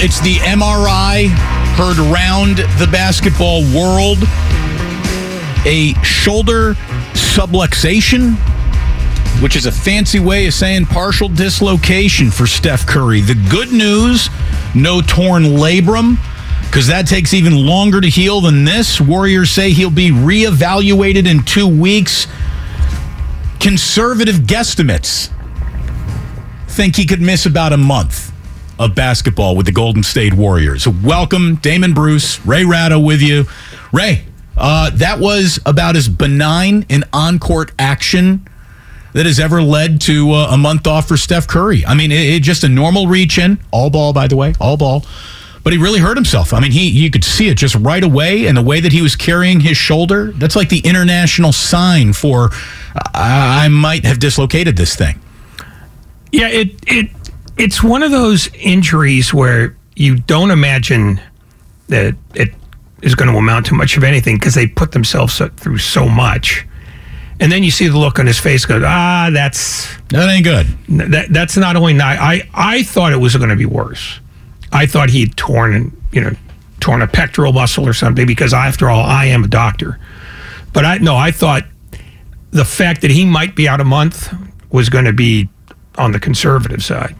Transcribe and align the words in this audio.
It's 0.00 0.20
the 0.20 0.36
MRI 0.36 1.26
heard 1.74 1.98
around 1.98 2.58
the 2.78 2.88
basketball 2.90 3.62
world. 3.74 4.18
A 5.66 5.92
shoulder 6.04 6.74
subluxation, 7.14 8.34
which 9.42 9.56
is 9.56 9.66
a 9.66 9.72
fancy 9.72 10.20
way 10.20 10.46
of 10.46 10.54
saying 10.54 10.86
partial 10.86 11.28
dislocation 11.28 12.30
for 12.30 12.46
Steph 12.46 12.86
Curry. 12.86 13.22
The 13.22 13.34
good 13.50 13.72
news 13.72 14.30
no 14.72 15.00
torn 15.00 15.42
labrum, 15.42 16.16
because 16.66 16.86
that 16.86 17.08
takes 17.08 17.34
even 17.34 17.66
longer 17.66 18.00
to 18.00 18.08
heal 18.08 18.40
than 18.40 18.64
this. 18.64 19.00
Warriors 19.00 19.50
say 19.50 19.72
he'll 19.72 19.90
be 19.90 20.10
reevaluated 20.10 21.26
in 21.26 21.42
two 21.42 21.66
weeks. 21.66 22.28
Conservative 23.58 24.36
guesstimates 24.36 25.32
think 26.68 26.94
he 26.94 27.04
could 27.04 27.20
miss 27.20 27.46
about 27.46 27.72
a 27.72 27.76
month 27.76 28.27
of 28.78 28.94
basketball 28.94 29.56
with 29.56 29.66
the 29.66 29.72
Golden 29.72 30.02
State 30.02 30.34
Warriors. 30.34 30.86
Welcome, 30.86 31.56
Damon 31.56 31.94
Bruce, 31.94 32.44
Ray 32.46 32.64
Ratto 32.64 32.98
with 32.98 33.20
you. 33.20 33.46
Ray, 33.92 34.24
uh, 34.56 34.90
that 34.90 35.18
was 35.18 35.60
about 35.66 35.96
as 35.96 36.08
benign 36.08 36.86
an 36.90 37.04
on 37.12 37.38
court 37.38 37.72
action 37.78 38.46
that 39.12 39.26
has 39.26 39.40
ever 39.40 39.62
led 39.62 40.00
to 40.02 40.32
uh, 40.32 40.48
a 40.50 40.56
month 40.56 40.86
off 40.86 41.08
for 41.08 41.16
Steph 41.16 41.46
Curry. 41.48 41.84
I 41.86 41.94
mean, 41.94 42.12
it, 42.12 42.20
it 42.20 42.42
just 42.42 42.64
a 42.64 42.68
normal 42.68 43.06
reach 43.06 43.38
in, 43.38 43.58
all 43.70 43.90
ball, 43.90 44.12
by 44.12 44.28
the 44.28 44.36
way, 44.36 44.54
all 44.60 44.76
ball. 44.76 45.04
But 45.64 45.72
he 45.72 45.78
really 45.78 46.00
hurt 46.00 46.16
himself. 46.16 46.52
I 46.52 46.60
mean, 46.60 46.72
he 46.72 46.88
you 46.88 47.10
could 47.10 47.24
see 47.24 47.48
it 47.48 47.56
just 47.56 47.74
right 47.74 48.02
away, 48.02 48.46
and 48.46 48.56
the 48.56 48.62
way 48.62 48.80
that 48.80 48.92
he 48.92 49.02
was 49.02 49.16
carrying 49.16 49.60
his 49.60 49.76
shoulder. 49.76 50.32
That's 50.32 50.56
like 50.56 50.68
the 50.68 50.78
international 50.78 51.52
sign 51.52 52.12
for 52.12 52.50
I, 53.12 53.64
I 53.64 53.68
might 53.68 54.04
have 54.04 54.18
dislocated 54.18 54.76
this 54.76 54.96
thing. 54.96 55.20
Yeah, 56.32 56.48
it 56.48 56.76
it 56.86 57.10
it's 57.58 57.82
one 57.82 58.02
of 58.02 58.10
those 58.10 58.48
injuries 58.54 59.34
where 59.34 59.76
you 59.96 60.16
don't 60.16 60.50
imagine 60.50 61.20
that 61.88 62.14
it 62.34 62.50
is 63.02 63.14
going 63.14 63.30
to 63.30 63.36
amount 63.36 63.66
to 63.66 63.74
much 63.74 63.96
of 63.96 64.04
anything 64.04 64.36
because 64.36 64.54
they 64.54 64.66
put 64.66 64.92
themselves 64.92 65.40
through 65.56 65.78
so 65.78 66.08
much. 66.08 66.66
And 67.40 67.52
then 67.52 67.62
you 67.62 67.70
see 67.70 67.86
the 67.86 67.98
look 67.98 68.18
on 68.18 68.26
his 68.26 68.38
face 68.38 68.64
go, 68.66 68.82
ah, 68.84 69.30
that's 69.32 69.88
That 70.08 70.28
ain't 70.28 70.44
good. 70.44 70.66
that, 71.12 71.28
that's 71.30 71.56
not 71.56 71.76
only 71.76 71.92
not. 71.92 72.18
I 72.18 72.48
I 72.52 72.82
thought 72.82 73.12
it 73.12 73.18
was 73.18 73.36
going 73.36 73.50
to 73.50 73.56
be 73.56 73.66
worse. 73.66 74.20
I 74.72 74.86
thought 74.86 75.10
he 75.10 75.20
had 75.20 75.36
torn, 75.36 75.96
you 76.12 76.20
know, 76.20 76.32
torn 76.80 77.00
a 77.02 77.06
pectoral 77.06 77.52
muscle 77.52 77.86
or 77.86 77.92
something 77.92 78.26
because 78.26 78.52
after 78.52 78.90
all, 78.90 79.04
I 79.04 79.26
am 79.26 79.44
a 79.44 79.48
doctor. 79.48 79.98
But 80.72 80.84
I 80.84 80.98
no, 80.98 81.16
I 81.16 81.30
thought 81.30 81.64
the 82.50 82.64
fact 82.64 83.02
that 83.02 83.10
he 83.10 83.24
might 83.24 83.54
be 83.54 83.68
out 83.68 83.80
a 83.80 83.84
month 83.84 84.32
was 84.70 84.88
going 84.88 85.04
to 85.04 85.12
be 85.12 85.48
on 85.96 86.12
the 86.12 86.20
conservative 86.20 86.82
side, 86.84 87.14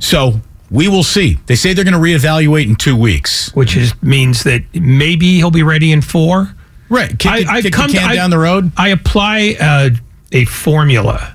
So 0.00 0.40
we 0.70 0.88
will 0.88 1.02
see. 1.04 1.38
They 1.46 1.54
say 1.56 1.72
they're 1.72 1.84
going 1.84 1.94
to 1.94 2.00
reevaluate 2.00 2.66
in 2.66 2.76
two 2.76 2.96
weeks. 2.96 3.50
which 3.54 3.76
is 3.76 3.92
means 4.02 4.44
that 4.44 4.62
maybe 4.74 5.36
he'll 5.36 5.50
be 5.50 5.62
ready 5.62 5.92
in 5.92 6.02
four. 6.02 6.54
Right. 6.88 7.10
Kick, 7.18 7.46
the, 7.46 7.50
I've 7.50 7.62
kick 7.64 7.72
come 7.72 7.90
the 7.90 7.98
to- 7.98 8.04
I- 8.04 8.14
down 8.14 8.30
the 8.30 8.38
road. 8.38 8.72
I 8.76 8.88
apply 8.88 9.56
uh, 9.60 9.90
a 10.32 10.44
formula 10.46 11.34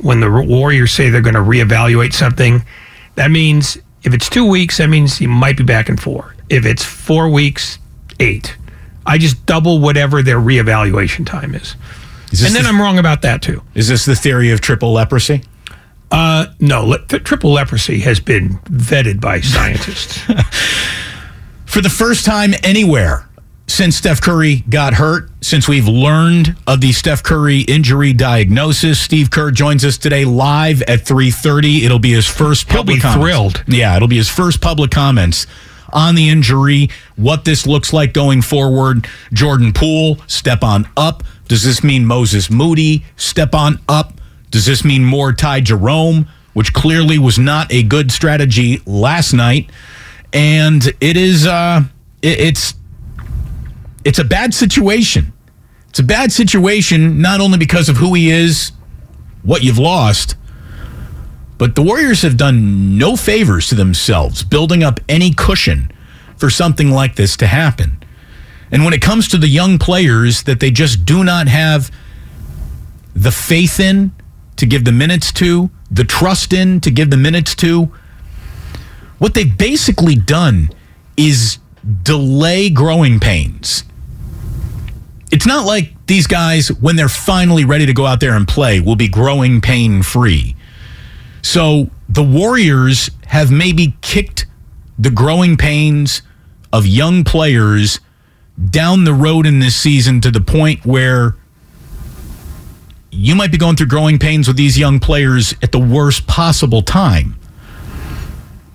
when 0.00 0.20
the 0.20 0.30
Warriors 0.30 0.92
say 0.92 1.10
they're 1.10 1.20
going 1.20 1.34
to 1.34 1.40
reevaluate 1.40 2.12
something. 2.12 2.64
That 3.16 3.30
means 3.30 3.78
if 4.04 4.14
it's 4.14 4.28
two 4.30 4.44
weeks, 4.44 4.78
that 4.78 4.88
means 4.88 5.18
he 5.18 5.26
might 5.26 5.56
be 5.56 5.64
back 5.64 5.88
in 5.88 5.96
four. 5.96 6.34
If 6.48 6.64
it's 6.64 6.84
four 6.84 7.28
weeks, 7.28 7.78
eight. 8.20 8.56
I 9.06 9.18
just 9.18 9.44
double 9.46 9.80
whatever 9.80 10.22
their 10.22 10.38
reevaluation 10.38 11.26
time 11.26 11.54
is. 11.54 11.74
Is 12.30 12.42
And 12.44 12.54
then 12.54 12.62
the, 12.64 12.68
I'm 12.68 12.80
wrong 12.80 12.98
about 12.98 13.22
that 13.22 13.40
too. 13.42 13.62
is 13.74 13.88
this 13.88 14.04
the 14.04 14.14
theory 14.14 14.50
of 14.50 14.60
triple 14.60 14.92
leprosy? 14.92 15.42
Uh, 16.10 16.46
no, 16.60 16.84
le- 16.84 17.06
th- 17.06 17.22
triple 17.24 17.52
leprosy 17.52 18.00
has 18.00 18.18
been 18.20 18.58
vetted 18.64 19.20
by 19.20 19.40
scientists. 19.40 20.18
For 21.66 21.80
the 21.82 21.90
first 21.90 22.24
time 22.24 22.52
anywhere 22.64 23.28
since 23.66 23.96
Steph 23.96 24.22
Curry 24.22 24.64
got 24.70 24.94
hurt, 24.94 25.30
since 25.42 25.68
we've 25.68 25.86
learned 25.86 26.56
of 26.66 26.80
the 26.80 26.92
Steph 26.92 27.22
Curry 27.22 27.60
injury 27.60 28.14
diagnosis, 28.14 28.98
Steve 28.98 29.30
Kerr 29.30 29.50
joins 29.50 29.84
us 29.84 29.98
today 29.98 30.24
live 30.24 30.80
at 30.82 31.00
3:30. 31.04 31.84
It'll 31.84 31.98
be 31.98 32.12
his 32.12 32.26
first 32.26 32.68
He'll 32.70 32.78
public 32.78 32.96
be 32.96 33.00
comments. 33.02 33.22
thrilled. 33.22 33.64
Yeah, 33.68 33.94
it'll 33.94 34.08
be 34.08 34.16
his 34.16 34.30
first 34.30 34.62
public 34.62 34.90
comments 34.90 35.46
on 35.92 36.14
the 36.14 36.28
injury, 36.30 36.88
what 37.16 37.44
this 37.44 37.66
looks 37.66 37.92
like 37.92 38.12
going 38.14 38.40
forward. 38.42 39.06
Jordan 39.32 39.72
Poole, 39.74 40.18
step 40.26 40.62
on 40.64 40.88
up. 40.96 41.22
Does 41.48 41.62
this 41.64 41.84
mean 41.84 42.04
Moses 42.06 42.50
Moody, 42.50 43.04
step 43.16 43.54
on 43.54 43.78
up? 43.88 44.17
Does 44.50 44.66
this 44.66 44.84
mean 44.84 45.04
more 45.04 45.32
Ty 45.32 45.60
Jerome, 45.60 46.28
which 46.54 46.72
clearly 46.72 47.18
was 47.18 47.38
not 47.38 47.72
a 47.72 47.82
good 47.82 48.10
strategy 48.10 48.80
last 48.86 49.32
night? 49.32 49.70
And 50.32 50.84
it 51.00 51.16
is, 51.16 51.46
uh, 51.46 51.84
it- 52.22 52.40
it's, 52.40 52.74
it's 54.04 54.18
a 54.18 54.24
bad 54.24 54.54
situation. 54.54 55.32
It's 55.90 55.98
a 55.98 56.02
bad 56.04 56.32
situation, 56.32 57.20
not 57.20 57.40
only 57.40 57.58
because 57.58 57.88
of 57.88 57.96
who 57.96 58.14
he 58.14 58.30
is, 58.30 58.72
what 59.42 59.62
you've 59.62 59.78
lost, 59.78 60.34
but 61.56 61.74
the 61.74 61.82
Warriors 61.82 62.22
have 62.22 62.36
done 62.36 62.98
no 62.98 63.16
favors 63.16 63.68
to 63.68 63.74
themselves 63.74 64.44
building 64.44 64.82
up 64.84 65.00
any 65.08 65.32
cushion 65.32 65.90
for 66.36 66.50
something 66.50 66.90
like 66.90 67.16
this 67.16 67.36
to 67.38 67.46
happen. 67.46 67.98
And 68.70 68.84
when 68.84 68.92
it 68.94 69.00
comes 69.02 69.28
to 69.28 69.38
the 69.38 69.48
young 69.48 69.78
players 69.78 70.42
that 70.44 70.60
they 70.60 70.70
just 70.70 71.04
do 71.04 71.24
not 71.24 71.48
have 71.48 71.90
the 73.16 73.32
faith 73.32 73.80
in 73.80 74.12
to 74.58 74.66
give 74.66 74.84
the 74.84 74.92
minutes 74.92 75.32
to, 75.32 75.70
the 75.90 76.04
trust 76.04 76.52
in 76.52 76.80
to 76.80 76.90
give 76.90 77.10
the 77.10 77.16
minutes 77.16 77.54
to, 77.56 77.92
what 79.18 79.34
they've 79.34 79.56
basically 79.56 80.14
done 80.14 80.70
is 81.16 81.58
delay 82.02 82.68
growing 82.68 83.18
pains. 83.18 83.84
It's 85.30 85.46
not 85.46 85.66
like 85.66 85.94
these 86.06 86.26
guys, 86.26 86.68
when 86.72 86.96
they're 86.96 87.08
finally 87.08 87.64
ready 87.64 87.86
to 87.86 87.92
go 87.92 88.06
out 88.06 88.20
there 88.20 88.34
and 88.34 88.46
play, 88.46 88.80
will 88.80 88.96
be 88.96 89.08
growing 89.08 89.60
pain 89.60 90.02
free. 90.02 90.56
So 91.42 91.90
the 92.08 92.22
Warriors 92.22 93.10
have 93.26 93.50
maybe 93.50 93.96
kicked 94.00 94.46
the 94.98 95.10
growing 95.10 95.56
pains 95.56 96.22
of 96.72 96.86
young 96.86 97.24
players 97.24 98.00
down 98.70 99.04
the 99.04 99.14
road 99.14 99.46
in 99.46 99.60
this 99.60 99.76
season 99.76 100.20
to 100.22 100.30
the 100.30 100.40
point 100.40 100.84
where 100.84 101.36
you 103.18 103.34
might 103.34 103.50
be 103.50 103.58
going 103.58 103.74
through 103.74 103.88
growing 103.88 104.16
pains 104.16 104.46
with 104.46 104.56
these 104.56 104.78
young 104.78 105.00
players 105.00 105.52
at 105.60 105.72
the 105.72 105.78
worst 105.78 106.28
possible 106.28 106.82
time. 106.82 107.34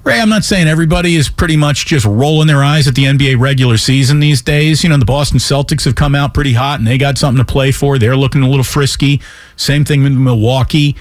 Ray, 0.03 0.19
I'm 0.19 0.27
not 0.27 0.43
saying 0.43 0.67
everybody 0.67 1.15
is 1.15 1.29
pretty 1.29 1.55
much 1.55 1.85
just 1.85 2.05
rolling 2.05 2.47
their 2.47 2.61
eyes 2.61 2.85
at 2.85 2.93
the 2.93 3.05
NBA 3.05 3.39
regular 3.39 3.77
season 3.77 4.19
these 4.19 4.41
days. 4.41 4.83
You 4.83 4.89
know, 4.89 4.97
the 4.97 5.05
Boston 5.05 5.39
Celtics 5.39 5.85
have 5.85 5.95
come 5.95 6.13
out 6.13 6.33
pretty 6.33 6.51
hot 6.51 6.79
and 6.79 6.85
they 6.85 6.97
got 6.97 7.17
something 7.17 7.43
to 7.43 7.49
play 7.49 7.71
for. 7.71 7.97
They're 7.97 8.17
looking 8.17 8.43
a 8.43 8.49
little 8.49 8.65
frisky. 8.65 9.21
Same 9.55 9.85
thing 9.85 10.03
with 10.03 10.11
Milwaukee. 10.11 10.97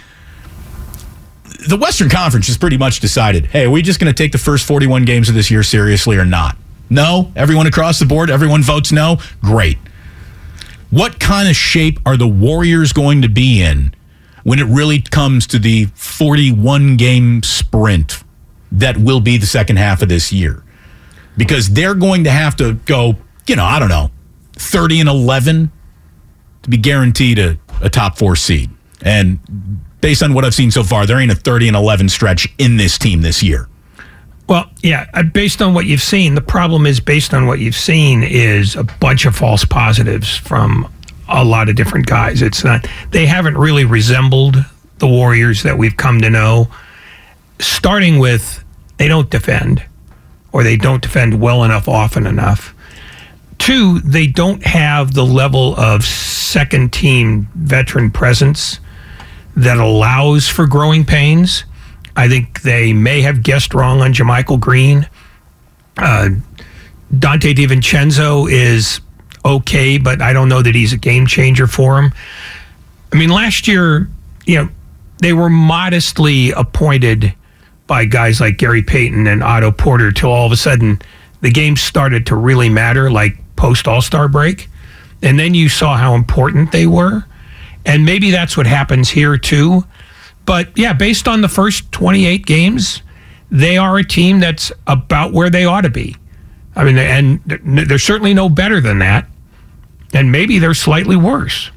The 1.68 1.76
Western 1.76 2.10
Conference 2.10 2.46
has 2.46 2.56
pretty 2.56 2.78
much 2.78 3.00
decided 3.00 3.46
hey, 3.46 3.64
are 3.64 3.70
we 3.70 3.82
just 3.82 3.98
going 3.98 4.12
to 4.12 4.16
take 4.16 4.30
the 4.30 4.38
first 4.38 4.68
41 4.68 5.04
games 5.04 5.28
of 5.28 5.34
this 5.34 5.50
year 5.50 5.64
seriously 5.64 6.16
or 6.16 6.24
not? 6.24 6.56
No. 6.88 7.32
Everyone 7.34 7.66
across 7.66 7.98
the 7.98 8.06
board, 8.06 8.30
everyone 8.30 8.62
votes 8.62 8.92
no. 8.92 9.18
Great. 9.40 9.78
What 10.92 11.18
kind 11.18 11.48
of 11.48 11.56
shape 11.56 11.98
are 12.04 12.18
the 12.18 12.28
Warriors 12.28 12.92
going 12.92 13.22
to 13.22 13.28
be 13.30 13.62
in 13.62 13.94
when 14.42 14.58
it 14.58 14.66
really 14.66 15.00
comes 15.00 15.46
to 15.46 15.58
the 15.58 15.86
41 15.94 16.98
game 16.98 17.42
sprint 17.42 18.22
that 18.70 18.98
will 18.98 19.20
be 19.20 19.38
the 19.38 19.46
second 19.46 19.78
half 19.78 20.02
of 20.02 20.10
this 20.10 20.34
year? 20.34 20.62
Because 21.34 21.70
they're 21.70 21.94
going 21.94 22.24
to 22.24 22.30
have 22.30 22.56
to 22.56 22.74
go, 22.74 23.16
you 23.46 23.56
know, 23.56 23.64
I 23.64 23.78
don't 23.78 23.88
know, 23.88 24.10
30 24.56 25.00
and 25.00 25.08
11 25.08 25.72
to 26.64 26.68
be 26.68 26.76
guaranteed 26.76 27.38
a, 27.38 27.58
a 27.80 27.88
top 27.88 28.18
four 28.18 28.36
seed. 28.36 28.68
And 29.00 29.38
based 30.02 30.22
on 30.22 30.34
what 30.34 30.44
I've 30.44 30.54
seen 30.54 30.70
so 30.70 30.82
far, 30.82 31.06
there 31.06 31.18
ain't 31.18 31.32
a 31.32 31.36
30 31.36 31.68
and 31.68 31.76
11 31.76 32.10
stretch 32.10 32.46
in 32.58 32.76
this 32.76 32.98
team 32.98 33.22
this 33.22 33.42
year. 33.42 33.66
Well, 34.52 34.68
yeah, 34.82 35.06
uh, 35.14 35.22
based 35.22 35.62
on 35.62 35.72
what 35.72 35.86
you've 35.86 36.02
seen, 36.02 36.34
the 36.34 36.42
problem 36.42 36.84
is 36.84 37.00
based 37.00 37.32
on 37.32 37.46
what 37.46 37.58
you've 37.58 37.74
seen 37.74 38.22
is 38.22 38.76
a 38.76 38.84
bunch 38.84 39.24
of 39.24 39.34
false 39.34 39.64
positives 39.64 40.36
from 40.36 40.92
a 41.26 41.42
lot 41.42 41.70
of 41.70 41.74
different 41.74 42.04
guys. 42.04 42.42
It's 42.42 42.62
not 42.62 42.86
they 43.12 43.24
haven't 43.24 43.56
really 43.56 43.86
resembled 43.86 44.56
the 44.98 45.06
Warriors 45.06 45.62
that 45.62 45.78
we've 45.78 45.96
come 45.96 46.20
to 46.20 46.28
know. 46.28 46.68
Starting 47.60 48.18
with 48.18 48.62
they 48.98 49.08
don't 49.08 49.30
defend 49.30 49.82
or 50.52 50.62
they 50.62 50.76
don't 50.76 51.00
defend 51.00 51.40
well 51.40 51.64
enough 51.64 51.88
often 51.88 52.26
enough. 52.26 52.74
Two, 53.56 54.00
they 54.00 54.26
don't 54.26 54.62
have 54.66 55.14
the 55.14 55.24
level 55.24 55.74
of 55.76 56.04
second 56.04 56.92
team 56.92 57.48
veteran 57.54 58.10
presence 58.10 58.80
that 59.56 59.78
allows 59.78 60.46
for 60.46 60.66
growing 60.66 61.06
pains. 61.06 61.64
I 62.16 62.28
think 62.28 62.62
they 62.62 62.92
may 62.92 63.22
have 63.22 63.42
guessed 63.42 63.74
wrong 63.74 64.00
on 64.00 64.12
JaMychal 64.12 64.60
Green. 64.60 65.08
Uh, 65.96 66.30
Donte 67.12 67.54
DiVincenzo 67.54 68.50
is 68.50 69.00
okay, 69.44 69.98
but 69.98 70.22
I 70.22 70.32
don't 70.32 70.48
know 70.48 70.62
that 70.62 70.74
he's 70.74 70.92
a 70.92 70.98
game 70.98 71.26
changer 71.26 71.66
for 71.66 71.98
him. 71.98 72.12
I 73.12 73.16
mean, 73.16 73.30
last 73.30 73.68
year, 73.68 74.08
you 74.46 74.56
know, 74.56 74.68
they 75.18 75.32
were 75.32 75.50
modestly 75.50 76.50
appointed 76.52 77.34
by 77.86 78.04
guys 78.04 78.40
like 78.40 78.56
Gary 78.56 78.82
Payton 78.82 79.26
and 79.26 79.42
Otto 79.42 79.70
Porter 79.70 80.10
till 80.12 80.30
all 80.30 80.46
of 80.46 80.52
a 80.52 80.56
sudden 80.56 81.00
the 81.42 81.50
game 81.50 81.76
started 81.76 82.26
to 82.26 82.36
really 82.36 82.68
matter, 82.68 83.10
like 83.10 83.36
post 83.56 83.86
All 83.86 84.02
Star 84.02 84.28
break. 84.28 84.68
And 85.22 85.38
then 85.38 85.54
you 85.54 85.68
saw 85.68 85.96
how 85.96 86.14
important 86.14 86.72
they 86.72 86.86
were. 86.86 87.24
And 87.84 88.04
maybe 88.04 88.30
that's 88.30 88.56
what 88.56 88.66
happens 88.66 89.10
here 89.10 89.36
too. 89.36 89.84
But 90.44 90.76
yeah, 90.76 90.92
based 90.92 91.28
on 91.28 91.40
the 91.40 91.48
first 91.48 91.90
28 91.92 92.44
games, 92.46 93.02
they 93.50 93.76
are 93.76 93.98
a 93.98 94.04
team 94.04 94.40
that's 94.40 94.72
about 94.86 95.32
where 95.32 95.50
they 95.50 95.64
ought 95.64 95.82
to 95.82 95.90
be. 95.90 96.16
I 96.74 96.84
mean, 96.84 96.98
and 96.98 97.40
they're 97.44 97.98
certainly 97.98 98.34
no 98.34 98.48
better 98.48 98.80
than 98.80 98.98
that. 99.00 99.26
And 100.14 100.32
maybe 100.32 100.58
they're 100.58 100.74
slightly 100.74 101.16
worse. 101.16 101.70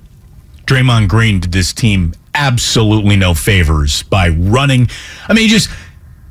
Draymond 0.66 1.10
Green 1.10 1.40
did 1.40 1.52
this 1.52 1.74
team 1.74 2.14
absolutely 2.34 3.16
no 3.16 3.34
favors 3.34 4.04
by 4.04 4.30
running. 4.30 4.90
I 5.28 5.34
mean, 5.34 5.48
just 5.48 5.70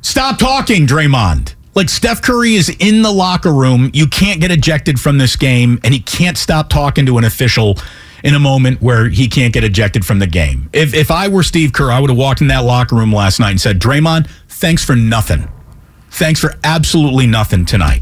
stop 0.01 0.37
talking, 0.37 0.87
Draymond. 0.87 1.55
Like 1.73 1.89
Steph 1.89 2.21
Curry 2.21 2.55
is 2.55 2.69
in 2.79 3.01
the 3.01 3.11
locker 3.11 3.51
room. 3.51 3.91
You 3.93 4.07
can't 4.07 4.39
get 4.39 4.51
ejected 4.51 4.99
from 4.99 5.17
this 5.17 5.35
game, 5.35 5.79
and 5.83 5.93
he 5.93 5.99
can't 5.99 6.37
stop 6.37 6.69
talking 6.69 7.05
to 7.05 7.17
an 7.17 7.23
official 7.23 7.77
in 8.23 8.33
a 8.33 8.39
moment 8.39 8.81
where 8.81 9.09
he 9.09 9.27
can't 9.27 9.53
get 9.53 9.63
ejected 9.63 10.05
from 10.05 10.19
the 10.19 10.27
game. 10.27 10.69
If, 10.73 10.93
if 10.93 11.11
I 11.11 11.27
were 11.27 11.43
Steve 11.43 11.73
Kerr, 11.73 11.91
I 11.91 11.99
would 11.99 12.09
have 12.09 12.17
walked 12.17 12.41
in 12.41 12.47
that 12.47 12.63
locker 12.63 12.95
room 12.95 13.13
last 13.13 13.39
night 13.39 13.51
and 13.51 13.61
said, 13.61 13.79
Draymond, 13.79 14.29
thanks 14.47 14.83
for 14.83 14.95
nothing. 14.95 15.49
Thanks 16.11 16.39
for 16.39 16.55
absolutely 16.63 17.27
nothing 17.27 17.65
tonight. 17.65 18.01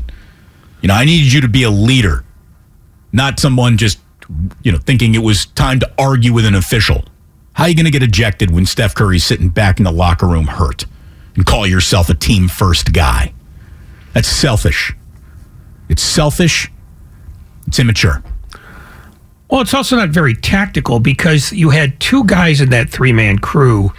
You 0.82 0.88
know, 0.88 0.94
I 0.94 1.06
needed 1.06 1.32
you 1.32 1.42
to 1.42 1.48
be 1.48 1.64
a 1.64 1.72
leader, 1.72 2.24
not 3.12 3.40
someone 3.40 3.78
just, 3.78 4.00
you 4.62 4.72
know, 4.72 4.78
thinking 4.78 5.16
it 5.16 5.24
was 5.24 5.48
time 5.48 5.80
to 5.80 5.92
argue 5.98 6.34
with 6.34 6.46
an 6.46 6.56
official. 6.56 7.06
How 7.54 7.66
are 7.66 7.70
you 7.70 7.76
going 7.76 7.86
to 7.86 7.92
get 7.92 8.04
ejected 8.04 8.52
when 8.52 8.66
Steph 8.66 8.96
Curry's 8.96 9.24
sitting 9.24 9.50
back 9.50 9.80
in 9.80 9.84
the 9.84 9.92
locker 9.92 10.28
room 10.28 10.48
hurt 10.48 10.86
and 11.36 11.46
call 11.46 11.66
yourself 11.68 12.10
a 12.10 12.14
team 12.14 12.48
first 12.48 12.94
guy? 12.94 13.34
That's 14.14 14.28
selfish. 14.28 14.94
It's 15.90 16.02
selfish. 16.02 16.72
It's 17.68 17.80
immature. 17.80 18.24
Well, 19.54 19.62
it's 19.62 19.76
also 19.76 19.98
not 19.98 20.10
very 20.10 20.34
tactical 20.34 21.00
because 21.00 21.54
you 21.54 21.70
had 21.70 22.00
two 22.00 22.24
guys 22.24 22.60
in 22.60 22.72
that 22.72 22.90
three 22.90 23.14
man 23.14 23.38
crew 23.38 23.94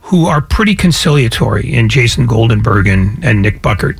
who 0.00 0.26
are 0.26 0.40
pretty 0.40 0.76
conciliatory 0.76 1.74
in 1.74 1.88
Jason 1.88 2.28
Goldenberg 2.28 2.88
and, 2.88 3.18
and 3.24 3.42
Nick 3.42 3.62
Buchert. 3.62 3.98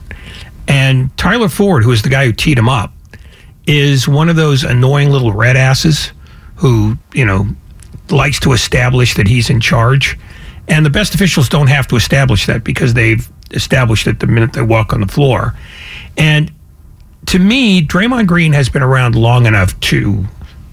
And 0.68 1.10
Tyler 1.16 1.48
Ford, 1.48 1.82
who 1.82 1.90
is 1.90 2.02
the 2.02 2.08
guy 2.08 2.26
who 2.26 2.32
teed 2.32 2.56
him 2.56 2.68
up, 2.68 2.92
is 3.66 4.06
one 4.06 4.28
of 4.28 4.36
those 4.36 4.62
annoying 4.62 5.10
little 5.10 5.32
red 5.32 5.56
asses 5.56 6.12
who, 6.54 6.96
you 7.12 7.24
know, 7.24 7.48
likes 8.10 8.38
to 8.38 8.52
establish 8.52 9.14
that 9.14 9.26
he's 9.26 9.50
in 9.50 9.58
charge. 9.58 10.16
And 10.68 10.86
the 10.86 10.90
best 10.90 11.16
officials 11.16 11.48
don't 11.48 11.66
have 11.66 11.88
to 11.88 11.96
establish 11.96 12.46
that 12.46 12.62
because 12.62 12.94
they've 12.94 13.28
established 13.50 14.06
it 14.06 14.20
the 14.20 14.28
minute 14.28 14.52
they 14.52 14.62
walk 14.62 14.92
on 14.92 15.00
the 15.00 15.08
floor. 15.08 15.56
And 16.16 16.52
to 17.26 17.40
me, 17.40 17.84
Draymond 17.84 18.28
Green 18.28 18.52
has 18.52 18.68
been 18.68 18.84
around 18.84 19.16
long 19.16 19.46
enough 19.46 19.80
to 19.80 20.28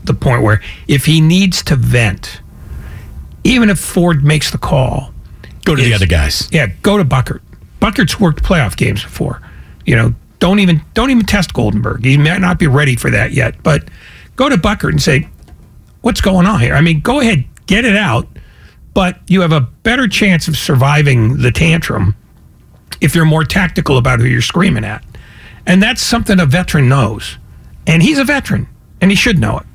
the 0.09 0.13
point 0.13 0.43
where 0.43 0.61
if 0.87 1.05
he 1.05 1.21
needs 1.21 1.63
to 1.63 1.77
vent, 1.77 2.41
even 3.45 3.69
if 3.69 3.79
Ford 3.79 4.23
makes 4.23 4.51
the 4.51 4.57
call, 4.57 5.13
go 5.63 5.75
to 5.75 5.81
is, 5.81 5.87
the 5.87 5.93
other 5.93 6.05
guys. 6.05 6.49
Yeah, 6.51 6.67
go 6.81 6.97
to 6.97 7.05
Buchert. 7.05 7.39
Buchert's 7.81 8.19
worked 8.19 8.43
playoff 8.43 8.75
games 8.75 9.01
before. 9.01 9.41
You 9.85 9.95
know, 9.95 10.13
don't 10.39 10.59
even 10.59 10.81
don't 10.93 11.11
even 11.11 11.25
test 11.25 11.53
Goldenberg. 11.53 12.03
He 12.03 12.17
might 12.17 12.41
not 12.41 12.59
be 12.59 12.67
ready 12.67 12.95
for 12.95 13.09
that 13.09 13.31
yet, 13.31 13.61
but 13.63 13.85
go 14.35 14.49
to 14.49 14.57
Buchert 14.57 14.89
and 14.89 15.01
say, 15.01 15.29
"What's 16.01 16.19
going 16.19 16.45
on 16.45 16.59
here?" 16.59 16.75
I 16.75 16.81
mean, 16.81 16.99
go 16.99 17.21
ahead, 17.21 17.45
get 17.67 17.85
it 17.85 17.95
out, 17.95 18.27
but 18.93 19.19
you 19.27 19.41
have 19.41 19.51
a 19.51 19.61
better 19.61 20.07
chance 20.07 20.47
of 20.47 20.57
surviving 20.57 21.37
the 21.37 21.51
tantrum 21.51 22.15
if 23.01 23.15
you're 23.15 23.25
more 23.25 23.45
tactical 23.45 23.97
about 23.97 24.19
who 24.19 24.25
you're 24.25 24.41
screaming 24.41 24.83
at. 24.83 25.03
And 25.65 25.81
that's 25.81 26.01
something 26.01 26.39
a 26.39 26.45
veteran 26.45 26.89
knows. 26.89 27.37
And 27.87 28.03
he's 28.03 28.17
a 28.17 28.23
veteran, 28.23 28.67
and 29.01 29.11
he 29.11 29.15
should 29.15 29.39
know 29.39 29.59
it. 29.59 29.65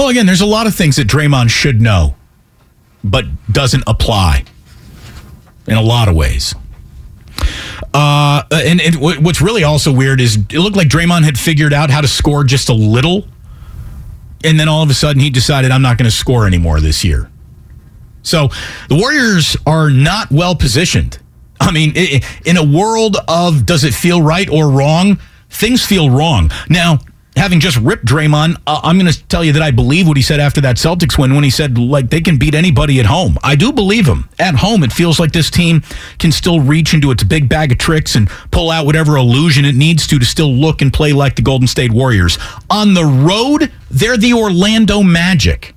Well, 0.00 0.08
again, 0.08 0.24
there's 0.24 0.40
a 0.40 0.46
lot 0.46 0.66
of 0.66 0.74
things 0.74 0.96
that 0.96 1.06
Draymond 1.06 1.50
should 1.50 1.82
know, 1.82 2.14
but 3.04 3.26
doesn't 3.52 3.84
apply 3.86 4.44
in 5.66 5.74
a 5.74 5.82
lot 5.82 6.08
of 6.08 6.14
ways. 6.14 6.54
Uh, 7.92 8.42
and, 8.50 8.80
and 8.80 8.96
what's 8.96 9.42
really 9.42 9.62
also 9.62 9.92
weird 9.92 10.22
is 10.22 10.36
it 10.36 10.54
looked 10.54 10.74
like 10.78 10.88
Draymond 10.88 11.24
had 11.24 11.38
figured 11.38 11.74
out 11.74 11.90
how 11.90 12.00
to 12.00 12.08
score 12.08 12.44
just 12.44 12.70
a 12.70 12.72
little, 12.72 13.28
and 14.42 14.58
then 14.58 14.70
all 14.70 14.82
of 14.82 14.88
a 14.88 14.94
sudden 14.94 15.20
he 15.20 15.28
decided 15.28 15.70
I'm 15.70 15.82
not 15.82 15.98
going 15.98 16.10
to 16.10 16.16
score 16.16 16.46
anymore 16.46 16.80
this 16.80 17.04
year. 17.04 17.30
So 18.22 18.48
the 18.88 18.94
Warriors 18.94 19.54
are 19.66 19.90
not 19.90 20.30
well 20.30 20.54
positioned. 20.54 21.18
I 21.60 21.72
mean, 21.72 21.92
in 22.46 22.56
a 22.56 22.64
world 22.64 23.18
of 23.28 23.66
does 23.66 23.84
it 23.84 23.92
feel 23.92 24.22
right 24.22 24.48
or 24.48 24.70
wrong, 24.70 25.20
things 25.50 25.84
feel 25.84 26.08
wrong. 26.08 26.50
Now, 26.70 27.00
having 27.36 27.60
just 27.60 27.76
ripped 27.78 28.04
Draymond, 28.04 28.56
uh, 28.66 28.80
I'm 28.82 28.98
going 28.98 29.10
to 29.10 29.26
tell 29.26 29.44
you 29.44 29.52
that 29.52 29.62
I 29.62 29.70
believe 29.70 30.06
what 30.08 30.16
he 30.16 30.22
said 30.22 30.40
after 30.40 30.60
that 30.62 30.76
Celtics 30.76 31.18
win 31.18 31.34
when 31.34 31.44
he 31.44 31.50
said 31.50 31.78
like 31.78 32.10
they 32.10 32.20
can 32.20 32.38
beat 32.38 32.54
anybody 32.54 33.00
at 33.00 33.06
home. 33.06 33.38
I 33.42 33.56
do 33.56 33.72
believe 33.72 34.06
him. 34.06 34.28
At 34.38 34.56
home, 34.56 34.82
it 34.82 34.92
feels 34.92 35.20
like 35.20 35.32
this 35.32 35.50
team 35.50 35.82
can 36.18 36.32
still 36.32 36.60
reach 36.60 36.94
into 36.94 37.10
its 37.10 37.22
big 37.22 37.48
bag 37.48 37.72
of 37.72 37.78
tricks 37.78 38.14
and 38.14 38.28
pull 38.50 38.70
out 38.70 38.86
whatever 38.86 39.16
illusion 39.16 39.64
it 39.64 39.74
needs 39.74 40.06
to 40.08 40.18
to 40.18 40.24
still 40.24 40.52
look 40.52 40.82
and 40.82 40.92
play 40.92 41.12
like 41.12 41.36
the 41.36 41.42
Golden 41.42 41.68
State 41.68 41.92
Warriors. 41.92 42.38
On 42.68 42.94
the 42.94 43.04
road, 43.04 43.72
they're 43.90 44.16
the 44.16 44.34
Orlando 44.34 45.02
Magic. 45.02 45.74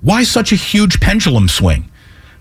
Why 0.00 0.22
such 0.22 0.52
a 0.52 0.56
huge 0.56 1.00
pendulum 1.00 1.48
swing 1.48 1.90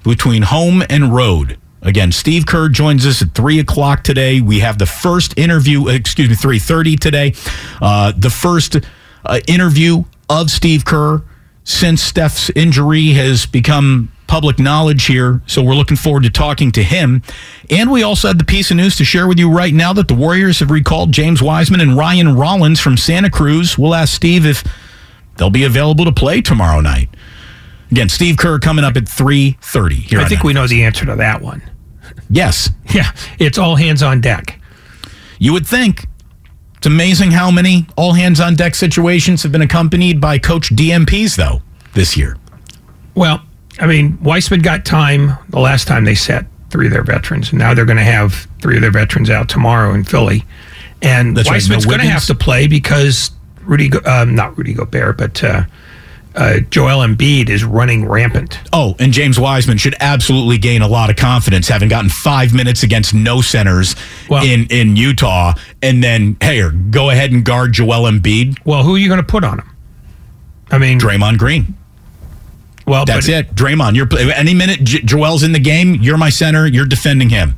between 0.03 0.41
home 0.43 0.83
and 0.89 1.13
road? 1.13 1.57
Again, 1.83 2.11
Steve 2.11 2.45
Kerr 2.45 2.69
joins 2.69 3.05
us 3.05 3.21
at 3.21 3.35
three 3.35 3.59
o'clock 3.59 4.03
today. 4.03 4.41
We 4.41 4.59
have 4.59 4.77
the 4.77 4.85
first 4.85 5.37
interview, 5.37 5.89
excuse 5.89 6.29
me, 6.29 6.35
three 6.35 6.59
thirty 6.59 6.95
today. 6.95 7.33
Uh, 7.81 8.13
the 8.17 8.29
first 8.29 8.77
uh, 9.25 9.39
interview 9.47 10.05
of 10.29 10.49
Steve 10.49 10.85
Kerr 10.85 11.21
since 11.65 12.01
Steph's 12.01 12.49
injury 12.51 13.09
has 13.09 13.45
become 13.45 14.11
public 14.27 14.57
knowledge 14.59 15.05
here. 15.05 15.41
So 15.45 15.61
we're 15.61 15.75
looking 15.75 15.97
forward 15.97 16.23
to 16.23 16.29
talking 16.29 16.71
to 16.73 16.83
him. 16.83 17.21
And 17.69 17.91
we 17.91 18.03
also 18.03 18.29
had 18.29 18.39
the 18.39 18.43
piece 18.43 18.71
of 18.71 18.77
news 18.77 18.95
to 18.95 19.05
share 19.05 19.27
with 19.27 19.37
you 19.37 19.51
right 19.51 19.73
now 19.73 19.93
that 19.93 20.07
the 20.07 20.15
Warriors 20.15 20.59
have 20.59 20.71
recalled 20.71 21.11
James 21.11 21.41
Wiseman 21.41 21.81
and 21.81 21.95
Ryan 21.95 22.35
Rollins 22.35 22.79
from 22.79 22.97
Santa 22.97 23.29
Cruz. 23.29 23.77
We'll 23.77 23.93
ask 23.93 24.13
Steve 24.15 24.45
if 24.45 24.63
they'll 25.37 25.49
be 25.49 25.65
available 25.65 26.05
to 26.05 26.11
play 26.11 26.41
tomorrow 26.41 26.81
night. 26.81 27.09
Again, 27.91 28.09
Steve 28.09 28.37
Kerr 28.37 28.57
coming 28.57 28.83
up 28.83 28.97
at 28.97 29.03
3.30 29.03 29.91
here 29.91 30.19
I 30.19 30.27
think 30.27 30.43
we 30.43 30.53
know 30.53 30.65
the 30.65 30.83
answer 30.83 31.05
to 31.05 31.15
that 31.17 31.41
one. 31.41 31.61
Yes. 32.29 32.69
Yeah, 32.93 33.11
it's 33.39 33.57
all 33.57 33.75
hands 33.75 34.03
on 34.03 34.21
deck. 34.21 34.59
You 35.39 35.51
would 35.53 35.65
think. 35.65 36.05
It's 36.77 36.85
amazing 36.85 37.31
how 37.31 37.49
many 37.49 37.87
all 37.95 38.13
hands 38.13 38.39
on 38.39 38.53
deck 38.53 38.75
situations 38.75 39.41
have 39.41 39.51
been 39.51 39.63
accompanied 39.63 40.21
by 40.21 40.37
coach 40.37 40.69
DNPs, 40.75 41.35
though, 41.35 41.63
this 41.93 42.15
year. 42.15 42.37
Well, 43.15 43.41
I 43.79 43.87
mean, 43.87 44.19
Wiseman 44.21 44.61
got 44.61 44.85
time 44.85 45.35
the 45.49 45.59
last 45.59 45.87
time 45.87 46.05
they 46.05 46.13
set 46.13 46.45
three 46.69 46.85
of 46.85 46.93
their 46.93 47.01
veterans, 47.03 47.49
and 47.49 47.57
now 47.57 47.73
they're 47.73 47.85
going 47.85 47.97
to 47.97 48.03
have 48.03 48.47
three 48.61 48.75
of 48.75 48.81
their 48.81 48.91
veterans 48.91 49.31
out 49.31 49.49
tomorrow 49.49 49.95
in 49.95 50.03
Philly. 50.03 50.45
And 51.01 51.35
That's 51.35 51.49
right, 51.49 51.55
Wiseman's 51.55 51.85
no 51.87 51.91
going 51.91 52.01
to 52.01 52.11
have 52.11 52.25
to 52.27 52.35
play 52.35 52.67
because 52.67 53.31
Rudy, 53.63 53.89
Go- 53.89 54.01
um, 54.05 54.35
not 54.35 54.55
Rudy 54.55 54.73
Gobert, 54.73 55.17
but 55.17 55.43
uh, 55.43 55.63
uh, 56.35 56.59
Joel 56.69 57.05
Embiid 57.05 57.49
is 57.49 57.63
running 57.63 58.07
rampant. 58.07 58.59
Oh, 58.71 58.95
and 58.99 59.13
James 59.13 59.39
Wiseman 59.39 59.77
should 59.77 59.95
absolutely 59.99 60.57
gain 60.57 60.81
a 60.81 60.87
lot 60.87 61.09
of 61.09 61.15
confidence, 61.15 61.67
having 61.67 61.89
gotten 61.89 62.09
five 62.09 62.53
minutes 62.53 62.83
against 62.83 63.13
no 63.13 63.41
centers 63.41 63.95
Well- 64.29 64.43
in, 64.43 64.65
in 64.69 64.95
Utah, 64.95 65.53
and 65.81 66.03
then, 66.03 66.37
hey, 66.41 66.59
or 66.61 66.71
go 66.71 67.09
ahead 67.09 67.31
and 67.31 67.43
guard 67.45 67.73
Joel 67.73 68.09
Embiid, 68.11 68.57
Well, 68.65 68.83
who 68.83 68.95
are 68.95 68.97
you 68.97 69.07
going 69.07 69.19
to 69.21 69.25
put 69.25 69.43
on 69.43 69.59
him? 69.59 69.69
I 70.71 70.77
mean, 70.79 70.99
Draymond 70.99 71.37
Green. 71.37 71.75
well, 72.87 73.05
That's 73.05 73.27
but, 73.27 73.33
it. 73.35 73.55
Draymond, 73.55 73.95
you're 73.95 74.07
any 74.33 74.53
minute 74.55 74.83
J- 74.83 75.01
Joel's 75.01 75.43
in 75.43 75.51
the 75.51 75.59
game, 75.59 75.95
you're 76.01 76.17
my 76.17 76.29
center, 76.29 76.65
you're 76.65 76.85
defending 76.87 77.29
him. 77.29 77.55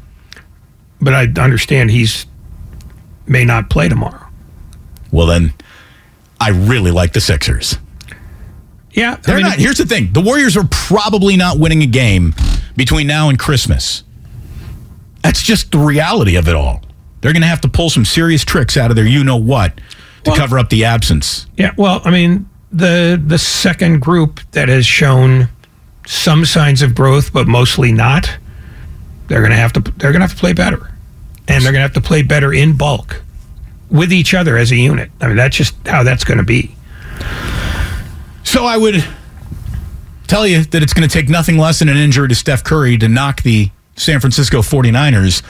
But 1.00 1.14
I 1.14 1.42
understand 1.42 1.92
he's 1.92 2.26
may 3.28 3.46
not 3.46 3.70
play 3.70 3.88
tomorrow. 3.90 4.28
Well, 5.12 5.28
then, 5.28 5.54
I 6.42 6.50
really 6.50 6.92
like 6.92 7.14
the 7.14 7.22
Sixers. 7.22 7.78
Yeah, 8.96 9.18
They're 9.18 9.36
I 9.36 9.38
mean, 9.40 9.48
not. 9.48 9.60
Here's 9.60 9.78
the 9.78 9.86
thing: 9.86 10.14
the 10.14 10.22
Warriors 10.22 10.56
are 10.58 10.68
probably 10.72 11.36
not 11.38 11.60
winning 11.60 11.82
a 11.84 11.88
game 11.88 12.34
between 12.76 13.08
now 13.08 13.30
and 13.30 13.38
Christmas. 13.38 14.04
That's 15.24 15.42
just 15.42 15.72
the 15.72 15.80
reality 15.80 16.36
of 16.36 16.48
it 16.48 16.56
all. 16.56 16.82
They're 17.22 17.34
going 17.34 17.42
to 17.42 17.48
have 17.48 17.62
to 17.62 17.68
pull 17.68 17.90
some 17.90 18.06
serious 18.06 18.46
tricks 18.46 18.78
out 18.78 18.92
of 18.92 18.96
their 18.96 19.06
you 19.08 19.24
know 19.24 19.38
what 19.38 19.76
to 20.24 20.32
Well- 20.32 20.38
cover 20.38 20.60
up 20.60 20.70
the 20.70 20.86
absence. 20.86 21.48
Yeah, 21.58 21.72
well, 21.78 22.02
I 22.06 22.12
mean, 22.12 22.48
the 22.72 23.22
the 23.26 23.38
second 23.38 24.00
group 24.02 24.40
that 24.52 24.70
has 24.70 24.86
shown 24.86 25.50
some 26.08 26.46
signs 26.46 26.82
of 26.82 26.94
growth, 26.96 27.34
but 27.34 27.48
mostly 27.48 27.92
not, 27.92 28.30
they're 29.28 29.42
gonna 29.42 29.56
have 29.56 29.74
to 29.74 29.80
they're 29.98 30.12
gonna 30.12 30.24
have 30.26 30.34
to 30.36 30.40
play 30.40 30.54
better, 30.54 30.92
and 31.48 31.64
they're 31.66 31.72
gonna 31.72 31.82
have 31.82 31.94
to 31.94 32.02
play 32.02 32.22
better 32.22 32.54
in 32.54 32.78
bulk 32.78 33.24
with 33.90 34.14
each 34.14 34.34
other 34.34 34.56
as 34.58 34.72
a 34.72 34.76
unit. 34.76 35.10
I 35.22 35.28
mean, 35.28 35.36
that's 35.38 35.56
just 35.58 35.76
how 35.88 36.04
that's 36.04 36.24
going 36.24 36.38
to 36.40 36.44
be. 36.44 36.76
So 38.46 38.64
I 38.64 38.78
would 38.78 39.04
tell 40.28 40.48
you 40.48 40.64
that 40.64 40.82
it's 40.82 40.94
going 40.94 41.08
to 41.08 41.14
take 41.14 41.28
nothing 41.28 41.58
less 41.58 41.80
than 41.80 41.90
an 41.90 41.98
injury 41.98 42.30
to 42.30 42.36
Steph 42.36 42.64
Curry 42.64 42.98
to 43.00 43.10
knock 43.10 43.42
the 43.42 43.70
San 43.98 44.20
Francisco 44.22 44.60
49ers 44.60 45.44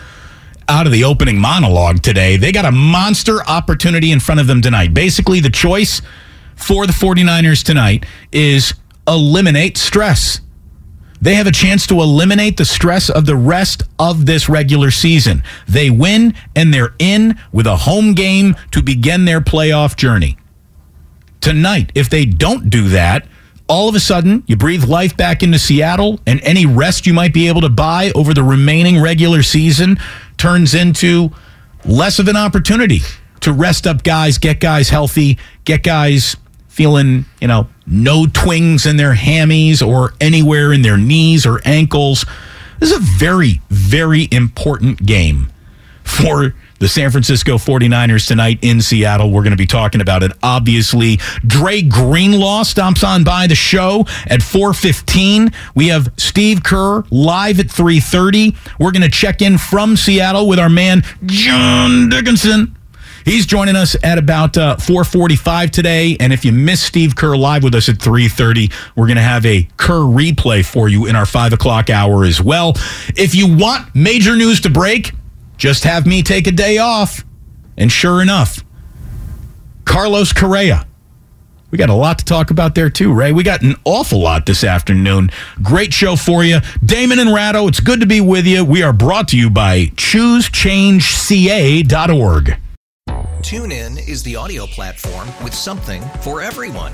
out 0.68 0.88
of 0.88 0.92
the 0.92 1.04
opening 1.04 1.38
monologue 1.38 2.02
today. 2.02 2.38
They 2.38 2.52
got 2.52 2.66
a 2.66 2.72
monster 2.72 3.44
opportunity 3.44 4.12
in 4.12 4.20
front 4.20 4.42
of 4.42 4.48
them 4.48 4.62
tonight. 4.62 4.94
Basically, 4.94 5.40
the 5.40 5.52
choice 5.52 6.02
for 6.56 6.88
the 6.88 6.94
49ers 6.94 7.64
tonight 7.64 8.06
is 8.32 8.74
eliminate 9.08 9.78
stress. 9.78 10.40
They 11.22 11.36
have 11.36 11.48
a 11.48 11.52
chance 11.52 11.86
to 11.88 12.02
eliminate 12.02 12.58
the 12.58 12.66
stress 12.66 13.10
of 13.10 13.26
the 13.26 13.36
rest 13.36 13.84
of 14.00 14.26
this 14.26 14.48
regular 14.48 14.90
season. 14.90 15.44
They 15.68 15.90
win 15.90 16.34
and 16.56 16.74
they're 16.74 16.96
in 16.98 17.38
with 17.52 17.68
a 17.68 17.76
home 17.76 18.14
game 18.14 18.56
to 18.72 18.82
begin 18.82 19.26
their 19.26 19.42
playoff 19.42 19.96
journey 19.96 20.38
tonight. 21.46 21.92
If 21.94 22.10
they 22.10 22.26
don't 22.26 22.72
do 22.72 22.90
that, 22.90 23.28
all 23.68 23.88
of 23.88 23.94
a 23.94 24.00
sudden 24.00 24.44
you 24.48 24.56
breathe 24.56 24.84
life 24.84 25.16
back 25.16 25.44
into 25.44 25.60
Seattle, 25.60 26.20
and 26.26 26.42
any 26.42 26.66
rest 26.66 27.06
you 27.06 27.14
might 27.14 27.34
be 27.36 27.48
able 27.48 27.62
to 27.62 27.70
buy 27.70 28.12
over 28.16 28.34
the 28.34 28.42
remaining 28.42 29.00
regular 29.00 29.44
season 29.44 29.98
turns 30.38 30.74
into 30.74 31.30
less 31.86 32.18
of 32.18 32.28
an 32.28 32.36
opportunity 32.36 33.02
to 33.42 33.54
rest 33.54 33.86
up 33.86 34.02
guys, 34.02 34.40
get 34.40 34.60
guys 34.60 34.90
healthy, 34.90 35.38
get 35.66 35.84
guys 35.84 36.36
feeling, 36.68 37.26
you 37.40 37.48
know, 37.48 37.68
no 37.86 38.26
twings 38.26 38.88
in 38.88 38.98
their 38.98 39.14
hammies 39.14 39.86
or 39.86 40.16
anywhere 40.20 40.74
in 40.74 40.82
their 40.82 40.98
knees 40.98 41.46
or 41.46 41.62
ankles. 41.64 42.26
This 42.80 42.90
is 42.90 42.98
a 42.98 43.02
very, 43.20 43.62
very 43.70 44.28
important 44.32 45.06
game 45.06 45.52
for 46.04 46.56
the 46.80 46.88
San 46.88 47.12
Francisco 47.12 47.58
49ers 47.58 48.28
tonight 48.28 48.60
in 48.62 48.82
Seattle. 48.82 49.32
We're 49.32 49.44
going 49.44 49.52
to 49.52 49.58
be 49.58 49.66
talking 49.66 50.02
about 50.02 50.24
it. 50.24 50.32
Obviously, 50.44 51.18
Dre 51.46 51.82
Greenlaw 51.82 52.64
stomps 52.64 53.08
on 53.08 53.24
by 53.24 53.48
the 53.48 53.56
show 53.56 54.06
at 54.28 54.42
4:15. 54.42 55.54
We 55.74 55.88
have 55.88 56.12
Steve 56.18 56.64
Kerr 56.64 57.04
live 57.10 57.60
at 57.60 57.68
3:30. 57.68 58.56
We're 58.80 58.92
going 58.92 59.02
to 59.04 59.10
check 59.10 59.42
in 59.42 59.58
from 59.58 59.96
Seattle 59.96 60.48
with 60.48 60.60
our 60.60 60.70
man 60.70 61.04
John 61.26 62.10
Dickinson. 62.10 62.76
He's 63.26 63.48
joining 63.48 63.76
us 63.76 63.96
at 64.04 64.20
about 64.20 64.56
uh, 64.56 64.76
4:45 64.76 65.72
today, 65.72 66.16
and 66.20 66.32
if 66.32 66.46
you 66.46 66.52
miss 66.52 66.82
Steve 66.82 67.16
Kerr 67.16 67.36
live 67.36 67.64
with 67.64 67.74
us 67.74 67.90
at 67.90 67.96
3:30, 67.96 68.72
we're 68.96 69.08
going 69.08 69.16
to 69.16 69.24
have 69.24 69.46
a 69.48 69.68
Kerr 69.78 70.02
replay 70.02 70.64
for 70.64 70.90
you 70.90 71.08
in 71.08 71.16
our 71.16 71.26
five 71.26 71.52
o'clock 71.52 71.90
hour 71.90 72.24
as 72.24 72.40
well. 72.40 72.74
If 73.16 73.34
you 73.34 73.56
want 73.56 73.96
major 73.96 74.36
news 74.36 74.62
to 74.62 74.70
break, 74.70 75.14
just 75.58 75.84
have 75.84 76.06
me 76.06 76.24
take 76.24 76.48
a 76.48 76.52
day 76.52 76.78
off, 76.78 77.26
and 77.78 77.92
sure 77.92 78.22
enough, 78.22 78.64
Carlos 79.86 80.34
Correa. 80.34 80.86
We 81.72 81.78
got 81.78 81.90
a 81.90 81.94
lot 81.94 82.20
to 82.20 82.26
talk 82.26 82.52
about 82.52 82.76
there 82.76 82.90
too, 82.90 83.14
Ray. 83.14 83.34
We 83.34 83.44
got 83.44 83.62
an 83.62 83.76
awful 83.84 84.20
lot 84.20 84.46
this 84.46 84.64
afternoon. 84.64 85.30
Great 85.62 85.94
show 85.94 86.16
for 86.16 86.42
you. 86.44 86.60
Damon 86.84 87.20
and 87.20 87.34
Ratto, 87.34 87.68
it's 87.68 87.82
good 87.82 88.00
to 88.00 88.06
be 88.06 88.22
with 88.22 88.46
you. 88.46 88.64
We 88.64 88.82
are 88.82 88.94
brought 88.94 89.28
to 89.30 89.38
you 89.38 89.50
by 89.50 89.88
ChooseChangeCA.org. 89.88 92.58
TuneIn 93.42 94.08
is 94.08 94.24
the 94.24 94.38
audio 94.38 94.66
platform 94.66 95.28
with 95.44 95.54
something 95.54 96.02
for 96.22 96.42
everyone. 96.42 96.94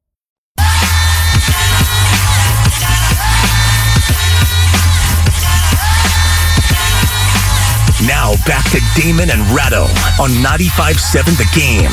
Now 8.07 8.33
back 8.47 8.65
to 8.71 8.79
Damon 8.95 9.29
and 9.29 9.41
Ratto 9.55 9.83
on 10.21 10.29
95.7 10.41 11.37
The 11.37 11.45
Game. 11.55 11.91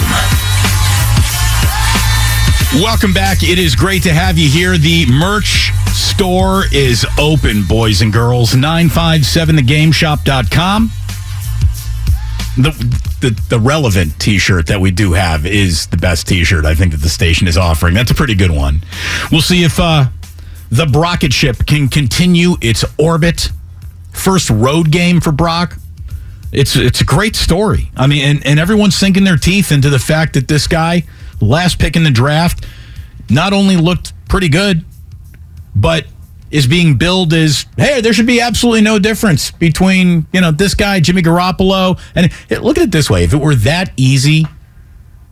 Welcome 2.82 3.12
back. 3.12 3.42
It 3.42 3.58
is 3.58 3.74
great 3.74 4.02
to 4.04 4.12
have 4.12 4.38
you 4.38 4.48
here. 4.48 4.78
The 4.78 5.04
merch 5.10 5.70
store 5.92 6.64
is 6.72 7.04
open, 7.18 7.64
boys 7.64 8.00
and 8.02 8.12
girls. 8.12 8.52
957thegameshop.com. 8.52 10.90
the, 12.56 12.70
the 13.20 13.30
the 13.48 13.58
relevant 13.60 14.18
T-shirt 14.18 14.66
that 14.66 14.80
we 14.80 14.90
do 14.90 15.12
have 15.12 15.46
is 15.46 15.86
the 15.88 15.96
best 15.96 16.26
T-shirt 16.26 16.64
I 16.64 16.74
think 16.74 16.92
that 16.92 17.00
the 17.02 17.08
station 17.08 17.46
is 17.48 17.56
offering. 17.58 17.94
That's 17.94 18.10
a 18.10 18.14
pretty 18.14 18.34
good 18.34 18.50
one. 18.50 18.82
We'll 19.30 19.40
see 19.42 19.62
if 19.64 19.78
uh, 19.78 20.06
the 20.70 20.86
Brocket 20.86 21.32
ship 21.32 21.66
can 21.66 21.88
continue 21.88 22.56
its 22.62 22.84
orbit. 22.98 23.50
First 24.12 24.50
road 24.50 24.90
game 24.90 25.20
for 25.20 25.32
Brock. 25.32 25.76
It's 26.52 26.76
it's 26.76 27.00
a 27.00 27.04
great 27.04 27.36
story. 27.36 27.90
I 27.96 28.06
mean, 28.06 28.24
and, 28.24 28.46
and 28.46 28.58
everyone's 28.58 28.96
sinking 28.96 29.24
their 29.24 29.36
teeth 29.36 29.70
into 29.70 29.90
the 29.90 29.98
fact 29.98 30.34
that 30.34 30.48
this 30.48 30.66
guy, 30.66 31.04
last 31.40 31.78
pick 31.78 31.96
in 31.96 32.04
the 32.04 32.10
draft, 32.10 32.66
not 33.28 33.52
only 33.52 33.76
looked 33.76 34.12
pretty 34.28 34.48
good, 34.48 34.84
but 35.76 36.06
is 36.50 36.66
being 36.66 36.96
billed 36.96 37.32
as 37.34 37.66
hey, 37.76 38.00
there 38.00 38.12
should 38.12 38.26
be 38.26 38.40
absolutely 38.40 38.80
no 38.80 38.98
difference 38.98 39.50
between 39.50 40.26
you 40.32 40.40
know 40.40 40.50
this 40.50 40.74
guy 40.74 41.00
Jimmy 41.00 41.22
Garoppolo 41.22 42.00
and 42.14 42.32
look 42.62 42.78
at 42.78 42.84
it 42.84 42.92
this 42.92 43.10
way: 43.10 43.24
if 43.24 43.34
it 43.34 43.38
were 43.38 43.54
that 43.56 43.92
easy 43.96 44.46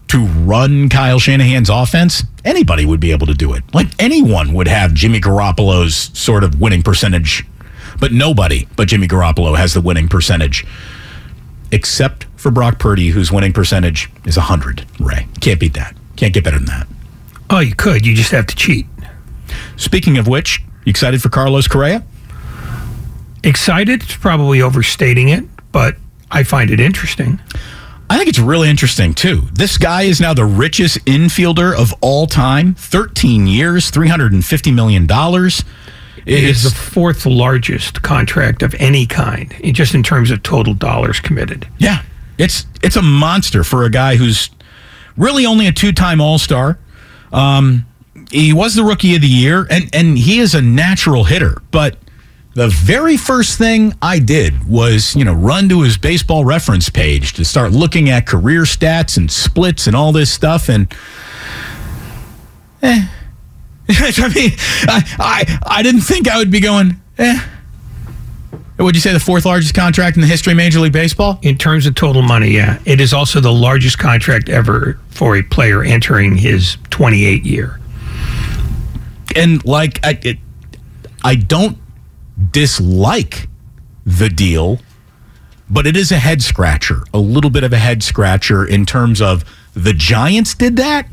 to 0.09 0.25
run 0.25 0.89
Kyle 0.89 1.19
Shanahan's 1.19 1.71
offense, 1.71 2.23
anybody 2.45 2.85
would 2.85 3.01
be 3.01 3.11
able 3.11 3.27
to 3.27 3.35
do 3.35 3.55
it. 3.55 3.65
Like 3.75 3.89
anyone 3.99 4.53
would 4.55 4.69
have 4.69 4.95
Jimmy 4.95 5.21
Garoppolo's 5.21 5.97
sort 6.19 6.45
of 6.45 6.61
winning 6.61 6.83
percentage, 6.83 7.45
but 7.99 8.13
nobody 8.13 8.69
but 8.77 8.89
Jimmy 8.89 9.09
Garoppolo 9.09 9.57
has 9.57 9.73
the 9.73 9.81
winning 9.81 10.09
percentage. 10.09 10.67
Except 11.73 12.27
for 12.37 12.51
Brock 12.51 12.79
Purdy, 12.79 13.09
whose 13.09 13.33
winning 13.33 13.53
percentage 13.53 14.11
is 14.25 14.37
100, 14.37 14.87
Ray. 15.01 15.27
Can't 15.41 15.59
beat 15.59 15.75
that. 15.75 15.97
Can't 16.17 16.33
get 16.33 16.45
better 16.45 16.59
than 16.59 16.67
that. 16.67 16.87
Oh, 17.51 17.61
you 17.61 17.75
could. 17.75 18.07
You 18.07 18.15
just 18.15 18.31
have 18.33 18.47
to 18.47 18.57
cheat. 18.57 18.87
Speaking 19.77 20.19
of 20.19 20.27
which, 20.27 20.63
you 20.85 20.91
excited 20.91 21.23
for 21.23 21.29
Carlos 21.29 21.69
Correa? 21.69 22.05
Excited? 23.45 24.03
It's 24.03 24.17
probably 24.17 24.63
overstating 24.63 25.29
it, 25.29 25.45
but 25.73 25.97
I 26.31 26.43
find 26.43 26.71
it 26.71 26.81
interesting. 26.81 27.41
I 28.09 28.17
think 28.17 28.29
it's 28.29 28.39
really 28.39 28.71
interesting 28.71 29.15
too. 29.15 29.43
This 29.53 29.79
guy 29.79 30.03
is 30.03 30.21
now 30.21 30.33
the 30.33 30.45
richest 30.45 31.05
infielder 31.07 31.77
of 31.77 31.93
all 32.01 32.27
time. 32.27 32.75
13 32.75 33.47
years, 33.47 33.91
$350 33.91 34.75
million. 34.75 35.07
It 36.27 36.43
is 36.45 36.65
the 36.65 36.71
fourth 36.71 37.25
largest 37.25 38.03
contract 38.03 38.63
of 38.63 38.75
any 38.81 39.07
kind, 39.07 39.53
in- 39.61 39.75
just 39.75 39.95
in 39.95 40.03
terms 40.03 40.31
of 40.31 40.43
total 40.43 40.75
dollars 40.75 41.21
committed. 41.21 41.69
Yeah. 41.79 42.03
It's 42.37 42.67
it's 42.83 42.97
a 42.97 43.03
monster 43.03 43.65
for 43.65 43.85
a 43.85 43.91
guy 43.91 44.17
who's 44.17 44.51
really 45.17 45.47
only 45.47 45.67
a 45.69 45.73
two-time 45.73 46.21
All-Star. 46.21 46.79
Um, 47.33 47.87
he 48.31 48.53
was 48.53 48.75
the 48.75 48.83
rookie 48.85 49.15
of 49.15 49.23
the 49.23 49.29
year 49.29 49.67
and 49.71 49.89
and 49.95 50.19
he 50.19 50.41
is 50.41 50.55
a 50.55 50.61
natural 50.61 51.25
hitter, 51.25 51.63
but 51.71 51.97
the 52.55 52.69
very 52.69 53.17
first 53.17 53.59
thing 53.59 53.95
I 54.03 54.19
did 54.19 54.67
was, 54.69 55.15
you 55.15 55.25
know, 55.25 55.35
run 55.35 55.69
to 55.69 55.83
his 55.83 55.97
baseball 55.99 56.45
reference 56.45 56.89
page 56.89 57.35
to 57.35 57.45
start 57.45 57.73
looking 57.73 58.09
at 58.11 58.27
career 58.27 58.63
stats 58.63 59.17
and 59.17 59.31
splits 59.31 59.87
and 59.87 59.95
all 59.95 60.11
this 60.11 60.33
stuff 60.33 60.69
and 60.69 60.93
eh. 62.83 63.07
I 64.19 64.33
mean, 64.35 64.53
I, 64.89 65.17
I 65.19 65.59
I 65.79 65.83
didn't 65.83 66.01
think 66.03 66.29
I 66.29 66.39
would 66.39 66.51
be 66.51 66.61
going, 66.61 67.01
eh. 67.19 67.41
Would 68.79 68.95
you 68.95 69.01
say 69.01 69.13
the 69.13 69.21
fourth 69.21 69.47
largest 69.47 69.75
contract 69.75 70.17
in 70.17 70.21
the 70.21 70.27
history 70.27 70.53
of 70.53 70.59
Major 70.59 70.81
League 70.81 70.93
Baseball? 70.93 71.39
In 71.41 71.57
terms 71.57 71.87
of 71.87 71.95
total 71.95 72.21
money, 72.21 72.51
yeah. 72.51 72.79
It 72.85 73.01
is 73.01 73.15
also 73.15 73.41
the 73.41 73.53
largest 73.53 73.99
contract 73.99 74.51
ever 74.51 74.99
for 75.09 75.35
a 75.37 75.43
player 75.43 75.83
entering 75.83 76.37
his 76.37 76.77
28 76.91 77.45
year. 77.47 77.81
and 79.35 79.65
like 79.65 79.99
I, 80.05 80.19
it, 80.23 80.39
I 81.25 81.37
don't 81.37 81.79
dislike 82.51 83.49
the 84.05 84.29
deal, 84.29 84.79
but 85.71 85.87
it 85.87 85.97
is 85.97 86.13
a 86.13 86.19
head 86.19 86.43
scratcher, 86.43 87.03
a 87.15 87.19
little 87.19 87.51
bit 87.51 87.65
of 87.65 87.73
a 87.73 87.79
head 87.79 88.03
scratcher 88.03 88.65
in 88.65 88.85
terms 88.85 89.23
of 89.23 89.45
the 89.75 89.95
Giants 89.95 90.55
did 90.55 90.77
that. 90.77 91.09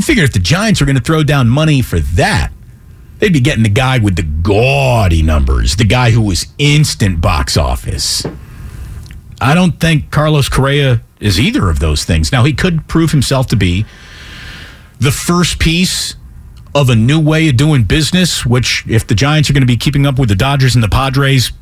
You 0.00 0.04
figure 0.04 0.24
if 0.24 0.32
the 0.32 0.38
Giants 0.38 0.80
are 0.80 0.86
going 0.86 0.96
to 0.96 1.02
throw 1.02 1.22
down 1.22 1.50
money 1.50 1.82
for 1.82 2.00
that, 2.00 2.52
they'd 3.18 3.34
be 3.34 3.40
getting 3.40 3.64
the 3.64 3.68
guy 3.68 3.98
with 3.98 4.16
the 4.16 4.22
gaudy 4.22 5.20
numbers, 5.20 5.76
the 5.76 5.84
guy 5.84 6.10
who 6.10 6.22
was 6.22 6.46
instant 6.56 7.20
box 7.20 7.58
office. 7.58 8.24
I 9.42 9.52
don't 9.52 9.78
think 9.78 10.10
Carlos 10.10 10.48
Correa 10.48 11.02
is 11.20 11.38
either 11.38 11.68
of 11.68 11.80
those 11.80 12.02
things. 12.04 12.32
Now 12.32 12.44
he 12.44 12.54
could 12.54 12.88
prove 12.88 13.10
himself 13.10 13.48
to 13.48 13.56
be 13.56 13.84
the 15.00 15.12
first 15.12 15.58
piece 15.58 16.14
of 16.74 16.88
a 16.88 16.96
new 16.96 17.20
way 17.20 17.50
of 17.50 17.58
doing 17.58 17.84
business, 17.84 18.46
which, 18.46 18.86
if 18.88 19.06
the 19.06 19.14
Giants 19.14 19.50
are 19.50 19.52
going 19.52 19.60
to 19.60 19.66
be 19.66 19.76
keeping 19.76 20.06
up 20.06 20.18
with 20.18 20.30
the 20.30 20.34
Dodgers 20.34 20.74
and 20.74 20.82
the 20.82 20.88
Padres, 20.88 21.52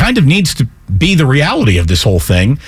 kind 0.00 0.16
of 0.16 0.24
needs 0.24 0.54
to 0.54 0.66
be 0.96 1.14
the 1.14 1.26
reality 1.26 1.76
of 1.76 1.86
this 1.86 2.02
whole 2.02 2.18
thing. 2.18 2.58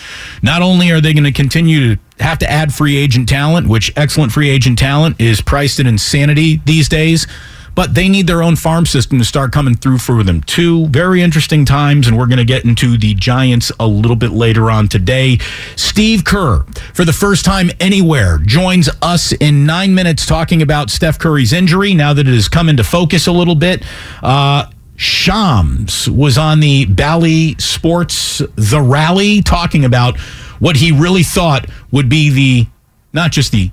Not 0.43 0.61
only 0.61 0.91
are 0.91 1.01
they 1.01 1.15
going 1.15 1.25
to 1.25 1.33
continue 1.33 1.97
to 1.97 2.01
have 2.23 2.39
to 2.41 2.51
add 2.51 2.75
free 2.75 2.99
agent 2.99 3.27
talent, 3.27 3.69
which 3.69 3.91
excellent 3.97 4.33
free 4.33 4.51
agent 4.51 4.79
talent 4.79 5.19
is 5.19 5.41
priced 5.41 5.81
at 5.81 5.87
insanity 5.87 6.61
these 6.67 6.91
days, 6.91 7.27
but 7.75 7.95
they 7.95 8.07
need 8.07 8.27
their 8.27 8.43
own 8.43 8.55
farm 8.55 8.85
system 8.85 9.19
to 9.19 9.25
start 9.25 9.51
coming 9.51 9.75
through 9.75 9.97
for 9.97 10.23
them 10.23 10.43
too. 10.43 10.89
Very 10.89 11.23
interesting 11.23 11.65
times, 11.65 12.07
and 12.07 12.19
we're 12.19 12.27
going 12.27 12.37
to 12.37 12.45
get 12.45 12.67
into 12.67 12.99
the 12.99 13.15
Giants 13.15 13.73
a 13.81 13.87
little 13.87 14.15
bit 14.15 14.33
later 14.33 14.71
on 14.71 14.89
today. 14.89 15.39
Steve 15.75 16.25
Kerr, 16.25 16.65
for 16.93 17.07
the 17.07 17.15
first 17.15 17.47
time 17.47 17.71
anywhere, 17.81 18.41
joins 18.45 18.91
us 19.01 19.33
in 19.33 19.65
nine 19.65 19.95
minutes 19.95 20.27
talking 20.27 20.61
about 20.61 20.91
Steph 20.91 21.19
Curry's 21.19 21.55
injury 21.55 21.95
now 21.95 22.13
that 22.13 22.29
it 22.29 22.35
has 22.35 22.51
come 22.51 22.69
into 22.69 22.85
focus 22.85 23.27
a 23.27 23.33
little 23.33 23.55
bit. 23.55 23.83
Uh, 24.23 24.67
Shams 24.97 26.09
was 26.09 26.39
on 26.39 26.61
the 26.61 26.85
Bally 26.85 27.57
Sports 27.59 28.43
The 28.57 28.81
Rally 28.81 29.43
talking 29.43 29.85
about 29.85 30.19
what 30.59 30.77
he 30.77 30.93
really 30.93 31.23
thought 31.23 31.69
would 31.91 32.09
be 32.09 32.31
the 32.31 32.67
not 33.13 33.33
just 33.33 33.53
the 33.53 33.71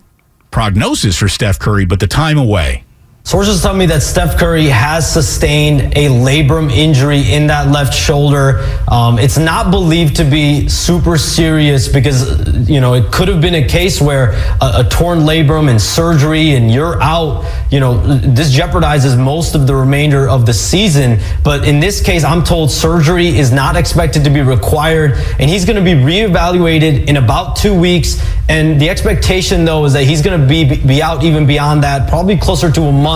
prognosis 0.52 1.18
for 1.18 1.28
Steph 1.28 1.60
Curry, 1.60 1.86
but 1.86 2.00
the 2.00 2.08
time 2.08 2.38
away. 2.38 2.84
Sources 3.24 3.62
tell 3.62 3.76
me 3.76 3.86
that 3.86 4.02
Steph 4.02 4.40
Curry 4.40 4.66
has 4.66 5.12
sustained 5.12 5.94
a 5.96 6.08
labrum 6.08 6.72
injury 6.72 7.32
in 7.32 7.46
that 7.48 7.68
left 7.68 7.94
shoulder. 7.94 8.66
Um, 8.88 9.20
it's 9.20 9.38
not 9.38 9.70
believed 9.70 10.16
to 10.16 10.24
be 10.24 10.68
super 10.68 11.16
serious 11.16 11.88
because, 11.88 12.68
you 12.68 12.82
know, 12.82 12.96
it 12.96 13.12
could 13.12 13.28
have 13.28 13.40
been 13.40 13.54
a 13.54 13.68
case 13.68 14.02
where 14.02 14.32
a, 14.62 14.80
a 14.80 14.88
torn 14.90 15.20
labrum 15.20 15.70
and 15.70 15.80
surgery 15.80 16.56
and 16.56 16.72
you're 16.72 17.00
out. 17.04 17.46
You 17.70 17.82
know, 17.82 18.18
this 18.18 18.56
jeopardizes 18.56 19.22
most 19.22 19.54
of 19.54 19.68
the 19.68 19.76
remainder 19.76 20.28
of 20.28 20.48
the 20.48 20.54
season. 20.54 21.20
But 21.44 21.68
in 21.68 21.80
this 21.80 22.02
case, 22.02 22.24
I'm 22.24 22.44
told 22.44 22.72
surgery 22.72 23.28
is 23.28 23.52
not 23.52 23.76
expected 23.76 24.24
to 24.24 24.32
be 24.32 24.42
required 24.42 25.12
and 25.40 25.50
he's 25.50 25.66
going 25.66 25.76
to 25.76 25.84
be 25.84 26.02
reevaluated 26.02 27.08
in 27.08 27.18
about 27.18 27.58
two 27.58 27.80
weeks. 27.80 28.26
And 28.48 28.82
the 28.82 28.90
expectation, 28.90 29.66
though, 29.66 29.86
is 29.86 29.94
that 29.94 30.06
he's 30.06 30.24
going 30.24 30.42
to 30.42 30.48
be, 30.48 30.84
be 30.84 31.04
out 31.04 31.24
even 31.24 31.46
beyond 31.46 31.84
that, 31.84 32.10
probably 32.10 32.36
closer 32.36 32.72
to 32.72 32.82
a 32.82 32.92
month 32.92 33.09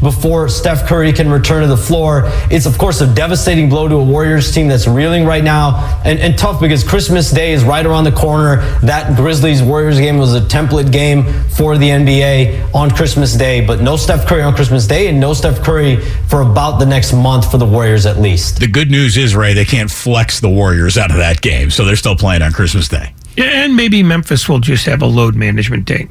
before 0.00 0.48
Steph 0.48 0.86
Curry 0.86 1.12
can 1.12 1.30
return 1.30 1.62
to 1.62 1.68
the 1.68 1.76
floor. 1.76 2.22
It's, 2.50 2.66
of 2.66 2.78
course, 2.78 3.00
a 3.00 3.14
devastating 3.14 3.68
blow 3.68 3.88
to 3.88 3.96
a 3.96 4.04
Warriors 4.04 4.52
team 4.52 4.68
that's 4.68 4.86
reeling 4.86 5.24
right 5.24 5.44
now 5.44 6.00
and, 6.04 6.18
and 6.18 6.38
tough 6.38 6.60
because 6.60 6.84
Christmas 6.84 7.30
Day 7.30 7.52
is 7.52 7.64
right 7.64 7.84
around 7.84 8.04
the 8.04 8.12
corner. 8.12 8.56
That 8.80 9.16
Grizzlies 9.16 9.62
Warriors 9.62 9.98
game 9.98 10.18
was 10.18 10.34
a 10.34 10.40
template 10.40 10.92
game 10.92 11.24
for 11.50 11.78
the 11.78 11.88
NBA 11.88 12.74
on 12.74 12.90
Christmas 12.90 13.34
Day, 13.34 13.64
but 13.64 13.80
no 13.80 13.96
Steph 13.96 14.26
Curry 14.26 14.42
on 14.42 14.54
Christmas 14.54 14.86
Day 14.86 15.08
and 15.08 15.20
no 15.20 15.32
Steph 15.34 15.62
Curry 15.62 15.96
for 16.28 16.42
about 16.42 16.78
the 16.78 16.86
next 16.86 17.12
month 17.12 17.50
for 17.50 17.58
the 17.58 17.66
Warriors 17.66 18.06
at 18.06 18.18
least. 18.18 18.60
The 18.60 18.66
good 18.66 18.90
news 18.90 19.16
is, 19.16 19.34
Ray, 19.34 19.54
they 19.54 19.64
can't 19.64 19.90
flex 19.90 20.40
the 20.40 20.48
Warriors 20.48 20.96
out 20.98 21.10
of 21.10 21.16
that 21.16 21.40
game, 21.40 21.70
so 21.70 21.84
they're 21.84 21.96
still 21.96 22.16
playing 22.16 22.42
on 22.42 22.52
Christmas 22.52 22.88
Day. 22.88 23.14
And 23.36 23.76
maybe 23.76 24.02
Memphis 24.02 24.48
will 24.48 24.60
just 24.60 24.86
have 24.86 25.02
a 25.02 25.06
load 25.06 25.34
management 25.34 25.86
day, 25.86 26.08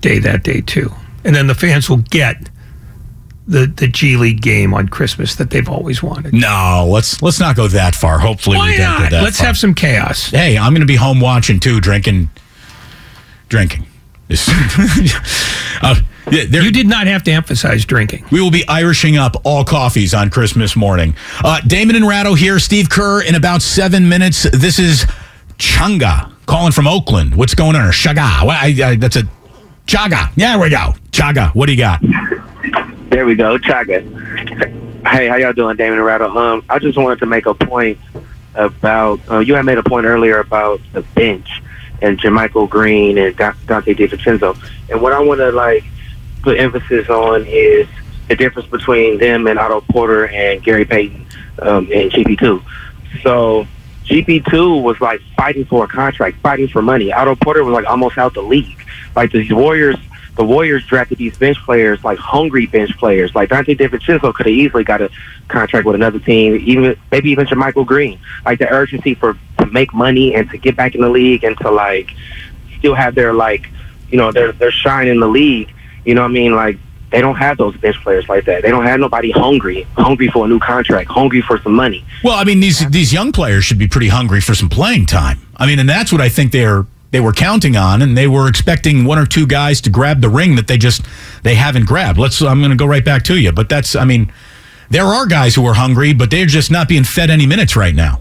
day 0.00 0.18
that 0.18 0.42
day 0.42 0.60
too. 0.60 0.92
And 1.24 1.34
then 1.34 1.46
the 1.46 1.54
fans 1.54 1.88
will 1.88 1.98
get 1.98 2.48
the, 3.48 3.66
the 3.66 3.88
G 3.88 4.16
League 4.16 4.40
game 4.42 4.74
on 4.74 4.88
Christmas 4.88 5.34
that 5.36 5.50
they've 5.50 5.68
always 5.68 6.02
wanted. 6.02 6.34
No, 6.34 6.86
let's 6.90 7.20
let's 7.22 7.40
not 7.40 7.56
go 7.56 7.66
that 7.68 7.94
far. 7.94 8.18
Hopefully, 8.18 8.58
Why 8.58 8.70
we 8.72 8.76
don't 8.76 8.86
not? 8.86 8.98
go 9.10 9.16
that 9.16 9.22
Let's 9.24 9.38
far. 9.38 9.46
have 9.46 9.56
some 9.56 9.74
chaos. 9.74 10.30
Hey, 10.30 10.56
I'm 10.58 10.72
going 10.72 10.82
to 10.82 10.86
be 10.86 10.96
home 10.96 11.18
watching 11.20 11.58
too, 11.58 11.80
drinking, 11.80 12.28
drinking. 13.48 13.86
This- 14.28 14.46
uh, 15.82 15.94
there- 16.26 16.62
You 16.62 16.70
did 16.70 16.86
not 16.86 17.06
have 17.06 17.22
to 17.24 17.32
emphasize 17.32 17.84
drinking. 17.86 18.26
we 18.30 18.40
will 18.42 18.50
be 18.50 18.66
Irishing 18.68 19.16
up 19.16 19.36
all 19.44 19.64
coffees 19.64 20.12
on 20.12 20.28
Christmas 20.28 20.76
morning. 20.76 21.16
Uh, 21.42 21.60
Damon 21.66 21.96
and 21.96 22.06
Ratto 22.06 22.34
here. 22.34 22.58
Steve 22.58 22.90
Kerr 22.90 23.22
in 23.22 23.34
about 23.34 23.62
seven 23.62 24.06
minutes. 24.08 24.42
This 24.52 24.78
is 24.78 25.06
Changa 25.56 26.30
calling 26.44 26.72
from 26.72 26.86
Oakland. 26.86 27.34
What's 27.34 27.54
going 27.54 27.74
on? 27.76 27.86
Or 27.86 27.92
Chaga. 27.92 28.44
What, 28.44 28.56
I, 28.56 28.90
I, 28.90 28.96
that's 28.96 29.16
a 29.16 29.22
Chaga. 29.86 30.30
Yeah, 30.36 30.52
there 30.52 30.58
we 30.64 30.68
go. 30.68 30.92
Chaga. 31.12 31.54
What 31.54 31.64
do 31.66 31.72
you 31.72 31.78
got? 31.78 32.02
There 33.08 33.24
we 33.24 33.34
go, 33.34 33.58
Chaga. 33.58 34.02
Hey, 35.06 35.28
how 35.28 35.36
y'all 35.36 35.52
doing, 35.54 35.76
Damon 35.76 36.00
Rattle? 36.00 36.36
Um, 36.36 36.62
I 36.68 36.78
just 36.78 36.98
wanted 36.98 37.18
to 37.20 37.26
make 37.26 37.46
a 37.46 37.54
point 37.54 37.98
about 38.54 39.20
uh, 39.30 39.38
you 39.38 39.54
had 39.54 39.64
made 39.64 39.78
a 39.78 39.82
point 39.82 40.04
earlier 40.04 40.40
about 40.40 40.80
the 40.92 41.00
bench 41.00 41.62
and 42.02 42.18
JaMychal 42.20 42.68
Green 42.68 43.16
and 43.16 43.34
Da- 43.34 43.54
Donte 43.66 43.96
DiVincenzo, 43.96 44.58
and 44.90 45.00
what 45.00 45.14
I 45.14 45.20
want 45.20 45.38
to 45.38 45.50
like 45.52 45.84
put 46.42 46.58
emphasis 46.58 47.08
on 47.08 47.46
is 47.46 47.88
the 48.28 48.36
difference 48.36 48.68
between 48.68 49.18
them 49.18 49.46
and 49.46 49.58
Otto 49.58 49.80
Porter 49.80 50.28
and 50.28 50.62
Gary 50.62 50.84
Payton 50.84 51.26
um, 51.60 51.88
and 51.90 52.10
GP2. 52.10 52.62
So 53.22 53.66
GP2 54.04 54.82
was 54.82 55.00
like 55.00 55.22
fighting 55.36 55.64
for 55.64 55.84
a 55.84 55.88
contract, 55.88 56.38
fighting 56.40 56.68
for 56.68 56.82
money. 56.82 57.10
Otto 57.10 57.36
Porter 57.36 57.64
was 57.64 57.72
like 57.72 57.86
almost 57.86 58.18
out 58.18 58.34
the 58.34 58.42
league. 58.42 58.84
Like 59.16 59.32
the 59.32 59.50
Warriors, 59.52 59.96
the 60.38 60.44
Warriors 60.44 60.86
drafted 60.86 61.18
these 61.18 61.36
bench 61.36 61.58
players, 61.64 62.02
like 62.04 62.16
hungry 62.16 62.66
bench 62.66 62.96
players. 62.96 63.34
Like 63.34 63.50
Donte 63.50 63.76
DiVincenzo 63.76 64.32
could 64.32 64.46
have 64.46 64.54
easily 64.54 64.84
got 64.84 65.02
a 65.02 65.10
contract 65.48 65.84
with 65.84 65.96
another 65.96 66.20
team, 66.20 66.54
even 66.64 66.96
maybe 67.10 67.30
even 67.30 67.46
Michael 67.56 67.84
Green. 67.84 68.20
Like 68.44 68.60
the 68.60 68.70
urgency 68.70 69.14
for 69.14 69.36
to 69.58 69.66
make 69.66 69.92
money 69.92 70.36
and 70.36 70.48
to 70.50 70.56
get 70.56 70.76
back 70.76 70.94
in 70.94 71.00
the 71.00 71.08
league 71.08 71.42
and 71.42 71.58
to 71.58 71.72
like 71.72 72.14
still 72.78 72.94
have 72.94 73.16
their 73.16 73.32
like, 73.32 73.68
you 74.10 74.16
know, 74.16 74.30
their 74.30 74.52
their 74.52 74.70
shine 74.70 75.08
in 75.08 75.18
the 75.18 75.26
league. 75.26 75.74
You 76.04 76.14
know 76.14 76.22
what 76.22 76.30
I 76.30 76.34
mean? 76.34 76.54
Like 76.54 76.78
they 77.10 77.20
don't 77.20 77.34
have 77.34 77.58
those 77.58 77.76
bench 77.76 77.96
players 78.04 78.28
like 78.28 78.44
that. 78.44 78.62
They 78.62 78.70
don't 78.70 78.86
have 78.86 79.00
nobody 79.00 79.32
hungry, 79.32 79.88
hungry 79.96 80.28
for 80.28 80.44
a 80.44 80.48
new 80.48 80.60
contract, 80.60 81.10
hungry 81.10 81.40
for 81.40 81.58
some 81.62 81.74
money. 81.74 82.04
Well, 82.22 82.38
I 82.38 82.44
mean, 82.44 82.60
these 82.60 82.88
these 82.90 83.12
young 83.12 83.32
players 83.32 83.64
should 83.64 83.78
be 83.78 83.88
pretty 83.88 84.08
hungry 84.08 84.40
for 84.40 84.54
some 84.54 84.68
playing 84.68 85.06
time. 85.06 85.40
I 85.56 85.66
mean, 85.66 85.80
and 85.80 85.88
that's 85.88 86.12
what 86.12 86.20
I 86.20 86.28
think 86.28 86.52
they're 86.52 86.86
they 87.10 87.20
were 87.20 87.32
counting 87.32 87.76
on, 87.76 88.02
and 88.02 88.16
they 88.16 88.26
were 88.26 88.48
expecting 88.48 89.04
one 89.04 89.18
or 89.18 89.26
two 89.26 89.46
guys 89.46 89.80
to 89.82 89.90
grab 89.90 90.20
the 90.20 90.28
ring 90.28 90.56
that 90.56 90.66
they 90.66 90.76
just 90.76 91.02
they 91.42 91.54
haven't 91.54 91.86
grabbed. 91.86 92.18
Let's. 92.18 92.42
I'm 92.42 92.60
going 92.60 92.70
to 92.70 92.76
go 92.76 92.86
right 92.86 93.04
back 93.04 93.22
to 93.24 93.38
you, 93.38 93.52
but 93.52 93.68
that's. 93.68 93.96
I 93.96 94.04
mean, 94.04 94.32
there 94.90 95.04
are 95.04 95.26
guys 95.26 95.54
who 95.54 95.66
are 95.66 95.74
hungry, 95.74 96.12
but 96.12 96.30
they're 96.30 96.46
just 96.46 96.70
not 96.70 96.88
being 96.88 97.04
fed 97.04 97.30
any 97.30 97.46
minutes 97.46 97.76
right 97.76 97.94
now. 97.94 98.20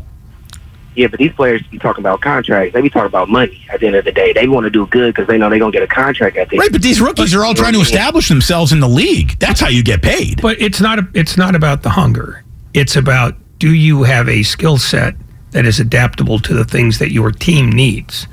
Yeah, 0.95 1.07
but 1.07 1.19
these 1.19 1.31
players 1.33 1.61
be 1.67 1.77
talking 1.77 2.01
about 2.01 2.21
contracts. 2.21 2.73
They 2.73 2.81
be 2.81 2.89
talking 2.89 3.05
about 3.05 3.29
money. 3.29 3.67
At 3.71 3.81
the 3.81 3.87
end 3.87 3.97
of 3.97 4.05
the 4.05 4.11
day, 4.11 4.33
they 4.33 4.47
want 4.47 4.63
to 4.63 4.71
do 4.71 4.87
good 4.87 5.13
because 5.13 5.27
they 5.27 5.37
know 5.37 5.47
they're 5.47 5.59
gonna 5.59 5.71
get 5.71 5.83
a 5.83 5.87
contract 5.87 6.37
at 6.37 6.49
the 6.49 6.57
Right, 6.57 6.71
but 6.71 6.81
these 6.81 6.99
rookies 6.99 7.35
are 7.35 7.45
all 7.45 7.53
trying 7.53 7.73
to 7.73 7.81
establish 7.81 8.29
themselves 8.29 8.71
in 8.71 8.79
the 8.79 8.89
league. 8.89 9.37
That's 9.37 9.59
how 9.59 9.67
you 9.67 9.83
get 9.83 10.01
paid. 10.01 10.41
But 10.41 10.59
it's 10.59 10.81
not 10.81 10.97
a, 10.97 11.07
it's 11.13 11.37
not 11.37 11.55
about 11.55 11.83
the 11.83 11.89
hunger. 11.89 12.43
It's 12.73 12.95
about 12.95 13.35
do 13.59 13.73
you 13.73 14.03
have 14.03 14.27
a 14.27 14.41
skill 14.41 14.77
set 14.77 15.15
that 15.51 15.65
is 15.65 15.79
adaptable 15.79 16.39
to 16.39 16.53
the 16.53 16.65
things 16.65 16.97
that 16.97 17.11
your 17.11 17.31
team 17.31 17.71
needs? 17.71 18.27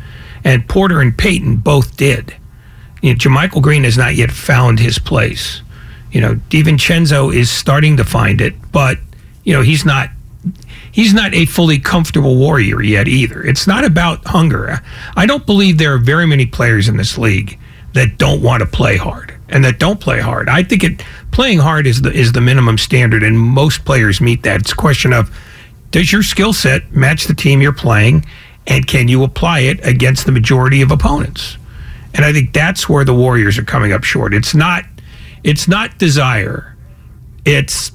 And 0.45 0.69
Porter 0.69 1.01
and 1.01 1.17
Payton 1.17 1.57
both 1.57 1.97
did. 1.97 2.37
You 3.03 3.13
know, 3.13 3.19
JaMychal 3.19 3.63
Green 3.63 3.85
has 3.85 3.99
not 3.99 4.15
yet 4.15 4.31
found 4.31 4.79
his 4.79 4.99
place. 4.99 5.63
You 6.13 6.21
know, 6.21 6.37
DiVincenzo 6.49 7.35
is 7.35 7.51
starting 7.51 7.97
to 7.97 8.05
find 8.05 8.41
it, 8.41 8.55
but 8.71 8.99
you 9.43 9.53
know 9.53 9.63
he's 9.63 9.85
not 9.85 10.11
he's 10.93 11.13
not 11.13 11.35
a 11.35 11.45
fully 11.45 11.79
comfortable 11.79 12.37
warrior 12.37 12.81
yet 12.83 13.09
either. 13.09 13.43
It's 13.43 13.67
not 13.67 13.85
about 13.85 14.25
hunger. 14.25 14.81
I 15.17 15.27
don't 15.27 15.45
believe 15.45 15.79
there 15.79 15.93
are 15.95 15.99
very 15.99 16.27
many 16.27 16.47
players 16.47 16.89
in 16.89 16.97
this 16.97 17.19
league 17.19 17.59
that 17.95 18.17
don't 18.17 18.43
want 18.43 18.61
to 18.61 18.67
play 18.67 18.97
hard 18.97 19.35
and 19.49 19.65
that 19.65 19.79
don't 19.79 20.01
play 20.01 20.21
hard. 20.21 20.49
I 20.49 20.63
think 20.63 20.85
it 20.85 21.05
playing 21.31 21.59
hard 21.59 21.87
is 21.87 22.03
the 22.03 22.13
is 22.13 22.33
the 22.33 22.41
minimum 22.41 22.79
standard 22.79 23.23
and 23.23 23.39
most 23.39 23.85
players 23.85 24.21
meet 24.21 24.43
that. 24.45 24.61
It's 24.61 24.73
a 24.73 24.77
question 24.77 25.13
of 25.13 25.37
does 25.91 26.13
your 26.13 26.23
skill 26.23 26.53
set 26.53 26.93
match 26.93 27.27
the 27.27 27.35
team 27.35 27.61
you're 27.61 27.73
playing 27.73 28.25
and 28.67 28.87
can 28.87 29.09
you 29.09 29.23
apply 29.25 29.61
it 29.61 29.85
against 29.85 30.27
the 30.27 30.33
majority 30.33 30.83
of 30.83 30.91
opponents? 30.91 31.59
And 32.15 32.25
I 32.25 32.33
think 32.33 32.53
that's 32.53 32.89
where 32.89 33.05
the 33.05 33.15
Warriors 33.15 33.59
are 33.59 33.65
coming 33.65 33.93
up 33.93 34.05
short. 34.05 34.35
It's 34.35 34.55
not 34.55 34.85
it's 35.43 35.69
not 35.69 35.99
desire. 35.99 36.77
It's 37.45 37.93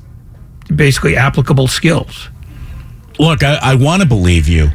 basically 0.76 1.16
applicable 1.16 1.68
skills 1.68 2.30
look, 3.20 3.44
I, 3.44 3.60
I 3.62 3.76
want 3.76 4.02
to 4.02 4.08
believe 4.08 4.48
you. 4.48 4.70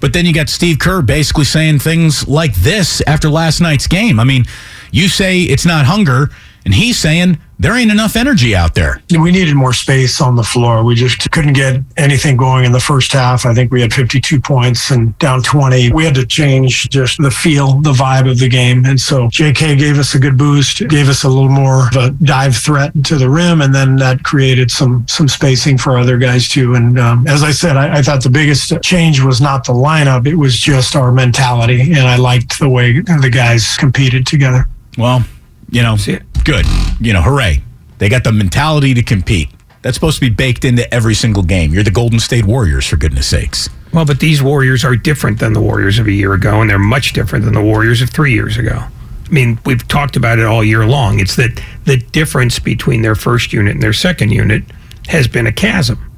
But 0.00 0.12
then 0.12 0.26
you 0.26 0.34
got 0.34 0.50
Steve 0.50 0.78
Kerr 0.78 1.00
basically 1.00 1.44
saying 1.44 1.78
things 1.78 2.28
like 2.28 2.54
this 2.54 3.00
after 3.06 3.30
last 3.30 3.60
night's 3.60 3.86
game. 3.86 4.20
I 4.20 4.24
mean, 4.24 4.44
you 4.92 5.08
say 5.08 5.40
it's 5.40 5.64
not 5.64 5.86
hunger, 5.86 6.28
and 6.64 6.74
he's 6.74 6.98
saying 6.98 7.38
there 7.64 7.74
ain't 7.78 7.90
enough 7.90 8.14
energy 8.14 8.54
out 8.54 8.74
there. 8.74 9.00
We 9.10 9.32
needed 9.32 9.54
more 9.54 9.72
space 9.72 10.20
on 10.20 10.36
the 10.36 10.42
floor. 10.42 10.84
We 10.84 10.94
just 10.94 11.30
couldn't 11.30 11.54
get 11.54 11.80
anything 11.96 12.36
going 12.36 12.66
in 12.66 12.72
the 12.72 12.80
first 12.80 13.10
half. 13.10 13.46
I 13.46 13.54
think 13.54 13.72
we 13.72 13.80
had 13.80 13.90
52 13.90 14.38
points 14.38 14.90
and 14.90 15.18
down 15.18 15.42
20. 15.42 15.90
We 15.92 16.04
had 16.04 16.14
to 16.16 16.26
change 16.26 16.90
just 16.90 17.16
the 17.22 17.30
feel, 17.30 17.80
the 17.80 17.92
vibe 17.92 18.30
of 18.30 18.38
the 18.38 18.50
game. 18.50 18.84
And 18.84 19.00
so 19.00 19.28
JK 19.28 19.78
gave 19.78 19.98
us 19.98 20.14
a 20.14 20.18
good 20.18 20.36
boost, 20.36 20.86
gave 20.88 21.08
us 21.08 21.24
a 21.24 21.28
little 21.28 21.48
more 21.48 21.88
of 21.88 21.96
a 21.96 22.10
dive 22.10 22.54
threat 22.54 22.92
to 23.04 23.16
the 23.16 23.30
rim, 23.30 23.62
and 23.62 23.74
then 23.74 23.96
that 23.96 24.22
created 24.24 24.70
some 24.70 25.08
some 25.08 25.26
spacing 25.26 25.78
for 25.78 25.96
other 25.96 26.18
guys 26.18 26.46
too. 26.46 26.74
And 26.74 26.98
um, 26.98 27.26
as 27.26 27.42
I 27.42 27.50
said, 27.50 27.78
I, 27.78 27.96
I 27.98 28.02
thought 28.02 28.22
the 28.22 28.28
biggest 28.28 28.74
change 28.82 29.22
was 29.22 29.40
not 29.40 29.64
the 29.64 29.72
lineup; 29.72 30.26
it 30.26 30.34
was 30.34 30.58
just 30.58 30.96
our 30.96 31.10
mentality, 31.12 31.80
and 31.80 32.06
I 32.06 32.16
liked 32.16 32.58
the 32.58 32.68
way 32.68 33.00
the 33.00 33.30
guys 33.32 33.74
competed 33.78 34.26
together. 34.26 34.66
Well, 34.98 35.24
you 35.70 35.82
know, 35.82 35.96
good. 36.44 36.66
You 37.00 37.12
know, 37.12 37.22
hooray. 37.22 37.62
They 37.98 38.08
got 38.08 38.24
the 38.24 38.32
mentality 38.32 38.94
to 38.94 39.02
compete. 39.02 39.48
That's 39.82 39.96
supposed 39.96 40.16
to 40.16 40.20
be 40.22 40.34
baked 40.34 40.64
into 40.64 40.92
every 40.92 41.14
single 41.14 41.42
game. 41.42 41.72
You're 41.72 41.82
the 41.82 41.90
Golden 41.90 42.18
State 42.18 42.46
Warriors, 42.46 42.86
for 42.86 42.96
goodness 42.96 43.26
sakes. 43.26 43.68
Well, 43.92 44.04
but 44.04 44.18
these 44.18 44.42
Warriors 44.42 44.84
are 44.84 44.96
different 44.96 45.38
than 45.38 45.52
the 45.52 45.60
Warriors 45.60 45.98
of 45.98 46.06
a 46.06 46.12
year 46.12 46.32
ago, 46.32 46.60
and 46.60 46.70
they're 46.70 46.78
much 46.78 47.12
different 47.12 47.44
than 47.44 47.54
the 47.54 47.62
Warriors 47.62 48.00
of 48.00 48.10
three 48.10 48.32
years 48.32 48.56
ago. 48.56 48.78
I 48.78 49.28
mean, 49.30 49.58
we've 49.64 49.86
talked 49.86 50.16
about 50.16 50.38
it 50.38 50.46
all 50.46 50.64
year 50.64 50.86
long. 50.86 51.20
It's 51.20 51.36
that 51.36 51.62
the 51.84 51.96
difference 51.96 52.58
between 52.58 53.02
their 53.02 53.14
first 53.14 53.52
unit 53.52 53.74
and 53.74 53.82
their 53.82 53.92
second 53.92 54.30
unit 54.30 54.64
has 55.08 55.28
been 55.28 55.46
a 55.46 55.52
chasm. 55.52 56.10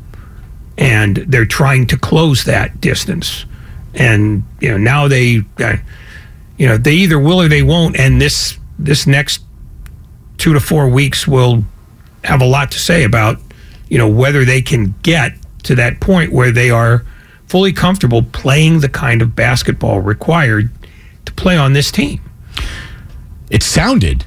And 0.79 1.17
they're 1.17 1.47
trying 1.47 1.87
to 1.89 1.97
close 1.97 2.45
that 2.45 2.81
distance. 2.81 3.47
And, 3.95 4.45
you 4.61 4.71
know, 4.71 4.77
now 4.77 5.09
they, 5.09 5.43
uh, 5.59 5.77
you 6.59 6.67
know, 6.67 6.77
they 6.77 6.95
either 6.95 7.19
will 7.19 7.41
or 7.41 7.49
they 7.49 7.63
won't. 7.63 7.99
And 7.99 8.21
this, 8.21 8.59
this 8.79 9.07
next 9.07 9.43
two 10.39 10.53
to 10.53 10.61
four 10.61 10.89
weeks 10.89 11.27
will 11.27 11.65
have 12.25 12.41
a 12.41 12.47
lot 12.47 12.71
to 12.73 12.79
say 12.79 13.05
about, 13.05 13.39
you 13.89 13.99
know, 13.99 14.09
whether 14.09 14.45
they 14.45 14.61
can 14.61 14.95
get 15.03 15.33
to 15.65 15.75
that 15.75 16.01
point 16.01 16.33
where 16.33 16.53
they 16.53 16.71
are 16.71 17.05
fully 17.47 17.73
comfortable 17.73 18.23
playing 18.23 18.81
the 18.81 18.89
kind 18.89 19.23
of 19.23 19.37
basketball 19.37 20.01
required 20.01 20.71
to 21.25 21.33
play 21.33 21.57
on 21.57 21.73
this 21.73 21.91
team. 21.91 22.21
It 23.51 23.63
sounded 23.63 24.25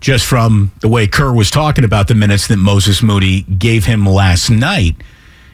just 0.00 0.26
from 0.26 0.72
the 0.80 0.88
way 0.88 1.06
Kerr 1.06 1.32
was 1.32 1.50
talking 1.50 1.84
about 1.84 2.08
the 2.08 2.14
minutes 2.14 2.48
that 2.48 2.56
Moses 2.56 3.02
Moody 3.02 3.42
gave 3.42 3.84
him 3.84 4.04
last 4.04 4.50
night 4.50 4.96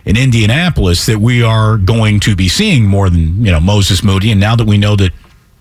in 0.05 0.17
Indianapolis 0.17 1.05
that 1.07 1.19
we 1.19 1.43
are 1.43 1.77
going 1.77 2.19
to 2.21 2.35
be 2.35 2.49
seeing 2.49 2.87
more 2.87 3.11
than, 3.11 3.45
you 3.45 3.53
know, 3.53 3.61
Moses 3.61 4.03
Moody. 4.03 4.31
And 4.31 4.41
now 4.41 4.57
that 4.57 4.67
we 4.67 4.79
know 4.79 4.97
that, 4.97 5.13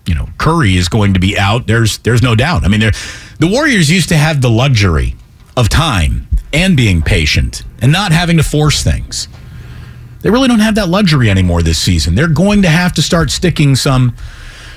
you 0.07 0.15
know, 0.15 0.29
Curry 0.37 0.75
is 0.77 0.89
going 0.89 1.13
to 1.13 1.19
be 1.19 1.37
out, 1.37 1.67
there's 1.67 1.97
there's 1.99 2.21
no 2.21 2.35
doubt. 2.35 2.63
I 2.63 2.67
mean, 2.67 2.79
the 2.79 3.47
Warriors 3.47 3.89
used 3.89 4.09
to 4.09 4.17
have 4.17 4.41
the 4.41 4.49
luxury 4.49 5.15
of 5.55 5.69
time 5.69 6.27
and 6.53 6.77
being 6.77 7.01
patient 7.01 7.63
and 7.81 7.91
not 7.91 8.11
having 8.11 8.37
to 8.37 8.43
force 8.43 8.83
things. 8.83 9.27
They 10.21 10.29
really 10.29 10.47
don't 10.47 10.59
have 10.59 10.75
that 10.75 10.89
luxury 10.89 11.29
anymore 11.29 11.61
this 11.61 11.77
season. 11.77 12.15
They're 12.15 12.27
going 12.27 12.63
to 12.63 12.69
have 12.69 12.93
to 12.93 13.01
start 13.01 13.31
sticking 13.31 13.75
some 13.75 14.15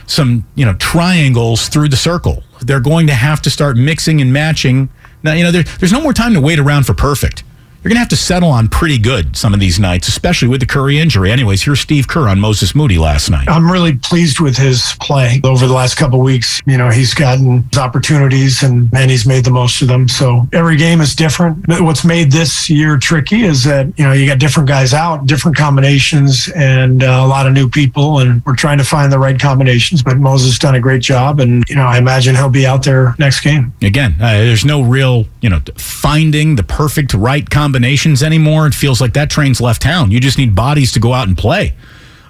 some, 0.07 0.45
you 0.57 0.65
know, 0.65 0.75
triangles 0.75 1.69
through 1.69 1.89
the 1.89 1.97
circle. 1.97 2.43
They're 2.61 2.81
going 2.81 3.07
to 3.07 3.15
have 3.15 3.41
to 3.43 3.51
start 3.51 3.77
mixing 3.77 4.21
and 4.21 4.33
matching. 4.33 4.91
Now, 5.23 5.35
you 5.35 5.45
know, 5.45 5.53
there, 5.53 5.63
there's 5.63 5.93
no 5.93 6.01
more 6.01 6.13
time 6.13 6.35
to 6.35 6.41
wait 6.41 6.59
around 6.59 6.85
for 6.85 6.95
perfect. 6.95 7.45
You're 7.83 7.89
going 7.89 7.97
to 7.97 8.01
have 8.01 8.09
to 8.11 8.17
settle 8.17 8.51
on 8.51 8.69
pretty 8.69 8.99
good 8.99 9.39
some 9.39 9.55
of 9.55 9.61
these 9.61 9.81
nights, 9.81 10.07
especially 10.07 10.49
with 10.49 10.61
the 10.61 10.67
Curry 10.67 10.99
injury. 10.99 11.33
Anyways, 11.33 11.63
here's 11.63 11.81
Steve 11.81 12.07
Kerr 12.07 12.29
on 12.29 12.39
Moses 12.39 12.75
Moody 12.75 12.99
last 12.99 13.31
night. 13.31 13.49
I'm 13.49 13.73
really 13.73 13.97
pleased 13.97 14.39
with 14.39 14.55
his 14.55 14.95
play 15.01 15.41
over 15.45 15.67
the 15.67 15.73
last 15.73 15.95
couple 15.95 16.21
weeks. 16.21 16.61
You 16.67 16.77
know, 16.77 16.91
he's 16.91 17.15
gotten 17.15 17.63
his 17.71 17.79
opportunities 17.79 18.63
and, 18.63 18.91
and 18.93 19.11
he's 19.11 19.27
made 19.27 19.47
the 19.47 19.51
most 19.51 19.81
of 19.81 19.89
them. 19.89 20.09
So 20.09 20.47
every 20.53 20.77
game 20.77 21.01
is 21.01 21.15
different. 21.15 21.67
What's 21.69 22.05
made 22.05 22.31
this 22.31 22.69
year 22.69 22.99
tricky 22.99 23.45
is 23.45 23.65
that, 23.65 23.87
you 23.99 24.05
know, 24.05 24.13
you 24.13 24.27
got 24.27 24.39
different 24.39 24.69
guys 24.69 24.93
out, 24.93 25.25
different 25.25 25.57
combinations, 25.57 26.51
and 26.55 27.03
uh, 27.03 27.07
a 27.07 27.27
lot 27.27 27.47
of 27.47 27.55
new 27.55 27.71
people. 27.71 28.19
And 28.19 28.45
we're 28.45 28.57
trying 28.57 28.77
to 28.77 28.85
find 28.85 29.11
the 29.11 29.19
right 29.19 29.41
combinations. 29.41 30.03
But 30.03 30.19
Moses 30.19 30.59
done 30.59 30.75
a 30.75 30.81
great 30.81 31.01
job. 31.01 31.41
And, 31.41 31.65
you 31.67 31.77
know, 31.77 31.87
I 31.87 31.97
imagine 31.97 32.35
he'll 32.35 32.51
be 32.51 32.67
out 32.67 32.85
there 32.85 33.15
next 33.19 33.41
game. 33.41 33.73
Again, 33.81 34.17
uh, 34.21 34.33
there's 34.33 34.67
no 34.67 34.83
real, 34.83 35.25
you 35.41 35.49
know, 35.49 35.61
finding 35.79 36.57
the 36.57 36.63
perfect 36.63 37.15
right 37.15 37.49
combination 37.49 37.70
combinations 37.71 38.25
anymore. 38.25 38.67
It 38.67 38.75
feels 38.75 39.01
like 39.01 39.13
that 39.13 39.31
train's 39.31 39.61
left 39.61 39.81
town. 39.81 40.11
You 40.11 40.19
just 40.19 40.39
need 40.39 40.57
bodies 40.57 40.91
to 40.93 40.99
go 40.99 41.13
out 41.13 41.29
and 41.29 41.39
play. 41.39 41.73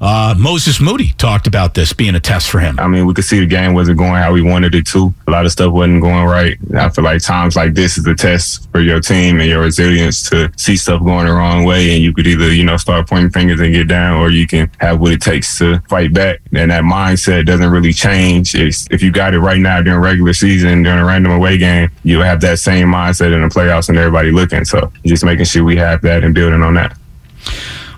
Uh, 0.01 0.35
Moses 0.39 0.81
Moody 0.81 1.13
talked 1.19 1.47
about 1.47 1.75
this 1.75 1.93
being 1.93 2.15
a 2.15 2.21
test 2.21 2.49
for 2.49 2.59
him. 2.59 2.81
I 2.81 2.89
mean, 2.89 3.05
we 3.05 3.13
could 3.13 3.25
see 3.25 3.39
the 3.39 3.47
game 3.47 3.75
wasn't 3.75 3.99
going 3.99 4.15
how 4.15 4.33
we 4.33 4.41
wanted 4.41 4.75
it 4.75 4.87
to. 4.89 5.13
A 5.27 5.31
lot 5.31 5.45
of 5.45 5.53
stuff 5.53 5.73
wasn't 5.73 6.01
going 6.01 6.25
right. 6.25 6.57
I 6.75 6.89
feel 6.89 7.05
like 7.05 7.21
times 7.23 7.55
like 7.55 7.75
this 7.75 7.99
is 7.99 8.07
a 8.07 8.15
test 8.15 8.71
for 8.73 8.81
your 8.81 9.01
team 9.01 9.41
and 9.41 9.49
your 9.49 9.61
resilience 9.61 10.29
to 10.31 10.51
see 10.57 10.77
stuff 10.77 11.05
going 11.05 11.27
the 11.27 11.33
wrong 11.33 11.65
way. 11.65 11.95
And 11.95 12.03
you 12.03 12.15
could 12.15 12.27
either, 12.27 12.51
you 12.51 12.65
know, 12.65 12.79
start 12.79 13.11
pointing 13.11 13.31
fingers 13.31 13.61
and 13.61 13.75
get 13.75 13.89
down, 13.89 14.19
or 14.23 14.31
you 14.31 14.47
can 14.47 14.71
have 14.81 15.01
what 15.01 15.13
it 15.13 15.21
takes 15.21 15.59
to 15.59 15.81
fight 15.81 16.15
back. 16.15 16.41
And 16.55 16.71
that 16.71 16.83
mindset 16.83 17.45
doesn't 17.45 17.71
really 17.71 17.93
change. 17.93 18.55
It's, 18.55 18.87
if 18.91 19.03
you 19.03 19.13
got 19.13 19.35
it 19.35 19.41
right 19.41 19.61
now 19.61 19.83
during 19.83 20.01
regular 20.01 20.33
season, 20.33 20.83
during 20.83 20.99
a 20.99 21.05
random 21.05 21.33
away 21.33 21.59
game, 21.59 21.91
you'll 22.05 22.23
have 22.23 22.41
that 22.41 22.59
same 22.59 22.89
mindset 22.89 23.35
in 23.35 23.43
the 23.43 23.49
playoffs 23.49 23.91
and 23.91 23.99
everybody 23.99 24.31
looking. 24.31 24.65
So 24.65 24.91
just 25.05 25.27
making 25.27 25.45
sure 25.45 25.63
we 25.63 25.77
have 25.77 26.01
that 26.03 26.25
and 26.25 26.35
building 26.35 26.63
on 26.63 26.73
that. 26.75 26.97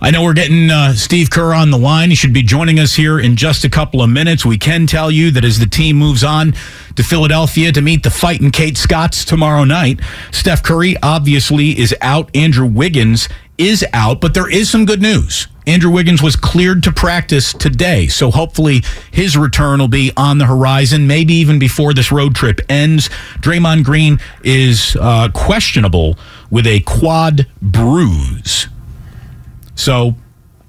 I 0.05 0.11
know 0.11 0.25
we're 0.25 0.33
getting 0.33 0.69
uh, 0.69 0.95
Steve 0.95 1.31
Kerr 1.31 1.55
on 1.55 1.71
the 1.71 1.79
line. 1.79 2.11
He 2.11 2.17
should 2.17 2.33
be 2.33 2.43
joining 2.43 2.81
us 2.81 2.95
here 2.95 3.21
in 3.21 3.37
just 3.37 3.63
a 3.63 3.71
couple 3.71 4.03
of 4.03 4.11
minutes. 4.11 4.45
We 4.45 4.59
can 4.59 4.89
tell 4.89 5.13
you 5.13 5.31
that 5.31 5.45
as 5.45 5.61
the 5.61 5.67
team 5.67 5.95
moves 5.95 6.25
on 6.25 6.55
to 6.97 7.05
Philadelphia 7.05 7.71
to 7.71 7.81
meet 7.81 8.03
the 8.03 8.11
fighting 8.11 8.51
Kate 8.51 8.77
Scotts 8.77 9.25
tomorrow 9.25 9.63
night, 9.63 10.01
Steph 10.33 10.65
Curry 10.65 10.97
obviously 11.05 11.79
is 11.79 11.95
out. 12.01 12.35
Andrew 12.35 12.67
Wiggins 12.67 13.29
is 13.59 13.85
out, 13.93 14.21
but 14.21 14.35
there 14.35 14.51
is 14.51 14.69
some 14.69 14.87
good 14.87 15.01
news. 15.01 15.47
Andrew 15.69 15.93
Wiggins 15.93 16.21
was 16.21 16.35
cleared 16.35 16.83
to 16.83 16.91
practice 16.91 17.53
today, 17.53 18.09
so 18.09 18.33
hopefully 18.33 18.83
his 19.13 19.37
return 19.37 19.79
will 19.79 19.87
be 19.87 20.11
on 20.17 20.39
the 20.39 20.47
horizon, 20.47 21.07
maybe 21.07 21.35
even 21.35 21.61
before 21.61 21.95
this 21.95 22.11
road 22.11 22.35
trip 22.35 22.61
ends. 22.69 23.09
Draymond 23.39 23.85
Green 23.85 24.19
is 24.43 24.97
uh, 25.01 25.29
questionable 25.33 26.19
with 26.51 26.67
a 26.67 26.81
quad 26.81 27.47
bruise. 27.63 28.67
So, 29.75 30.17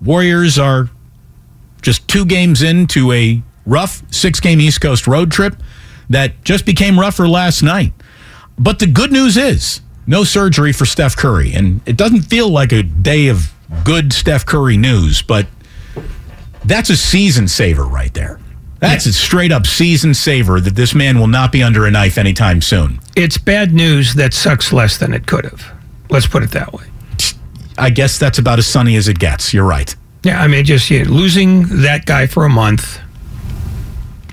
Warriors 0.03 0.59
are 0.59 0.89
just 1.81 2.07
two 2.07 2.25
games 2.25 2.61
into 2.61 3.11
a 3.11 3.41
rough 3.65 4.03
six 4.13 4.39
game 4.39 4.59
East 4.59 4.81
Coast 4.81 5.07
road 5.07 5.31
trip 5.31 5.55
that 6.09 6.43
just 6.43 6.65
became 6.65 6.99
rougher 6.99 7.27
last 7.27 7.61
night. 7.63 7.93
But 8.59 8.79
the 8.79 8.87
good 8.87 9.11
news 9.11 9.37
is 9.37 9.81
no 10.05 10.23
surgery 10.23 10.73
for 10.73 10.85
Steph 10.85 11.15
Curry. 11.15 11.53
And 11.53 11.81
it 11.85 11.95
doesn't 11.95 12.23
feel 12.23 12.49
like 12.49 12.71
a 12.71 12.83
day 12.83 13.27
of 13.27 13.53
good 13.85 14.11
Steph 14.11 14.45
Curry 14.45 14.77
news, 14.77 15.21
but 15.21 15.47
that's 16.65 16.89
a 16.89 16.97
season 16.97 17.47
saver 17.47 17.85
right 17.85 18.13
there. 18.13 18.39
That's 18.79 19.05
a 19.05 19.13
straight 19.13 19.53
up 19.53 19.65
season 19.65 20.13
saver 20.13 20.59
that 20.59 20.75
this 20.75 20.93
man 20.93 21.17
will 21.17 21.27
not 21.27 21.53
be 21.53 21.63
under 21.63 21.85
a 21.85 21.91
knife 21.91 22.17
anytime 22.17 22.61
soon. 22.61 22.99
It's 23.15 23.37
bad 23.37 23.73
news 23.73 24.15
that 24.15 24.33
sucks 24.33 24.73
less 24.73 24.97
than 24.97 25.13
it 25.13 25.25
could 25.25 25.45
have. 25.45 25.71
Let's 26.09 26.27
put 26.27 26.43
it 26.43 26.51
that 26.51 26.73
way. 26.73 26.83
I 27.77 27.89
guess 27.89 28.17
that's 28.19 28.37
about 28.37 28.59
as 28.59 28.67
sunny 28.67 28.95
as 28.95 29.07
it 29.07 29.19
gets. 29.19 29.53
You're 29.53 29.65
right. 29.65 29.95
Yeah, 30.23 30.41
I 30.41 30.47
mean, 30.47 30.63
just 30.63 30.89
yeah, 30.89 31.03
losing 31.07 31.81
that 31.81 32.05
guy 32.05 32.27
for 32.27 32.45
a 32.45 32.49
month 32.49 32.99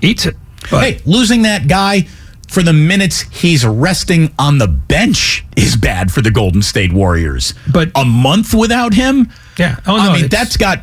eats 0.01 0.25
it. 0.25 0.35
But 0.69 0.83
hey, 0.83 1.01
losing 1.05 1.41
that 1.43 1.67
guy 1.67 2.07
for 2.47 2.63
the 2.63 2.73
minutes 2.73 3.21
he's 3.31 3.65
resting 3.65 4.33
on 4.37 4.57
the 4.57 4.67
bench 4.67 5.43
is 5.57 5.75
bad 5.75 6.11
for 6.11 6.21
the 6.21 6.31
Golden 6.31 6.61
State 6.61 6.93
Warriors. 6.93 7.53
But 7.71 7.91
a 7.95 8.05
month 8.05 8.53
without 8.53 8.93
him? 8.93 9.29
Yeah. 9.57 9.77
Oh, 9.87 9.97
no, 9.97 10.03
I 10.03 10.13
mean, 10.21 10.27
that's 10.29 10.57
got. 10.57 10.79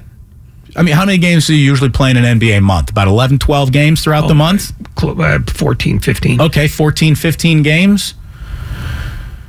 I 0.76 0.82
mean, 0.82 0.94
how 0.94 1.06
many 1.06 1.18
games 1.18 1.46
do 1.46 1.54
you 1.54 1.64
usually 1.64 1.90
play 1.90 2.10
in 2.10 2.16
an 2.18 2.38
NBA 2.38 2.62
month? 2.62 2.90
About 2.90 3.08
11, 3.08 3.38
12 3.38 3.72
games 3.72 4.02
throughout 4.04 4.24
Oh, 4.24 4.28
the 4.28 4.34
month? 4.34 4.72
uh, 5.02 5.38
14, 5.46 5.98
15. 5.98 6.40
Okay, 6.42 6.68
14, 6.68 7.14
15 7.14 7.62
games. 7.62 8.14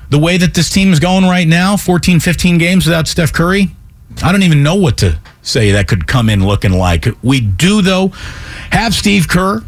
The 0.09 0.19
way 0.19 0.37
that 0.37 0.53
this 0.53 0.69
team 0.69 0.91
is 0.91 0.99
going 0.99 1.23
right 1.25 1.47
now, 1.47 1.77
14, 1.77 2.19
15 2.19 2.57
games 2.57 2.85
without 2.85 3.07
Steph 3.07 3.31
Curry, 3.31 3.69
I 4.23 4.31
don't 4.31 4.43
even 4.43 4.63
know 4.63 4.75
what 4.75 4.97
to 4.97 5.19
say 5.41 5.71
that 5.71 5.87
could 5.87 6.07
come 6.07 6.29
in 6.29 6.45
looking 6.45 6.71
like. 6.71 7.07
We 7.23 7.41
do, 7.41 7.81
though, 7.81 8.07
have 8.71 8.93
Steve 8.93 9.27
Kerr. 9.27 9.63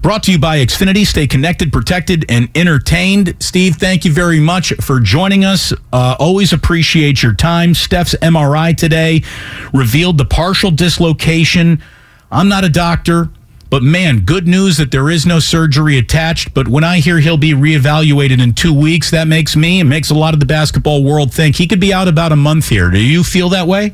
Brought 0.00 0.24
to 0.24 0.32
you 0.32 0.38
by 0.38 0.58
Xfinity. 0.58 1.06
Stay 1.06 1.26
connected, 1.26 1.72
protected, 1.72 2.26
and 2.28 2.50
entertained. 2.54 3.36
Steve, 3.40 3.76
thank 3.76 4.04
you 4.04 4.12
very 4.12 4.38
much 4.38 4.74
for 4.74 5.00
joining 5.00 5.46
us. 5.46 5.72
Uh, 5.94 6.14
always 6.18 6.52
appreciate 6.52 7.22
your 7.22 7.32
time. 7.32 7.72
Steph's 7.72 8.14
MRI 8.20 8.76
today 8.76 9.22
revealed 9.72 10.18
the 10.18 10.26
partial 10.26 10.70
dislocation. 10.70 11.82
I'm 12.30 12.48
not 12.48 12.64
a 12.64 12.68
doctor, 12.68 13.30
but 13.74 13.82
man, 13.82 14.20
good 14.20 14.46
news 14.46 14.76
that 14.76 14.92
there 14.92 15.10
is 15.10 15.26
no 15.26 15.40
surgery 15.40 15.98
attached. 15.98 16.54
But 16.54 16.68
when 16.68 16.84
I 16.84 16.98
hear 16.98 17.18
he'll 17.18 17.36
be 17.36 17.54
reevaluated 17.54 18.40
in 18.40 18.52
two 18.52 18.72
weeks, 18.72 19.10
that 19.10 19.26
makes 19.26 19.56
me 19.56 19.80
and 19.80 19.88
makes 19.88 20.10
a 20.10 20.14
lot 20.14 20.32
of 20.32 20.38
the 20.38 20.46
basketball 20.46 21.02
world 21.02 21.34
think 21.34 21.56
he 21.56 21.66
could 21.66 21.80
be 21.80 21.92
out 21.92 22.06
about 22.06 22.30
a 22.30 22.36
month 22.36 22.68
here. 22.68 22.88
Do 22.88 23.00
you 23.00 23.24
feel 23.24 23.48
that 23.48 23.66
way? 23.66 23.92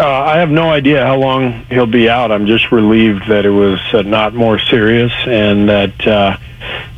Uh, 0.00 0.08
I 0.08 0.38
have 0.38 0.50
no 0.50 0.68
idea 0.68 1.06
how 1.06 1.16
long 1.16 1.64
he'll 1.70 1.86
be 1.86 2.08
out. 2.08 2.32
I'm 2.32 2.44
just 2.48 2.72
relieved 2.72 3.28
that 3.28 3.46
it 3.46 3.50
was 3.50 3.78
uh, 3.92 4.02
not 4.02 4.34
more 4.34 4.58
serious 4.58 5.12
and 5.26 5.68
that 5.68 6.04
uh, 6.04 6.36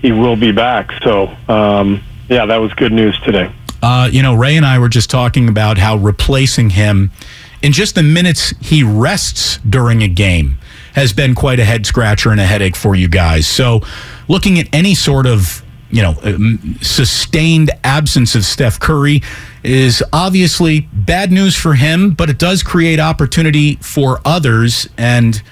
he 0.01 0.11
will 0.11 0.37
be 0.37 0.53
back. 0.53 0.91
So, 1.03 1.37
um, 1.49 2.03
yeah, 2.31 2.47
that 2.47 2.63
was 2.63 2.73
good 2.73 2.93
news 2.93 3.21
today. 3.21 3.53
Uh, 3.83 4.09
you 4.11 4.23
know, 4.23 4.33
Ray 4.33 4.57
and 4.57 4.65
I 4.65 4.79
were 4.79 4.89
just 4.89 5.11
talking 5.11 5.51
about 5.51 5.77
how 5.77 5.97
replacing 5.97 6.71
him 6.71 7.11
in 7.61 7.73
just 7.73 7.95
the 7.95 8.03
minutes 8.03 8.55
he 8.63 8.83
rests 8.83 9.59
during 9.59 10.03
a 10.03 10.09
game 10.09 10.57
has 10.95 11.13
been 11.13 11.35
quite 11.35 11.61
a 11.61 11.65
head 11.65 11.87
scratcher 11.87 12.31
and 12.31 12.41
a 12.41 12.47
headache 12.47 12.77
for 12.77 12.95
you 12.95 13.09
guys. 13.09 13.47
So, 13.47 13.83
looking 14.29 14.59
at 14.59 14.69
any 14.73 14.95
sort 14.95 15.27
of 15.27 15.63
you 15.91 16.03
know 16.03 16.15
um, 16.23 16.79
sustained 16.81 17.71
absence 17.85 18.35
of 18.35 18.45
Steph 18.45 18.81
Curry 18.81 19.23
is 19.63 20.03
obviously 20.13 20.89
bad 20.93 21.31
news 21.31 21.57
for 21.57 21.75
him, 21.75 22.13
but 22.13 22.31
it 22.31 22.39
does 22.39 22.63
create 22.63 22.99
opportunity 23.01 23.77
for 23.77 24.21
others 24.25 24.89
and. 24.97 25.43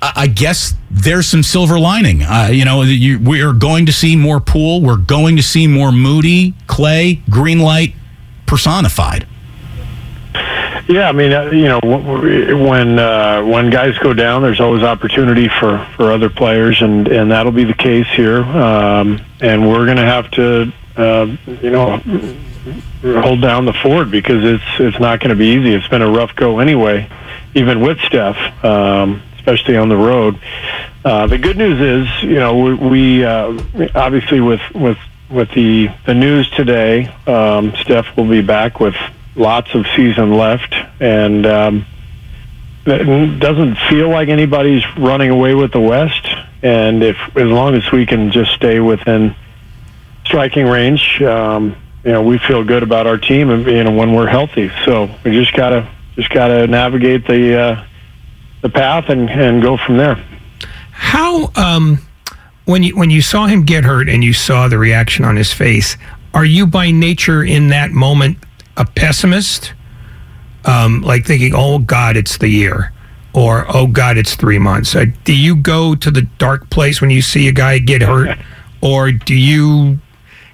I 0.00 0.12
I 0.16 0.26
guess 0.26 0.74
there's 0.90 1.26
some 1.26 1.42
silver 1.42 1.78
lining. 1.80 2.22
Uh, 2.22 2.50
you 2.52 2.64
know, 2.66 2.82
you, 2.82 3.18
we 3.18 3.40
are 3.40 3.54
going 3.54 3.86
to 3.86 3.92
see 3.92 4.16
more 4.16 4.38
Poole. 4.38 4.82
We're 4.82 4.96
going 4.96 5.36
to 5.36 5.42
see 5.42 5.66
more 5.66 5.92
Moody, 5.92 6.52
Klay, 6.66 7.24
Greenlight 7.24 7.94
personified. 8.44 9.26
Yeah, 10.88 11.08
I 11.08 11.12
mean, 11.12 11.32
uh, 11.32 11.50
you 11.50 11.64
know, 11.64 11.80
when 11.82 12.98
uh, 12.98 13.42
when 13.44 13.70
guys 13.70 13.96
go 13.98 14.12
down, 14.12 14.42
there's 14.42 14.60
always 14.60 14.82
opportunity 14.82 15.48
for, 15.48 15.78
for 15.96 16.12
other 16.12 16.28
players, 16.28 16.82
and, 16.82 17.08
and 17.08 17.30
that'll 17.30 17.52
be 17.52 17.64
the 17.64 17.74
case 17.74 18.06
here. 18.08 18.42
Um, 18.42 19.20
and 19.40 19.68
we're 19.68 19.84
going 19.86 19.96
to 19.96 20.04
have 20.04 20.30
to, 20.32 20.72
uh, 20.96 21.36
you 21.46 21.70
know, 21.70 21.98
hold 23.20 23.40
down 23.40 23.64
the 23.64 23.72
fort 23.82 24.10
because 24.10 24.44
it's 24.44 24.64
it's 24.80 24.98
not 24.98 25.20
going 25.20 25.30
to 25.30 25.36
be 25.36 25.46
easy. 25.46 25.74
It's 25.74 25.88
been 25.88 26.02
a 26.02 26.10
rough 26.10 26.34
go 26.34 26.58
anyway, 26.58 27.08
even 27.54 27.80
with 27.80 27.98
Steph, 28.00 28.64
um, 28.64 29.22
especially 29.36 29.76
on 29.76 29.88
the 29.88 29.96
road. 29.96 30.38
Uh, 31.04 31.26
the 31.26 31.38
good 31.38 31.56
news 31.56 31.80
is, 31.80 32.22
you 32.22 32.36
know, 32.36 32.58
we, 32.58 32.74
we 32.74 33.24
uh, 33.24 33.58
obviously 33.94 34.40
with 34.40 34.62
with 34.74 34.98
with 35.30 35.50
the 35.52 35.88
the 36.06 36.14
news 36.14 36.48
today, 36.50 37.06
um, 37.26 37.74
Steph 37.76 38.16
will 38.16 38.28
be 38.28 38.42
back 38.42 38.80
with 38.80 38.96
lots 39.36 39.74
of 39.74 39.86
season 39.96 40.36
left, 40.36 40.74
and 41.00 41.46
um, 41.46 41.86
it 42.86 43.38
doesn't 43.40 43.76
feel 43.88 44.08
like 44.08 44.28
anybody's 44.28 44.84
running 44.96 45.30
away 45.30 45.54
with 45.54 45.72
the 45.72 45.80
West. 45.80 46.26
And 46.62 47.02
if 47.02 47.16
as 47.36 47.48
long 47.48 47.74
as 47.74 47.90
we 47.92 48.06
can 48.06 48.30
just 48.30 48.52
stay 48.52 48.80
within 48.80 49.34
striking 50.24 50.66
range, 50.66 51.20
um, 51.22 51.76
you 52.04 52.12
know, 52.12 52.22
we 52.22 52.38
feel 52.38 52.64
good 52.64 52.82
about 52.82 53.06
our 53.06 53.18
team, 53.18 53.50
and 53.50 53.66
you 53.66 53.84
know, 53.84 53.92
when 53.92 54.14
we're 54.14 54.28
healthy. 54.28 54.70
So 54.84 55.10
we 55.24 55.32
just 55.32 55.54
gotta 55.54 55.88
just 56.16 56.30
gotta 56.30 56.66
navigate 56.66 57.26
the 57.26 57.58
uh, 57.58 57.84
the 58.62 58.68
path 58.70 59.08
and 59.08 59.28
and 59.30 59.62
go 59.62 59.76
from 59.76 59.96
there. 59.96 60.22
How 60.90 61.50
um 61.56 61.98
when 62.64 62.82
you 62.82 62.96
when 62.96 63.10
you 63.10 63.22
saw 63.22 63.46
him 63.46 63.64
get 63.64 63.84
hurt 63.84 64.08
and 64.08 64.22
you 64.22 64.32
saw 64.32 64.68
the 64.68 64.78
reaction 64.78 65.24
on 65.24 65.36
his 65.36 65.52
face, 65.52 65.96
are 66.32 66.44
you 66.44 66.66
by 66.66 66.90
nature 66.90 67.42
in 67.42 67.68
that 67.68 67.90
moment 67.90 68.38
a 68.76 68.84
pessimist? 68.84 69.72
Um, 70.64 71.02
like 71.02 71.26
thinking, 71.26 71.52
"Oh 71.54 71.78
God, 71.78 72.16
it's 72.16 72.38
the 72.38 72.48
year," 72.48 72.92
or 73.34 73.66
"Oh 73.68 73.86
God, 73.86 74.16
it's 74.16 74.34
three 74.34 74.58
months." 74.58 74.96
Uh, 74.96 75.06
do 75.24 75.34
you 75.34 75.56
go 75.56 75.94
to 75.94 76.10
the 76.10 76.22
dark 76.22 76.70
place 76.70 77.00
when 77.00 77.10
you 77.10 77.20
see 77.20 77.48
a 77.48 77.52
guy 77.52 77.78
get 77.78 78.00
hurt, 78.00 78.38
or 78.80 79.12
do 79.12 79.34
you 79.34 79.98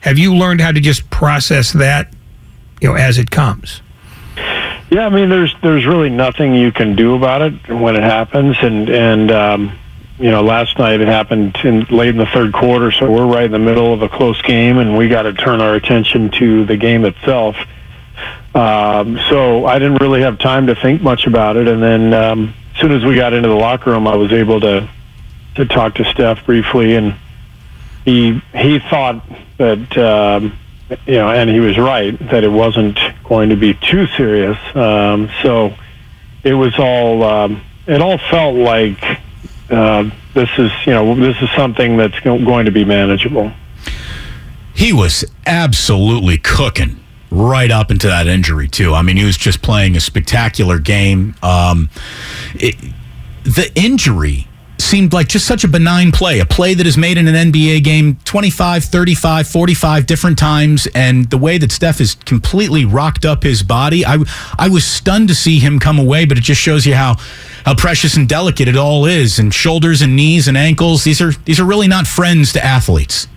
have 0.00 0.18
you 0.18 0.34
learned 0.34 0.60
how 0.60 0.72
to 0.72 0.80
just 0.80 1.08
process 1.10 1.72
that, 1.72 2.12
you 2.80 2.88
know, 2.88 2.94
as 2.94 3.18
it 3.18 3.30
comes? 3.30 3.82
Yeah, 4.90 5.06
I 5.06 5.08
mean, 5.10 5.28
there's 5.28 5.54
there's 5.62 5.86
really 5.86 6.10
nothing 6.10 6.54
you 6.54 6.72
can 6.72 6.96
do 6.96 7.14
about 7.14 7.42
it 7.42 7.68
when 7.68 7.94
it 7.94 8.02
happens, 8.02 8.56
and 8.60 8.88
and 8.88 9.30
um, 9.30 9.78
you 10.18 10.30
know, 10.30 10.42
last 10.42 10.78
night 10.78 11.00
it 11.00 11.06
happened 11.06 11.56
in 11.62 11.84
late 11.90 12.08
in 12.08 12.16
the 12.16 12.26
third 12.26 12.52
quarter, 12.52 12.90
so 12.90 13.10
we're 13.10 13.26
right 13.26 13.44
in 13.44 13.52
the 13.52 13.58
middle 13.58 13.92
of 13.92 14.02
a 14.02 14.08
close 14.08 14.40
game, 14.42 14.78
and 14.78 14.96
we 14.96 15.08
got 15.08 15.22
to 15.22 15.32
turn 15.32 15.60
our 15.60 15.74
attention 15.74 16.30
to 16.32 16.64
the 16.64 16.76
game 16.76 17.04
itself. 17.04 17.56
Um, 18.54 19.18
so 19.28 19.66
I 19.66 19.78
didn't 19.78 20.00
really 20.00 20.22
have 20.22 20.38
time 20.38 20.66
to 20.66 20.74
think 20.74 21.02
much 21.02 21.26
about 21.26 21.56
it, 21.56 21.68
and 21.68 21.82
then 21.82 22.12
um, 22.12 22.54
as 22.74 22.80
soon 22.80 22.92
as 22.92 23.04
we 23.04 23.14
got 23.14 23.32
into 23.32 23.48
the 23.48 23.54
locker 23.54 23.90
room, 23.90 24.06
I 24.06 24.16
was 24.16 24.32
able 24.32 24.60
to 24.60 24.88
to 25.56 25.66
talk 25.66 25.94
to 25.96 26.04
Steph 26.04 26.44
briefly, 26.46 26.96
and 26.96 27.14
he 28.04 28.42
he 28.54 28.78
thought 28.78 29.24
that 29.58 29.96
um, 29.98 30.58
you 31.06 31.14
know, 31.14 31.30
and 31.30 31.48
he 31.48 31.60
was 31.60 31.78
right 31.78 32.18
that 32.30 32.42
it 32.42 32.50
wasn't 32.50 32.98
going 33.24 33.50
to 33.50 33.56
be 33.56 33.74
too 33.74 34.06
serious. 34.08 34.58
Um, 34.74 35.30
so 35.42 35.74
it 36.42 36.54
was 36.54 36.78
all 36.78 37.22
um, 37.22 37.62
it 37.86 38.00
all 38.00 38.18
felt 38.18 38.56
like 38.56 39.02
uh, 39.70 40.10
this 40.34 40.50
is 40.58 40.72
you 40.86 40.92
know 40.92 41.14
this 41.14 41.40
is 41.40 41.50
something 41.50 41.96
that's 41.96 42.18
going 42.20 42.64
to 42.64 42.72
be 42.72 42.84
manageable. 42.84 43.52
He 44.74 44.92
was 44.92 45.24
absolutely 45.46 46.38
cooking 46.38 47.00
right 47.30 47.70
up 47.70 47.90
into 47.90 48.08
that 48.08 48.26
injury 48.26 48.68
too. 48.68 48.94
I 48.94 49.02
mean, 49.02 49.16
he 49.16 49.24
was 49.24 49.36
just 49.36 49.62
playing 49.62 49.96
a 49.96 50.00
spectacular 50.00 50.78
game. 50.78 51.34
Um, 51.42 51.90
it, 52.54 52.76
the 53.44 53.70
injury 53.74 54.48
seemed 54.78 55.12
like 55.12 55.28
just 55.28 55.46
such 55.46 55.62
a 55.62 55.68
benign 55.68 56.10
play, 56.10 56.40
a 56.40 56.46
play 56.46 56.74
that 56.74 56.86
is 56.86 56.96
made 56.96 57.18
in 57.18 57.28
an 57.28 57.52
NBA 57.52 57.84
game 57.84 58.16
25, 58.24 58.84
35, 58.84 59.46
45 59.46 60.06
different 60.06 60.38
times. 60.38 60.88
And 60.94 61.28
the 61.30 61.38
way 61.38 61.58
that 61.58 61.70
Steph 61.70 61.98
has 61.98 62.14
completely 62.14 62.84
rocked 62.84 63.24
up 63.24 63.42
his 63.42 63.62
body, 63.62 64.04
I, 64.04 64.18
I 64.58 64.68
was 64.68 64.84
stunned 64.84 65.28
to 65.28 65.34
see 65.34 65.58
him 65.58 65.78
come 65.78 65.98
away, 65.98 66.24
but 66.24 66.38
it 66.38 66.42
just 66.42 66.60
shows 66.60 66.86
you 66.86 66.94
how, 66.94 67.16
how 67.64 67.74
precious 67.74 68.16
and 68.16 68.28
delicate 68.28 68.68
it 68.68 68.76
all 68.76 69.06
is. 69.06 69.38
And 69.38 69.52
shoulders 69.54 70.02
and 70.02 70.16
knees 70.16 70.48
and 70.48 70.56
ankles, 70.56 71.04
these 71.04 71.20
are, 71.20 71.32
these 71.44 71.60
are 71.60 71.66
really 71.66 71.88
not 71.88 72.06
friends 72.06 72.52
to 72.54 72.64
athletes. 72.64 73.28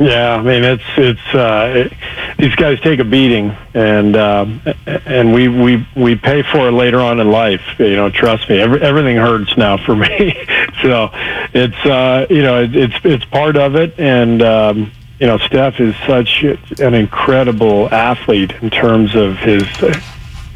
Yeah, 0.00 0.34
I 0.34 0.42
mean 0.42 0.64
it's 0.64 0.82
it's 0.96 1.34
uh, 1.34 1.72
it, 1.86 1.92
these 2.36 2.54
guys 2.56 2.80
take 2.80 2.98
a 2.98 3.04
beating, 3.04 3.56
and 3.74 4.16
um, 4.16 4.60
and 4.86 5.32
we 5.32 5.46
we 5.46 5.86
we 5.94 6.16
pay 6.16 6.42
for 6.42 6.68
it 6.68 6.72
later 6.72 6.98
on 6.98 7.20
in 7.20 7.30
life. 7.30 7.62
You 7.78 7.94
know, 7.94 8.10
trust 8.10 8.48
me, 8.48 8.60
every, 8.60 8.80
everything 8.82 9.16
hurts 9.16 9.56
now 9.56 9.76
for 9.76 9.94
me. 9.96 10.46
so 10.82 11.10
it's 11.54 11.86
uh, 11.86 12.26
you 12.28 12.42
know 12.42 12.64
it, 12.64 12.74
it's 12.74 12.94
it's 13.04 13.24
part 13.26 13.56
of 13.56 13.76
it, 13.76 13.98
and 13.98 14.42
um, 14.42 14.90
you 15.20 15.28
know 15.28 15.38
Steph 15.38 15.78
is 15.78 15.94
such 16.08 16.42
an 16.80 16.94
incredible 16.94 17.88
athlete 17.94 18.50
in 18.62 18.70
terms 18.70 19.14
of 19.14 19.36
his 19.38 19.62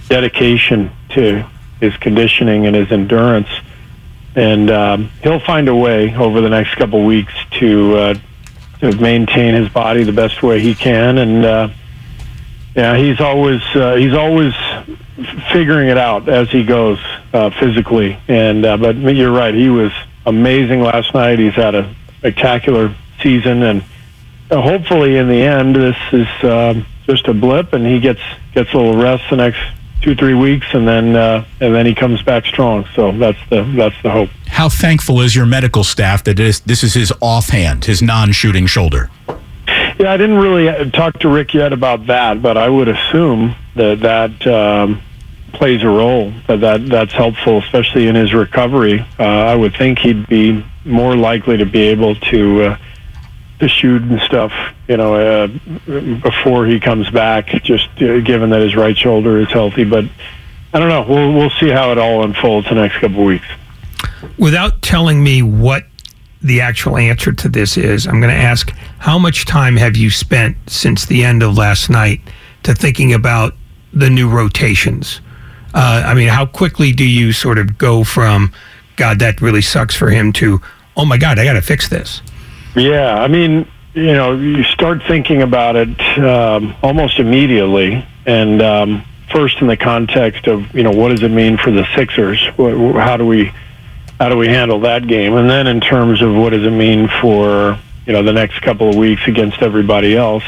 dedication 0.09 0.90
to 1.11 1.46
his 1.79 1.96
conditioning 1.98 2.66
and 2.66 2.74
his 2.74 2.90
endurance, 2.90 3.48
and 4.35 4.68
um, 4.68 5.11
he'll 5.22 5.38
find 5.38 5.68
a 5.68 5.74
way 5.77 6.12
over 6.16 6.40
the 6.40 6.51
next 6.51 6.74
couple 6.74 7.05
weeks 7.07 7.33
to. 7.53 7.96
Uh, 7.96 8.14
to 8.80 8.96
maintain 8.96 9.54
his 9.54 9.68
body 9.68 10.04
the 10.04 10.12
best 10.12 10.42
way 10.42 10.60
he 10.60 10.74
can, 10.74 11.18
and 11.18 11.44
uh, 11.44 11.68
yeah, 12.74 12.96
he's 12.96 13.20
always 13.20 13.62
uh, 13.74 13.96
he's 13.96 14.14
always 14.14 14.54
figuring 15.52 15.88
it 15.88 15.98
out 15.98 16.28
as 16.28 16.48
he 16.50 16.64
goes 16.64 16.98
uh, 17.32 17.50
physically. 17.58 18.18
And 18.28 18.64
uh, 18.64 18.76
but 18.76 18.96
you're 18.96 19.32
right, 19.32 19.54
he 19.54 19.68
was 19.68 19.92
amazing 20.26 20.80
last 20.82 21.12
night. 21.14 21.38
He's 21.38 21.54
had 21.54 21.74
a 21.74 21.94
spectacular 22.18 22.94
season, 23.20 23.62
and 23.62 23.84
uh, 24.50 24.60
hopefully 24.62 25.16
in 25.16 25.28
the 25.28 25.42
end, 25.42 25.74
this 25.74 25.96
is 26.12 26.28
um, 26.44 26.86
just 27.04 27.26
a 27.26 27.34
blip, 27.34 27.72
and 27.72 27.86
he 27.86 27.98
gets 27.98 28.20
gets 28.54 28.72
a 28.72 28.76
little 28.76 29.00
rest 29.00 29.24
the 29.30 29.36
next 29.36 29.60
two 30.02 30.14
three 30.14 30.34
weeks, 30.34 30.66
and 30.72 30.87
then 30.87 31.16
uh, 31.16 31.44
and 31.61 31.74
then 31.74 31.87
he 31.87 31.94
comes 31.94 32.22
back 32.22 32.44
strong. 32.46 32.87
So 32.94 33.12
that's 33.12 33.38
the 33.50 33.62
that's 33.76 34.00
the 34.02 34.11
hope. 34.11 34.30
How 34.46 34.68
thankful 34.68 35.20
is 35.20 35.34
your 35.37 35.46
medical 35.46 35.84
staff 35.84 36.24
that 36.24 36.37
this, 36.37 36.61
this 36.61 36.82
is 36.82 36.94
his 36.94 37.12
offhand, 37.20 37.84
his 37.84 38.02
non-shooting 38.02 38.66
shoulder? 38.66 39.11
Yeah, 39.98 40.12
I 40.12 40.16
didn't 40.16 40.38
really 40.38 40.68
uh, 40.68 40.90
talk 40.90 41.18
to 41.20 41.28
Rick 41.28 41.54
yet 41.54 41.72
about 41.72 42.06
that, 42.06 42.40
but 42.40 42.56
I 42.56 42.68
would 42.68 42.88
assume 42.88 43.54
that 43.74 44.00
that 44.00 44.46
um, 44.46 45.02
plays 45.52 45.82
a 45.82 45.88
role. 45.88 46.32
That, 46.46 46.61
that 46.61 46.87
that's 46.88 47.12
helpful, 47.12 47.58
especially 47.58 48.06
in 48.06 48.14
his 48.14 48.32
recovery. 48.32 49.00
Uh, 49.18 49.24
I 49.24 49.54
would 49.54 49.76
think 49.76 49.98
he'd 49.98 50.26
be 50.28 50.64
more 50.84 51.16
likely 51.16 51.56
to 51.56 51.66
be 51.66 51.82
able 51.88 52.14
to. 52.14 52.62
Uh, 52.62 52.78
shoot 53.66 54.03
and 54.03 54.21
stuff, 54.21 54.53
you 54.87 54.97
know, 54.97 55.14
uh, 55.14 55.47
before 56.21 56.66
he 56.66 56.79
comes 56.79 57.11
back. 57.11 57.49
Just 57.64 57.88
uh, 58.01 58.21
given 58.21 58.51
that 58.51 58.62
his 58.62 58.77
right 58.77 58.97
shoulder 58.97 59.40
is 59.40 59.49
healthy, 59.49 59.83
but 59.83 60.05
I 60.73 60.79
don't 60.79 60.88
know. 60.88 61.03
We'll 61.03 61.33
we'll 61.33 61.51
see 61.51 61.71
how 61.71 61.90
it 61.90 61.99
all 61.99 62.23
unfolds 62.23 62.68
the 62.68 62.77
next 62.77 62.99
couple 62.99 63.25
weeks. 63.25 63.47
Without 64.38 64.83
telling 64.83 65.25
me 65.25 65.42
what 65.42 65.85
the 66.40 66.61
actual 66.61 66.97
answer 66.97 67.33
to 67.33 67.49
this 67.49 67.77
is, 67.77 68.07
I'm 68.07 68.21
going 68.21 68.33
to 68.33 68.40
ask 68.40 68.71
how 68.99 69.18
much 69.18 69.44
time 69.47 69.77
have 69.77 69.97
you 69.97 70.11
spent 70.11 70.57
since 70.68 71.07
the 71.07 71.25
end 71.25 71.42
of 71.42 71.57
last 71.57 71.90
night 71.90 72.21
to 72.62 72.75
thinking 72.75 73.12
about 73.12 73.55
the 73.92 74.09
new 74.09 74.29
rotations? 74.29 75.21
Uh, 75.75 76.03
I 76.07 76.14
mean, 76.14 76.29
how 76.29 76.47
quickly 76.47 76.92
do 76.92 77.05
you 77.05 77.33
sort 77.33 77.59
of 77.59 77.77
go 77.77 78.05
from, 78.05 78.53
God, 78.97 79.18
that 79.18 79.40
really 79.40 79.62
sucks 79.62 79.94
for 79.94 80.11
him 80.11 80.33
to, 80.35 80.61
oh 80.97 81.05
my 81.05 81.16
God, 81.16 81.38
I 81.38 81.44
got 81.44 81.55
to 81.55 81.62
fix 81.62 81.88
this? 81.88 82.23
Yeah, 82.78 83.20
I 83.20 83.28
mean, 83.28 83.66
you 83.94 84.12
know, 84.12 84.36
you 84.36 84.62
start 84.62 85.02
thinking 85.08 85.42
about 85.42 85.76
it 85.76 86.00
um, 86.18 86.74
almost 86.82 87.18
immediately, 87.18 88.06
and 88.24 88.62
um, 88.62 89.04
first 89.32 89.60
in 89.60 89.66
the 89.66 89.76
context 89.76 90.46
of 90.46 90.74
you 90.74 90.82
know 90.82 90.92
what 90.92 91.08
does 91.08 91.22
it 91.22 91.30
mean 91.30 91.56
for 91.56 91.70
the 91.70 91.84
Sixers? 91.96 92.40
How 92.56 93.16
do 93.16 93.26
we 93.26 93.52
how 94.20 94.28
do 94.28 94.36
we 94.36 94.48
handle 94.48 94.80
that 94.80 95.06
game? 95.06 95.34
And 95.34 95.50
then 95.50 95.66
in 95.66 95.80
terms 95.80 96.22
of 96.22 96.34
what 96.34 96.50
does 96.50 96.64
it 96.64 96.70
mean 96.70 97.08
for 97.20 97.78
you 98.06 98.12
know 98.12 98.22
the 98.22 98.32
next 98.32 98.60
couple 98.60 98.88
of 98.88 98.94
weeks 98.94 99.22
against 99.26 99.60
everybody 99.60 100.16
else? 100.16 100.44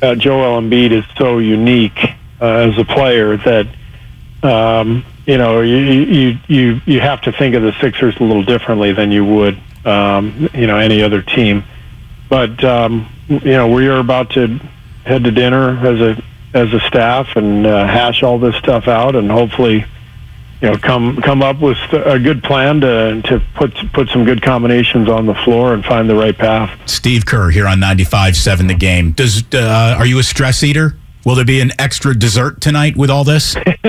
Uh, 0.00 0.14
Joel 0.14 0.60
Embiid 0.60 0.90
is 0.90 1.04
so 1.16 1.38
unique 1.38 1.98
uh, 2.40 2.46
as 2.46 2.78
a 2.78 2.84
player 2.84 3.36
that 3.36 3.66
um, 4.42 5.04
you 5.26 5.36
know 5.36 5.60
you, 5.60 5.76
you 5.76 6.38
you 6.48 6.80
you 6.86 7.00
have 7.00 7.20
to 7.22 7.32
think 7.32 7.54
of 7.54 7.62
the 7.62 7.72
Sixers 7.80 8.16
a 8.18 8.22
little 8.24 8.42
differently 8.42 8.92
than 8.92 9.12
you 9.12 9.24
would 9.24 9.60
um, 9.84 10.48
you 10.54 10.66
know 10.66 10.78
any 10.78 11.02
other 11.02 11.22
team. 11.22 11.64
But 12.28 12.62
um, 12.64 13.08
you 13.28 13.40
know 13.40 13.68
we 13.68 13.88
are 13.88 13.98
about 13.98 14.30
to 14.30 14.58
head 15.04 15.24
to 15.24 15.30
dinner 15.30 15.78
as 15.86 16.00
a 16.00 16.22
as 16.54 16.72
a 16.72 16.80
staff 16.80 17.36
and 17.36 17.66
uh, 17.66 17.86
hash 17.86 18.22
all 18.22 18.38
this 18.38 18.54
stuff 18.56 18.86
out, 18.88 19.16
and 19.16 19.30
hopefully, 19.30 19.84
you 20.60 20.70
know, 20.70 20.76
come 20.76 21.16
come 21.22 21.42
up 21.42 21.60
with 21.60 21.78
a 21.92 22.18
good 22.18 22.42
plan 22.42 22.80
to 22.80 23.22
to 23.22 23.42
put 23.54 23.74
put 23.92 24.08
some 24.08 24.24
good 24.24 24.42
combinations 24.42 25.08
on 25.08 25.26
the 25.26 25.34
floor 25.34 25.74
and 25.74 25.84
find 25.84 26.08
the 26.08 26.14
right 26.14 26.36
path. 26.36 26.70
Steve 26.88 27.26
Kerr 27.26 27.50
here 27.50 27.66
on 27.66 27.78
95.7 27.78 28.68
The 28.68 28.74
Game. 28.74 29.12
Does 29.12 29.44
uh, 29.54 29.96
are 29.98 30.06
you 30.06 30.18
a 30.18 30.22
stress 30.22 30.62
eater? 30.62 30.96
Will 31.24 31.36
there 31.36 31.44
be 31.44 31.60
an 31.60 31.70
extra 31.78 32.18
dessert 32.18 32.60
tonight 32.60 32.96
with 32.96 33.08
all 33.08 33.22
this? 33.22 33.54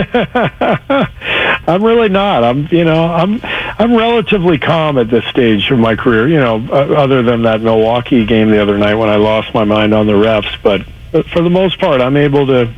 I'm 1.67 1.84
really 1.84 2.10
not. 2.10 2.43
I'm, 2.43 2.67
you 2.71 2.84
know, 2.84 3.06
I'm, 3.06 3.39
I'm 3.43 3.95
relatively 3.95 4.58
calm 4.58 4.97
at 4.97 5.10
this 5.10 5.26
stage 5.26 5.71
of 5.71 5.80
my 5.80 5.95
career. 5.95 6.28
You 6.28 6.39
know, 6.39 6.67
other 6.71 7.23
than 7.23 7.43
that 7.43 7.62
Milwaukee 7.62 8.26
game 8.26 8.49
the 8.49 8.62
other 8.62 8.78
night 8.78 8.95
when 8.95 9.10
I 9.10 9.15
lost 9.15 9.54
my 9.54 9.63
mind 9.63 9.93
on 9.93 10.08
the 10.08 10.13
refs, 10.13 10.62
but 10.62 10.86
for 11.30 11.41
the 11.41 11.49
most 11.49 11.80
part, 11.80 12.02
I'm 12.02 12.17
able 12.17 12.47
to, 12.47 12.73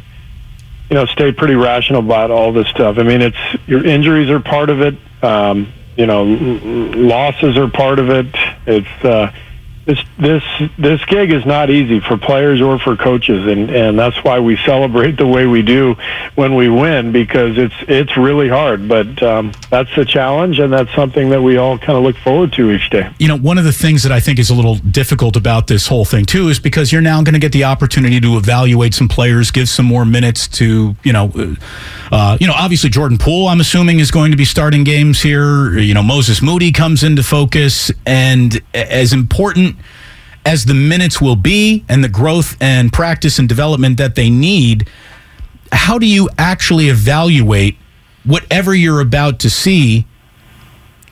you 0.90 0.94
know, 0.94 1.06
stay 1.06 1.32
pretty 1.32 1.56
rational 1.56 2.02
about 2.02 2.32
all 2.32 2.52
this 2.52 2.68
stuff. 2.68 2.98
I 2.98 3.04
mean, 3.04 3.22
it's 3.22 3.38
your 3.66 3.86
injuries 3.86 4.30
are 4.30 4.40
part 4.40 4.70
of 4.70 4.82
it. 4.82 4.96
Um, 5.24 5.72
you 5.96 6.06
know, 6.06 6.24
losses 6.24 7.58
are 7.58 7.70
part 7.70 8.00
of 8.00 8.10
it. 8.10 8.28
It's 8.68 9.06
uh, 9.06 9.32
this 9.86 10.00
this 10.18 10.44
this 10.78 11.04
gig 11.06 11.32
is 11.32 11.46
not 11.46 11.70
easy 11.70 12.00
for 12.00 12.18
players 12.18 12.62
or 12.62 12.80
for 12.80 12.96
coaches 12.96 13.46
and 13.46 13.70
and 13.70 13.98
that's 13.98 14.24
why 14.24 14.40
we 14.40 14.58
celebrate 14.66 15.18
the 15.18 15.28
way 15.28 15.46
we 15.46 15.62
do 15.62 15.96
when 16.36 16.56
we 16.56 16.70
win 16.70 17.12
because 17.12 17.58
it's 17.58 17.76
it's 17.88 18.18
really 18.18 18.50
hard. 18.50 18.88
But 18.88 19.22
um, 19.22 19.52
that's 19.70 19.94
the 19.96 20.06
challenge 20.06 20.60
and 20.60 20.72
that's 20.72 20.94
something 20.94 21.30
that 21.30 21.42
we 21.42 21.58
all 21.58 21.78
kind 21.78 21.98
of 21.98 22.04
look 22.04 22.18
forward 22.18 22.54
to 22.54 22.72
each 22.72 22.90
day. 22.90 23.10
You 23.20 23.28
know 23.28 23.38
one 23.38 23.58
of 23.58 23.64
the 23.64 23.72
things 23.72 24.04
that 24.04 24.12
i 24.12 24.20
think 24.20 24.40
is 24.40 24.50
a 24.50 24.54
little 24.56 24.76
difficult 24.76 25.36
about 25.36 25.68
this 25.68 25.88
whole 25.88 26.06
thing 26.06 26.26
too 26.26 26.50
is 26.50 26.60
because 26.60 26.92
you're 26.92 27.02
now 27.02 27.22
going 27.22 27.34
to 27.34 27.40
get 27.40 27.52
the 27.52 27.64
opportunity 27.64 28.20
to 28.20 28.38
evaluate 28.38 28.94
some 28.94 29.08
players 29.08 29.52
give 29.52 29.70
some 29.70 29.86
more 29.86 30.06
minutes 30.06 30.48
to 30.48 30.96
you 31.04 31.14
know 31.14 31.32
uh, 32.12 32.38
you 32.40 32.48
know 32.48 32.54
obviously 32.54 32.90
jordan 32.90 33.18
poole 33.18 33.48
i'm 33.48 33.60
assuming 33.60 34.00
is 34.00 34.12
going 34.12 34.32
to 34.32 34.38
be 34.38 34.46
starting 34.46 34.84
games 34.84 35.22
here. 35.22 35.78
You 35.78 35.94
know 35.94 36.04
moses 36.04 36.42
moody 36.42 36.72
comes 36.72 37.04
into 37.04 37.24
focus 37.24 37.92
and 38.06 38.62
as 38.74 39.14
important 39.14 39.75
as 40.46 40.66
the 40.66 40.74
minutes 40.74 41.20
will 41.20 41.36
be 41.36 41.84
and 41.90 42.04
the 42.04 42.10
growth 42.10 42.56
and 42.62 42.94
practice 42.94 43.40
and 43.40 43.50
development 43.50 43.98
that 43.98 44.16
they 44.16 44.30
need, 44.30 44.88
how 45.72 45.98
do 45.98 46.06
you 46.06 46.30
actually 46.38 46.90
evaluate 46.90 47.78
whatever 48.24 48.74
you're 48.74 49.02
about 49.02 49.40
to 49.40 49.50
see, 49.50 50.06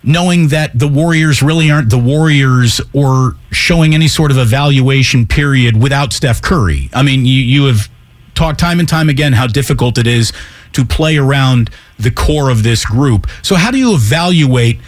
knowing 0.03 0.49
that 0.49 0.77
the 0.77 0.87
Warriors 0.87 1.41
really 1.41 1.71
aren't 1.71 1.89
the 1.89 1.97
Warriors 1.97 2.79
or 2.93 3.35
showing 3.51 3.95
any 3.95 4.07
sort 4.07 4.31
of 4.31 4.37
evaluation 4.37 5.25
period 5.25 5.81
without 5.81 6.13
Steph 6.13 6.41
Curry? 6.41 6.89
I 6.93 7.01
mean, 7.01 7.25
you, 7.25 7.41
you 7.41 7.65
have 7.65 7.89
talked 8.35 8.59
time 8.59 8.79
and 8.79 8.87
time 8.87 9.09
again 9.09 9.33
how 9.33 9.47
difficult 9.47 9.97
it 9.97 10.07
is 10.07 10.31
to 10.73 10.85
play 10.85 11.17
around 11.17 11.69
the 11.97 12.11
core 12.11 12.49
of 12.49 12.63
this 12.63 12.85
group. 12.85 13.27
So, 13.41 13.55
how 13.55 13.71
do 13.71 13.77
you 13.77 13.93
evaluate 13.93 14.79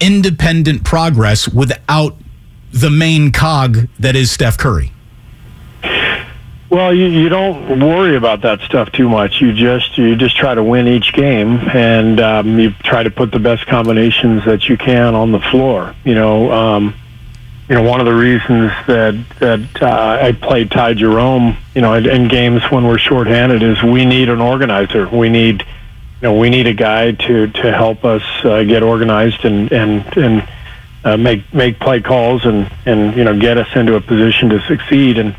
independent 0.00 0.84
progress 0.84 1.48
without 1.48 2.16
the 2.72 2.90
main 2.90 3.32
cog 3.32 3.88
that 3.98 4.16
is 4.16 4.30
Steph 4.30 4.58
Curry? 4.58 4.92
Well, 6.70 6.92
you, 6.92 7.06
you 7.06 7.30
don't 7.30 7.80
worry 7.80 8.16
about 8.16 8.42
that 8.42 8.60
stuff 8.60 8.92
too 8.92 9.08
much. 9.08 9.40
You 9.40 9.54
just 9.54 9.96
you 9.96 10.16
just 10.16 10.36
try 10.36 10.54
to 10.54 10.62
win 10.62 10.86
each 10.86 11.14
game, 11.14 11.60
and 11.72 12.20
um, 12.20 12.58
you 12.58 12.72
try 12.82 13.02
to 13.02 13.10
put 13.10 13.32
the 13.32 13.38
best 13.38 13.66
combinations 13.66 14.44
that 14.44 14.68
you 14.68 14.76
can 14.76 15.14
on 15.14 15.32
the 15.32 15.40
floor. 15.40 15.94
You 16.04 16.14
know, 16.14 16.52
um, 16.52 16.94
you 17.70 17.74
know 17.74 17.82
one 17.82 18.00
of 18.00 18.06
the 18.06 18.14
reasons 18.14 18.70
that 18.86 19.16
that 19.38 19.82
uh, 19.82 20.18
I 20.20 20.32
played 20.32 20.70
Ty 20.70 20.94
Jerome, 20.94 21.56
you 21.74 21.80
know, 21.80 21.94
in, 21.94 22.06
in 22.06 22.28
games 22.28 22.62
when 22.70 22.86
we're 22.86 22.98
shorthanded, 22.98 23.62
is 23.62 23.82
we 23.82 24.04
need 24.04 24.28
an 24.28 24.42
organizer. 24.42 25.08
We 25.08 25.30
need, 25.30 25.62
you 25.62 26.28
know, 26.28 26.36
we 26.36 26.50
need 26.50 26.66
a 26.66 26.74
guy 26.74 27.12
to 27.12 27.46
to 27.46 27.72
help 27.72 28.04
us 28.04 28.22
uh, 28.44 28.62
get 28.64 28.82
organized 28.82 29.46
and 29.46 29.72
and 29.72 30.04
and 30.18 30.46
uh, 31.04 31.16
make 31.16 31.52
make 31.54 31.78
play 31.78 32.00
calls 32.00 32.44
and 32.44 32.70
and 32.86 33.16
you 33.16 33.24
know 33.24 33.38
get 33.38 33.58
us 33.58 33.68
into 33.74 33.94
a 33.94 34.00
position 34.00 34.48
to 34.50 34.60
succeed. 34.62 35.18
And 35.18 35.36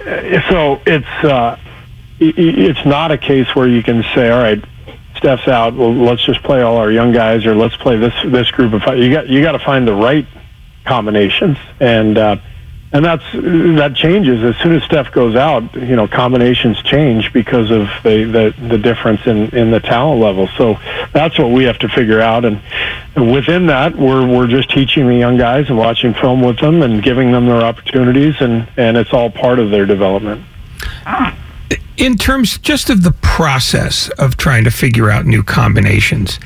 uh, 0.00 0.50
so 0.50 0.80
it's 0.86 1.24
uh, 1.24 1.58
it's 2.20 2.84
not 2.84 3.10
a 3.10 3.18
case 3.18 3.54
where 3.54 3.66
you 3.66 3.82
can 3.82 4.04
say, 4.14 4.30
all 4.30 4.42
right, 4.42 4.62
Steph's 5.16 5.48
out. 5.48 5.74
Well, 5.74 5.92
let's 5.94 6.24
just 6.24 6.42
play 6.42 6.62
all 6.62 6.76
our 6.76 6.90
young 6.90 7.12
guys, 7.12 7.44
or 7.46 7.54
let's 7.54 7.76
play 7.76 7.96
this 7.96 8.14
this 8.24 8.50
group 8.50 8.72
of. 8.72 8.96
You 8.96 9.12
got 9.12 9.28
you 9.28 9.42
got 9.42 9.52
to 9.52 9.58
find 9.58 9.86
the 9.86 9.94
right 9.94 10.26
combinations, 10.84 11.58
and 11.80 12.18
uh, 12.18 12.36
and 12.92 13.04
that's 13.04 13.24
that 13.32 13.94
changes 13.94 14.42
as 14.42 14.54
soon 14.62 14.76
as 14.76 14.82
Steph 14.84 15.12
goes 15.12 15.34
out. 15.34 15.74
You 15.74 15.96
know, 15.96 16.06
combinations 16.06 16.80
change 16.82 17.32
because 17.32 17.70
of 17.70 17.88
the 18.02 18.24
the, 18.24 18.68
the 18.68 18.78
difference 18.78 19.26
in, 19.26 19.48
in 19.56 19.70
the 19.70 19.80
talent 19.80 20.20
level. 20.20 20.48
So 20.58 20.78
that's 21.12 21.38
what 21.38 21.50
we 21.50 21.64
have 21.64 21.78
to 21.78 21.88
figure 21.88 22.20
out. 22.20 22.44
And 22.44 22.60
within 23.16 23.66
that, 23.66 23.96
we're 23.96 24.26
we're 24.26 24.46
just 24.46 24.70
teaching 24.70 25.06
the 25.06 25.16
young 25.16 25.38
guys 25.38 25.68
and 25.68 25.78
watching 25.78 26.12
film 26.12 26.42
with 26.42 26.58
them 26.58 26.82
and 26.82 27.02
giving 27.02 27.32
them 27.32 27.46
their 27.46 27.62
opportunities, 27.62 28.34
and 28.40 28.68
and 28.76 28.96
it's 28.98 29.12
all 29.12 29.30
part 29.30 29.58
of 29.58 29.70
their 29.70 29.86
development. 29.86 30.44
In 31.96 32.18
terms 32.18 32.58
just 32.58 32.90
of 32.90 33.02
the 33.02 33.12
process 33.12 34.10
of 34.18 34.36
trying 34.36 34.64
to 34.64 34.70
figure 34.70 35.10
out 35.10 35.24
new 35.24 35.42
combinations, 35.42 36.38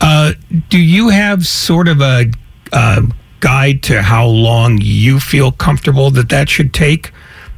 uh, 0.00 0.32
do 0.68 0.78
you 0.78 1.08
have 1.08 1.46
sort 1.46 1.88
of 1.88 2.00
a, 2.00 2.30
a 2.72 3.02
guide 3.40 3.82
to 3.84 4.02
how 4.02 4.26
long 4.26 4.78
you 4.80 5.20
feel 5.20 5.52
comfortable 5.52 6.10
that 6.12 6.28
that 6.28 6.48
should 6.48 6.72
take? 6.72 7.12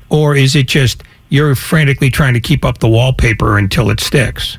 Or 0.09 0.37
is 0.37 0.55
it 0.55 0.69
just 0.69 1.03
you're 1.29 1.55
frantically 1.55 2.11
trying 2.11 2.35
to 2.35 2.41
keep 2.41 2.65
up 2.65 2.79
the 2.79 2.89
wallpaper 2.89 3.59
until 3.59 3.91
it 3.91 4.01
sticks? 4.01 4.59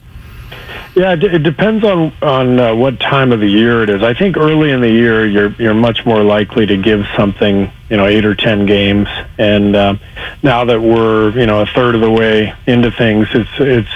Yeah, 0.95 1.13
it, 1.13 1.41
depends 1.41 1.83
on 1.83 2.13
on 2.21 2.59
uh, 2.59 2.75
what 2.75 2.99
time 2.99 3.31
of 3.31 3.39
the 3.39 3.47
year 3.47 3.81
it 3.81 3.89
is. 3.89 4.03
I 4.03 4.13
think 4.13 4.37
early 4.37 4.71
in 4.71 4.81
the 4.81 4.89
year, 4.89 5.25
you're 5.25 5.51
you're 5.53 5.73
much 5.73 6.05
more 6.05 6.21
likely 6.21 6.67
to 6.67 6.77
give 6.77 7.05
something, 7.15 7.71
you 7.89 7.97
know, 7.97 8.05
eight 8.05 8.25
or 8.25 8.35
ten 8.35 8.67
games. 8.67 9.07
And 9.39 9.75
uh, 9.75 9.95
now 10.43 10.65
that 10.65 10.79
we're 10.79 11.31
you 11.31 11.47
know 11.47 11.61
a 11.61 11.65
third 11.65 11.95
of 11.95 12.01
the 12.01 12.11
way 12.11 12.53
into 12.67 12.91
things, 12.91 13.27
it's 13.33 13.49
it's 13.57 13.89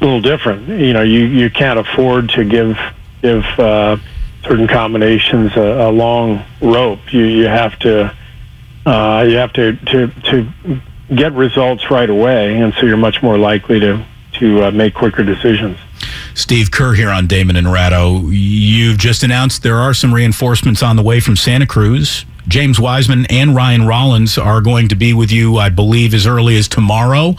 a 0.00 0.04
little 0.04 0.20
different. 0.20 0.68
You 0.68 0.92
know, 0.92 1.02
you 1.02 1.20
you 1.20 1.48
can't 1.48 1.78
afford 1.78 2.28
to 2.30 2.44
give 2.44 2.78
give 3.22 3.44
uh, 3.58 3.96
certain 4.48 4.66
combinations 4.66 5.54
a, 5.56 5.88
a 5.88 5.90
long 5.90 6.42
rope. 6.60 7.12
You 7.12 7.24
you 7.24 7.46
have 7.46 7.78
to 7.80 8.14
uh, 8.86 9.24
you 9.28 9.36
have 9.36 9.52
to 9.54 9.76
to 9.76 10.08
to 10.08 10.80
get 11.14 11.32
results 11.34 11.90
right 11.90 12.08
away, 12.10 12.58
and 12.60 12.72
so 12.74 12.86
you're 12.86 12.96
much 12.96 13.22
more 13.22 13.38
likely 13.38 13.78
to 13.80 14.04
to 14.34 14.64
uh, 14.64 14.70
make 14.70 14.94
quicker 14.94 15.22
decisions. 15.22 15.76
Steve 16.34 16.70
Kerr 16.70 16.94
here 16.94 17.10
on 17.10 17.26
Damon 17.26 17.56
and 17.56 17.70
Ratto. 17.72 18.28
You've 18.28 18.98
just 18.98 19.22
announced 19.22 19.62
there 19.62 19.76
are 19.78 19.92
some 19.94 20.14
reinforcements 20.14 20.82
on 20.82 20.96
the 20.96 21.02
way 21.02 21.20
from 21.20 21.36
Santa 21.36 21.66
Cruz. 21.66 22.24
James 22.46 22.80
Wiseman 22.80 23.26
and 23.28 23.54
Ryan 23.54 23.86
Rollins 23.86 24.38
are 24.38 24.60
going 24.62 24.88
to 24.88 24.94
be 24.94 25.12
with 25.12 25.30
you, 25.30 25.58
I 25.58 25.68
believe, 25.68 26.14
as 26.14 26.26
early 26.26 26.56
as 26.56 26.66
tomorrow. 26.68 27.34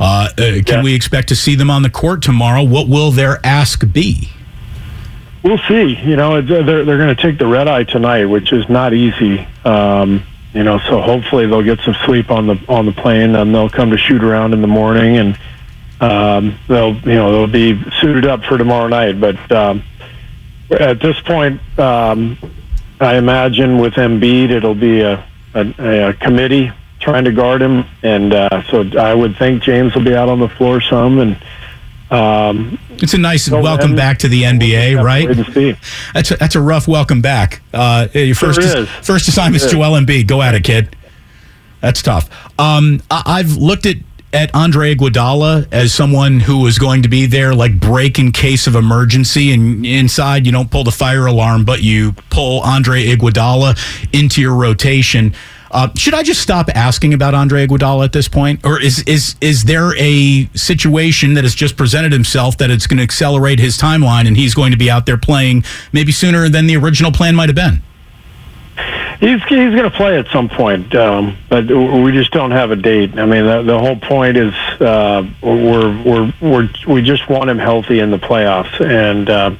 Uh, 0.00 0.28
uh, 0.30 0.34
can 0.36 0.64
Yeah. 0.66 0.82
we 0.82 0.94
expect 0.94 1.28
to 1.28 1.36
see 1.36 1.54
them 1.54 1.70
on 1.70 1.82
the 1.82 1.88
court 1.90 2.22
tomorrow? 2.22 2.62
What 2.62 2.88
will 2.88 3.12
their 3.12 3.38
ask 3.44 3.90
be? 3.92 4.30
We'll 5.42 5.58
see. 5.58 5.96
You 5.96 6.16
know, 6.16 6.40
they're 6.40 6.62
they're 6.62 6.84
going 6.84 7.14
to 7.14 7.20
take 7.20 7.38
the 7.38 7.46
red 7.46 7.66
eye 7.66 7.84
tonight, 7.84 8.26
which 8.26 8.52
is 8.52 8.68
not 8.68 8.94
easy. 8.94 9.46
Um, 9.64 10.22
you 10.54 10.62
know, 10.62 10.78
so 10.78 11.00
hopefully 11.00 11.46
they'll 11.46 11.62
get 11.62 11.80
some 11.80 11.96
sleep 12.04 12.30
on 12.30 12.46
the 12.46 12.60
on 12.68 12.86
the 12.86 12.92
plane, 12.92 13.34
and 13.34 13.54
they'll 13.54 13.70
come 13.70 13.90
to 13.90 13.96
shoot 13.96 14.22
around 14.22 14.52
in 14.52 14.60
the 14.60 14.68
morning, 14.68 15.16
and 15.16 15.38
um, 16.00 16.58
they'll 16.68 16.94
you 16.94 17.14
know 17.14 17.32
they'll 17.32 17.46
be 17.46 17.82
suited 18.00 18.26
up 18.26 18.44
for 18.44 18.56
tomorrow 18.56 18.86
night. 18.86 19.20
But 19.20 19.50
um, 19.50 19.82
at 20.70 21.00
this 21.00 21.18
point, 21.20 21.60
um, 21.78 22.38
I 23.00 23.16
imagine 23.16 23.78
with 23.78 23.94
Embiid, 23.94 24.50
it'll 24.50 24.76
be 24.76 25.00
a, 25.00 25.26
a, 25.54 26.08
a 26.08 26.14
committee 26.14 26.70
trying 27.00 27.24
to 27.24 27.32
guard 27.32 27.60
him, 27.60 27.84
and 28.04 28.32
uh, 28.32 28.62
so 28.70 28.88
I 28.96 29.12
would 29.12 29.36
think 29.36 29.64
James 29.64 29.94
will 29.94 30.04
be 30.04 30.14
out 30.14 30.28
on 30.28 30.38
the 30.38 30.48
floor 30.48 30.80
some, 30.80 31.18
and 31.18 31.36
um, 32.12 32.78
It's 32.92 33.14
a 33.14 33.18
nice 33.18 33.44
So 33.44 33.60
welcome 33.60 33.96
back 33.96 34.18
to 34.18 34.28
the 34.28 34.42
NBA, 34.42 35.02
right? 35.02 35.26
wait 35.28 35.44
to 35.44 35.52
see. 35.52 35.76
That's 36.14 36.30
a, 36.30 36.36
that's 36.36 36.54
a 36.54 36.60
rough 36.60 36.86
welcome 36.86 37.20
back. 37.22 37.62
Uh, 37.72 38.08
your 38.14 38.34
Sure 38.34 38.52
first 38.52 38.60
is. 38.76 38.88
first 39.02 39.28
assignment's 39.28 39.64
It 39.64 39.68
is. 39.68 39.72
Joel 39.72 39.98
Embiid. 40.00 40.26
Go 40.26 40.42
at 40.42 40.54
it, 40.54 40.64
kid. 40.64 40.94
That's 41.80 42.02
tough. 42.02 42.28
Um, 42.58 43.02
I, 43.10 43.22
I've 43.26 43.56
looked 43.56 43.86
at 43.86 43.96
at 44.34 44.54
Andre 44.54 44.94
Iguodala 44.94 45.68
as 45.72 45.92
someone 45.92 46.40
who 46.40 46.60
was 46.60 46.78
going 46.78 47.02
to 47.02 47.08
be 47.10 47.26
there, 47.26 47.54
like 47.54 47.78
break 47.78 48.18
in 48.18 48.32
case 48.32 48.66
of 48.66 48.74
emergency. 48.74 49.52
And 49.52 49.84
inside, 49.84 50.46
you 50.46 50.52
don't 50.52 50.70
pull 50.70 50.84
the 50.84 50.90
fire 50.90 51.26
alarm, 51.26 51.66
but 51.66 51.82
you 51.82 52.12
pull 52.30 52.60
Andre 52.60 53.04
Iguodala 53.04 53.78
into 54.14 54.40
your 54.40 54.54
rotation. 54.54 55.34
Uh, 55.72 55.88
should 55.96 56.12
I 56.12 56.22
just 56.22 56.42
stop 56.42 56.68
asking 56.74 57.14
about 57.14 57.32
Andre 57.32 57.66
Iguodala 57.66 58.04
at 58.04 58.12
this 58.12 58.28
point, 58.28 58.64
or 58.64 58.78
is 58.78 59.02
is 59.04 59.36
is 59.40 59.64
there 59.64 59.96
a 59.96 60.46
situation 60.54 61.32
that 61.34 61.44
has 61.44 61.54
just 61.54 61.78
presented 61.78 62.12
himself 62.12 62.58
that 62.58 62.70
it's 62.70 62.86
going 62.86 62.98
to 62.98 63.02
accelerate 63.02 63.58
his 63.58 63.78
timeline, 63.78 64.26
and 64.26 64.36
he's 64.36 64.54
going 64.54 64.72
to 64.72 64.76
be 64.76 64.90
out 64.90 65.06
there 65.06 65.16
playing 65.16 65.64
maybe 65.92 66.12
sooner 66.12 66.50
than 66.50 66.66
the 66.66 66.76
original 66.76 67.10
plan 67.10 67.34
might 67.34 67.48
have 67.48 67.56
been? 67.56 67.80
He's 69.18 69.42
he's 69.44 69.70
going 69.70 69.84
to 69.84 69.90
play 69.90 70.18
at 70.18 70.26
some 70.28 70.50
point, 70.50 70.94
um, 70.94 71.38
but 71.48 71.66
we 71.68 72.12
just 72.12 72.32
don't 72.32 72.50
have 72.50 72.70
a 72.70 72.76
date. 72.76 73.18
I 73.18 73.24
mean, 73.24 73.46
the, 73.46 73.62
the 73.62 73.78
whole 73.78 73.96
point 73.96 74.36
is 74.36 74.52
uh, 74.78 75.26
we're 75.42 76.02
we're 76.02 76.34
we're 76.42 76.68
we 76.86 77.00
just 77.00 77.30
want 77.30 77.48
him 77.48 77.58
healthy 77.58 78.00
in 78.00 78.10
the 78.10 78.18
playoffs, 78.18 78.78
and 78.84 79.30
uh, 79.30 79.54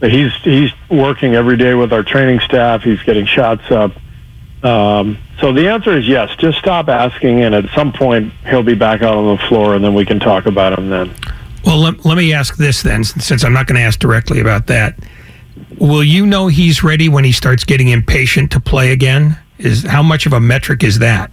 he's 0.00 0.32
he's 0.42 0.72
working 0.90 1.36
every 1.36 1.56
day 1.56 1.74
with 1.74 1.92
our 1.92 2.02
training 2.02 2.40
staff. 2.40 2.82
He's 2.82 3.02
getting 3.04 3.26
shots 3.26 3.70
up. 3.70 3.92
Um, 4.62 5.18
so 5.40 5.52
the 5.52 5.68
answer 5.68 5.96
is 5.96 6.06
yes. 6.06 6.34
Just 6.36 6.58
stop 6.58 6.88
asking, 6.88 7.42
and 7.42 7.54
at 7.54 7.64
some 7.74 7.92
point 7.92 8.32
he'll 8.46 8.62
be 8.62 8.74
back 8.74 9.02
out 9.02 9.16
on 9.16 9.36
the 9.36 9.42
floor, 9.48 9.74
and 9.74 9.84
then 9.84 9.94
we 9.94 10.04
can 10.04 10.20
talk 10.20 10.46
about 10.46 10.78
him 10.78 10.88
then. 10.88 11.14
Well, 11.64 11.78
let, 11.78 12.04
let 12.04 12.16
me 12.16 12.32
ask 12.32 12.56
this 12.56 12.82
then, 12.82 13.04
since 13.04 13.44
I'm 13.44 13.52
not 13.52 13.66
going 13.66 13.76
to 13.76 13.82
ask 13.82 13.98
directly 13.98 14.40
about 14.40 14.66
that. 14.68 14.98
Will 15.78 16.04
you 16.04 16.26
know 16.26 16.48
he's 16.48 16.82
ready 16.82 17.08
when 17.08 17.24
he 17.24 17.32
starts 17.32 17.64
getting 17.64 17.88
impatient 17.88 18.52
to 18.52 18.60
play 18.60 18.92
again? 18.92 19.38
Is 19.58 19.84
how 19.84 20.02
much 20.02 20.26
of 20.26 20.32
a 20.32 20.40
metric 20.40 20.82
is 20.82 20.98
that? 21.00 21.30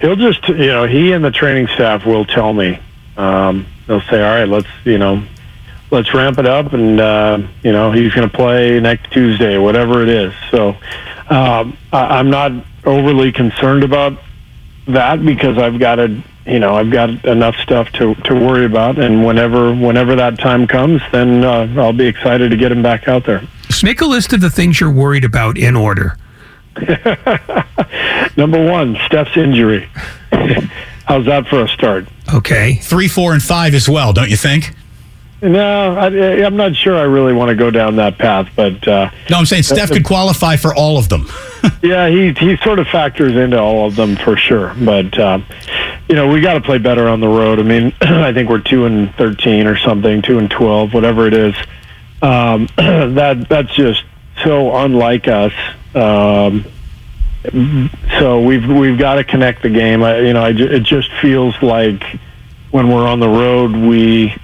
He'll 0.00 0.16
just, 0.16 0.46
you 0.48 0.66
know, 0.66 0.86
he 0.86 1.12
and 1.12 1.24
the 1.24 1.30
training 1.30 1.68
staff 1.68 2.04
will 2.04 2.24
tell 2.24 2.52
me. 2.52 2.78
Um, 3.16 3.66
they'll 3.86 4.02
say, 4.02 4.22
"All 4.22 4.34
right, 4.34 4.48
let's, 4.48 4.68
you 4.84 4.98
know, 4.98 5.22
let's 5.90 6.12
ramp 6.12 6.38
it 6.38 6.46
up," 6.46 6.72
and 6.72 7.00
uh, 7.00 7.38
you 7.62 7.72
know, 7.72 7.92
he's 7.92 8.12
going 8.12 8.28
to 8.28 8.34
play 8.34 8.80
next 8.80 9.10
Tuesday, 9.12 9.56
whatever 9.56 10.02
it 10.02 10.08
is. 10.08 10.34
So 10.50 10.76
um, 11.30 11.76
I, 11.92 12.18
I'm 12.18 12.30
not 12.30 12.52
overly 12.84 13.32
concerned 13.32 13.84
about 13.84 14.18
that 14.86 15.24
because 15.24 15.58
I've 15.58 15.78
got 15.78 15.98
a, 15.98 16.22
you 16.46 16.58
know, 16.58 16.74
I've 16.74 16.90
got 16.90 17.24
enough 17.24 17.56
stuff 17.56 17.90
to 17.92 18.14
to 18.14 18.34
worry 18.34 18.66
about, 18.66 18.98
and 18.98 19.24
whenever 19.24 19.74
whenever 19.74 20.14
that 20.16 20.38
time 20.38 20.66
comes, 20.66 21.00
then 21.12 21.44
uh, 21.44 21.72
I'll 21.76 21.92
be 21.92 22.06
excited 22.06 22.50
to 22.50 22.56
get 22.56 22.70
him 22.70 22.82
back 22.82 23.08
out 23.08 23.24
there. 23.24 23.42
Make 23.82 24.00
a 24.00 24.06
list 24.06 24.32
of 24.32 24.40
the 24.40 24.50
things 24.50 24.80
you're 24.80 24.90
worried 24.90 25.24
about 25.24 25.58
in 25.58 25.76
order. 25.76 26.16
Number 28.36 28.64
one, 28.64 28.96
Steph's 29.06 29.36
injury. 29.36 29.88
How's 31.06 31.26
that 31.26 31.46
for 31.48 31.62
a 31.62 31.68
start? 31.68 32.08
Okay. 32.32 32.76
Three, 32.76 33.08
four, 33.08 33.32
and 33.34 33.42
five 33.42 33.74
as 33.74 33.88
well, 33.88 34.12
don't 34.12 34.30
you 34.30 34.36
think? 34.36 34.74
No, 35.44 35.94
I, 35.94 36.06
I'm 36.42 36.56
not 36.56 36.74
sure 36.74 36.96
I 36.96 37.02
really 37.02 37.34
want 37.34 37.50
to 37.50 37.54
go 37.54 37.70
down 37.70 37.96
that 37.96 38.16
path, 38.16 38.48
but 38.56 38.88
uh, 38.88 39.10
No, 39.28 39.36
I'm 39.36 39.44
saying 39.44 39.64
Steph 39.64 39.90
could 39.90 40.04
qualify 40.04 40.56
for 40.56 40.74
all 40.74 40.96
of 40.96 41.10
them. 41.10 41.28
yeah, 41.82 42.08
he 42.08 42.32
he 42.32 42.56
sort 42.58 42.78
of 42.78 42.86
factors 42.88 43.36
into 43.36 43.60
all 43.60 43.86
of 43.86 43.94
them 43.94 44.16
for 44.16 44.38
sure. 44.38 44.74
But 44.74 45.18
um, 45.18 45.44
you 46.08 46.14
know, 46.14 46.28
we 46.28 46.40
got 46.40 46.54
to 46.54 46.62
play 46.62 46.78
better 46.78 47.08
on 47.08 47.20
the 47.20 47.28
road. 47.28 47.58
I 47.58 47.62
mean, 47.62 47.92
I 48.00 48.32
think 48.32 48.48
we're 48.48 48.62
two 48.62 48.86
and 48.86 49.14
thirteen 49.16 49.66
or 49.66 49.76
something, 49.76 50.22
two 50.22 50.38
and 50.38 50.50
twelve, 50.50 50.94
whatever 50.94 51.26
it 51.26 51.34
is. 51.34 51.54
Um, 52.22 52.66
that 52.76 53.46
that's 53.50 53.74
just 53.74 54.02
so 54.42 54.74
unlike 54.74 55.28
us. 55.28 55.52
Um, 55.94 56.64
so 58.18 58.40
we've 58.40 58.66
we've 58.66 58.98
got 58.98 59.16
to 59.16 59.24
connect 59.24 59.62
the 59.62 59.68
game. 59.68 60.02
I, 60.02 60.20
you 60.20 60.32
know, 60.32 60.42
I, 60.42 60.50
it 60.50 60.84
just 60.84 61.12
feels 61.20 61.54
like 61.62 62.02
when 62.70 62.88
we're 62.88 63.06
on 63.06 63.20
the 63.20 63.28
road, 63.28 63.72
we 63.72 64.34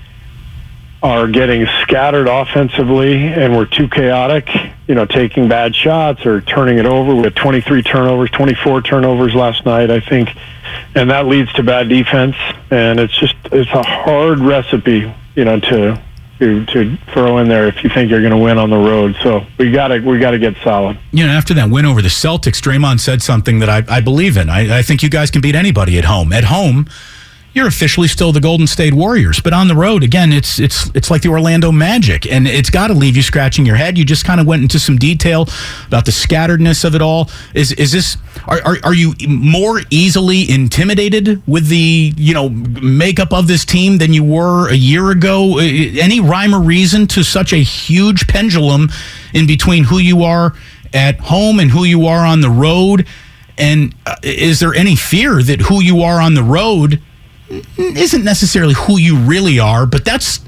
are 1.02 1.28
getting 1.28 1.66
scattered 1.82 2.28
offensively 2.28 3.14
and 3.26 3.56
we're 3.56 3.64
too 3.64 3.88
chaotic, 3.88 4.48
you 4.86 4.94
know, 4.94 5.06
taking 5.06 5.48
bad 5.48 5.74
shots 5.74 6.26
or 6.26 6.42
turning 6.42 6.78
it 6.78 6.84
over. 6.84 7.14
We 7.14 7.22
had 7.22 7.36
23 7.36 7.82
turnovers, 7.82 8.30
24 8.30 8.82
turnovers 8.82 9.34
last 9.34 9.64
night, 9.64 9.90
I 9.90 10.00
think, 10.00 10.28
and 10.94 11.10
that 11.10 11.26
leads 11.26 11.52
to 11.54 11.62
bad 11.62 11.88
defense. 11.88 12.36
And 12.70 13.00
it's 13.00 13.18
just 13.18 13.34
it's 13.50 13.70
a 13.70 13.82
hard 13.82 14.40
recipe, 14.40 15.12
you 15.34 15.44
know, 15.44 15.58
to 15.60 16.02
to 16.40 16.66
to 16.66 16.96
throw 17.12 17.38
in 17.38 17.48
there 17.48 17.68
if 17.68 17.82
you 17.84 17.90
think 17.90 18.10
you're 18.10 18.20
going 18.20 18.32
to 18.32 18.38
win 18.38 18.58
on 18.58 18.68
the 18.68 18.76
road. 18.76 19.16
So 19.22 19.46
we 19.58 19.70
got 19.70 19.88
to 19.88 20.00
we 20.00 20.18
got 20.18 20.32
to 20.32 20.38
get 20.38 20.54
solid. 20.62 20.98
You 21.12 21.26
know, 21.26 21.32
after 21.32 21.54
that 21.54 21.70
win 21.70 21.86
over 21.86 22.02
the 22.02 22.08
Celtics, 22.08 22.60
Draymond 22.60 23.00
said 23.00 23.22
something 23.22 23.60
that 23.60 23.68
I, 23.68 23.96
I 23.96 24.00
believe 24.00 24.36
in. 24.36 24.50
I, 24.50 24.78
I 24.78 24.82
think 24.82 25.02
you 25.02 25.08
guys 25.08 25.30
can 25.30 25.40
beat 25.40 25.54
anybody 25.54 25.98
at 25.98 26.04
home. 26.04 26.32
At 26.32 26.44
home, 26.44 26.88
you're 27.52 27.66
officially 27.66 28.06
still 28.06 28.32
the 28.32 28.40
Golden 28.40 28.66
State 28.66 28.94
Warriors, 28.94 29.40
but 29.40 29.52
on 29.52 29.66
the 29.66 29.74
road, 29.74 30.04
again, 30.04 30.32
it's 30.32 30.60
it's 30.60 30.88
it's 30.94 31.10
like 31.10 31.22
the 31.22 31.28
Orlando 31.28 31.72
Magic, 31.72 32.30
and 32.30 32.46
it's 32.46 32.70
got 32.70 32.88
to 32.88 32.94
leave 32.94 33.16
you 33.16 33.22
scratching 33.22 33.66
your 33.66 33.76
head. 33.76 33.98
You 33.98 34.04
just 34.04 34.24
kind 34.24 34.40
of 34.40 34.46
went 34.46 34.62
into 34.62 34.78
some 34.78 34.96
detail 34.96 35.48
about 35.86 36.04
the 36.04 36.12
scatteredness 36.12 36.84
of 36.84 36.94
it 36.94 37.02
all. 37.02 37.28
Is 37.54 37.72
is 37.72 37.90
this 37.90 38.16
are, 38.46 38.60
are 38.64 38.76
are 38.84 38.94
you 38.94 39.14
more 39.28 39.80
easily 39.90 40.48
intimidated 40.48 41.42
with 41.48 41.68
the 41.68 42.12
you 42.16 42.34
know 42.34 42.48
makeup 42.48 43.32
of 43.32 43.48
this 43.48 43.64
team 43.64 43.98
than 43.98 44.12
you 44.12 44.22
were 44.22 44.70
a 44.70 44.76
year 44.76 45.10
ago? 45.10 45.58
Any 45.58 46.20
rhyme 46.20 46.54
or 46.54 46.60
reason 46.60 47.08
to 47.08 47.24
such 47.24 47.52
a 47.52 47.58
huge 47.58 48.28
pendulum 48.28 48.90
in 49.34 49.48
between 49.48 49.84
who 49.84 49.98
you 49.98 50.22
are 50.22 50.54
at 50.94 51.18
home 51.18 51.58
and 51.58 51.70
who 51.70 51.82
you 51.82 52.06
are 52.06 52.24
on 52.24 52.42
the 52.42 52.50
road? 52.50 53.06
And 53.58 53.94
uh, 54.06 54.16
is 54.22 54.60
there 54.60 54.72
any 54.72 54.96
fear 54.96 55.42
that 55.42 55.60
who 55.60 55.82
you 55.82 56.00
are 56.02 56.20
on 56.20 56.34
the 56.34 56.42
road 56.42 57.02
isn't 57.76 58.24
necessarily 58.24 58.74
who 58.74 58.98
you 58.98 59.16
really 59.18 59.58
are, 59.58 59.86
but 59.86 60.04
that's 60.04 60.40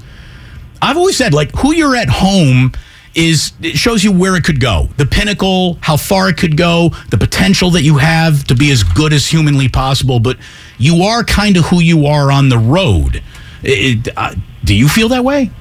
I've 0.81 0.97
always 0.97 1.17
said 1.17 1.33
like 1.33 1.51
who 1.55 1.73
you're 1.73 1.95
at 1.95 2.09
home 2.09 2.73
is 3.15 3.53
it 3.61 3.77
shows 3.77 4.03
you 4.03 4.11
where 4.11 4.35
it 4.35 4.43
could 4.43 4.59
go. 4.59 4.89
The 4.97 5.05
pinnacle, 5.05 5.77
how 5.81 5.97
far 5.97 6.29
it 6.29 6.37
could 6.37 6.57
go, 6.57 6.89
the 7.09 7.17
potential 7.17 7.69
that 7.71 7.83
you 7.83 7.97
have 7.97 8.43
to 8.45 8.55
be 8.55 8.71
as 8.71 8.83
good 8.83 9.13
as 9.13 9.27
humanly 9.27 9.69
possible, 9.69 10.19
but 10.19 10.37
you 10.77 11.03
are 11.03 11.23
kind 11.23 11.57
of 11.57 11.65
who 11.65 11.79
you 11.79 12.07
are 12.07 12.31
on 12.31 12.49
the 12.49 12.57
road. 12.57 13.21
It, 13.61 14.09
uh, 14.17 14.35
do 14.63 14.75
you 14.75 14.87
feel 14.87 15.09
that 15.09 15.23
way? 15.23 15.51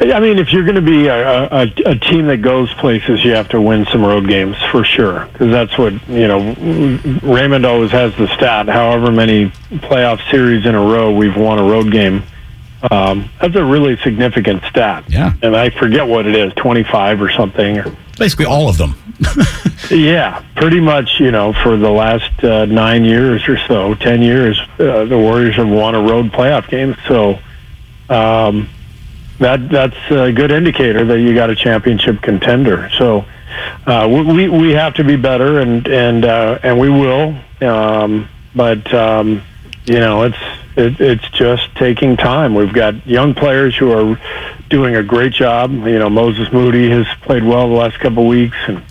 I 0.00 0.18
mean, 0.18 0.38
if 0.38 0.52
you're 0.52 0.64
going 0.64 0.74
to 0.74 0.82
be 0.82 1.06
a, 1.06 1.44
a, 1.44 1.72
a 1.86 1.96
team 1.96 2.26
that 2.26 2.38
goes 2.38 2.72
places, 2.74 3.24
you 3.24 3.32
have 3.32 3.48
to 3.50 3.60
win 3.60 3.86
some 3.86 4.04
road 4.04 4.26
games 4.26 4.56
for 4.70 4.84
sure. 4.84 5.26
Because 5.26 5.50
that's 5.50 5.78
what 5.78 5.92
you 6.08 6.26
know. 6.26 6.54
Draymond 6.54 7.66
always 7.66 7.92
has 7.92 8.14
the 8.16 8.26
stat. 8.34 8.68
However 8.68 9.12
many 9.12 9.50
playoff 9.70 10.28
series 10.30 10.66
in 10.66 10.74
a 10.74 10.80
row 10.80 11.14
we've 11.14 11.36
won 11.36 11.58
a 11.58 11.62
road 11.62 11.92
game. 11.92 12.24
Um, 12.90 13.30
that's 13.40 13.54
a 13.54 13.64
really 13.64 13.96
significant 13.98 14.62
stat. 14.64 15.04
Yeah. 15.08 15.32
And 15.42 15.56
I 15.56 15.70
forget 15.70 16.06
what 16.06 16.26
it 16.26 16.34
is, 16.34 16.52
25 16.54 17.22
or 17.22 17.30
something. 17.30 17.78
Or, 17.78 17.96
Basically, 18.18 18.44
all 18.44 18.68
of 18.68 18.76
them. 18.76 18.94
yeah, 19.90 20.44
pretty 20.56 20.80
much. 20.80 21.20
You 21.20 21.30
know, 21.30 21.52
for 21.52 21.76
the 21.76 21.90
last 21.90 22.42
uh, 22.42 22.64
nine 22.66 23.04
years 23.04 23.48
or 23.48 23.58
so, 23.58 23.94
ten 23.94 24.22
years, 24.22 24.60
uh, 24.80 25.04
the 25.04 25.16
Warriors 25.16 25.54
have 25.54 25.68
won 25.68 25.94
a 25.94 26.02
road 26.02 26.32
playoff 26.32 26.68
game. 26.68 26.96
So. 27.06 27.38
Um, 28.10 28.68
that 29.38 29.68
that's 29.68 29.96
a 30.10 30.32
good 30.32 30.50
indicator 30.50 31.04
that 31.04 31.20
you 31.20 31.34
got 31.34 31.50
a 31.50 31.56
championship 31.56 32.22
contender. 32.22 32.90
So 32.98 33.24
uh, 33.86 34.08
we 34.10 34.48
we 34.48 34.70
have 34.72 34.94
to 34.94 35.04
be 35.04 35.16
better, 35.16 35.60
and 35.60 35.86
and 35.88 36.24
uh, 36.24 36.58
and 36.62 36.78
we 36.78 36.88
will. 36.88 37.36
Um, 37.60 38.28
but 38.54 38.92
um, 38.94 39.42
you 39.84 40.00
know, 40.00 40.22
it's 40.22 40.38
it, 40.76 41.00
it's 41.00 41.28
just 41.30 41.74
taking 41.76 42.16
time. 42.16 42.54
We've 42.54 42.72
got 42.72 43.06
young 43.06 43.34
players 43.34 43.76
who 43.76 43.92
are 43.92 44.20
doing 44.70 44.96
a 44.96 45.02
great 45.02 45.32
job. 45.32 45.72
You 45.72 45.98
know, 45.98 46.10
Moses 46.10 46.52
Moody 46.52 46.90
has 46.90 47.06
played 47.22 47.44
well 47.44 47.68
the 47.68 47.74
last 47.74 47.98
couple 47.98 48.22
of 48.22 48.28
weeks, 48.28 48.56
and 48.66 48.82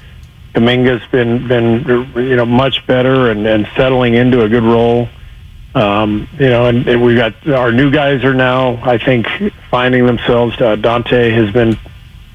Kuminga's 0.53 1.05
been 1.11 1.47
been 1.47 2.07
you 2.15 2.35
know 2.35 2.45
much 2.45 2.85
better 2.85 3.31
and, 3.31 3.45
and 3.47 3.67
settling 3.75 4.13
into 4.13 4.43
a 4.43 4.49
good 4.49 4.63
role. 4.63 5.09
Um, 5.75 6.27
you 6.33 6.49
know, 6.49 6.67
and, 6.67 6.87
and 6.87 7.03
we 7.03 7.15
got 7.15 7.47
our 7.47 7.71
new 7.71 7.89
guys 7.89 8.23
are 8.23 8.33
now, 8.33 8.79
I 8.83 8.97
think, 8.97 9.27
finding 9.71 10.05
themselves. 10.05 10.55
Uh, 10.61 10.75
Donte 10.75 11.31
has 11.33 11.51
been 11.51 11.77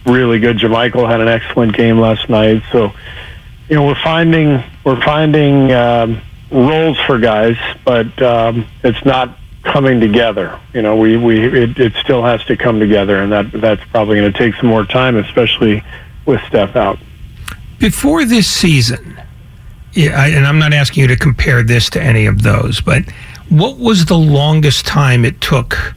really 0.07 0.41
good. 0.41 0.59
JaMychal 0.59 1.09
had 1.09 1.20
an 1.20 1.28
excellent 1.28 1.76
game 1.76 2.01
last 2.01 2.28
night. 2.28 2.62
So, 2.72 2.93
you 3.68 3.76
know, 3.76 3.86
we're 3.86 4.03
finding 4.03 4.62
we're 4.84 5.01
finding 5.03 5.70
um, 5.72 6.20
roles 6.51 6.99
for 7.01 7.18
guys, 7.18 7.57
but 7.84 8.20
um, 8.20 8.66
it's 8.82 9.05
not 9.05 9.39
coming 9.62 10.01
together. 10.01 10.59
You 10.72 10.82
know, 10.82 10.97
we 10.97 11.16
we 11.16 11.45
it, 11.47 11.78
it 11.78 11.93
still 11.95 12.24
has 12.24 12.45
to 12.47 12.57
come 12.57 12.80
together, 12.80 13.22
and 13.22 13.30
that 13.30 13.53
that's 13.53 13.84
probably 13.91 14.18
going 14.18 14.32
to 14.32 14.39
take 14.39 14.55
some 14.57 14.68
more 14.68 14.84
time, 14.84 15.16
especially 15.16 15.84
with 16.26 16.41
Steph 16.49 16.74
out. 16.74 16.99
Before 17.78 18.24
this 18.24 18.51
season, 18.51 19.20
yeah, 19.93 20.20
I, 20.20 20.28
and 20.28 20.47
I'm 20.47 20.59
not 20.59 20.72
asking 20.72 21.03
you 21.03 21.09
to 21.09 21.16
compare 21.16 21.62
this 21.62 21.91
to 21.91 22.03
any 22.03 22.26
of 22.26 22.43
those, 22.43 22.80
but 22.80 23.05
what 23.49 23.78
was 23.78 24.05
the 24.07 24.18
longest 24.18 24.86
time 24.86 25.24
it 25.24 25.41
took 25.41 25.95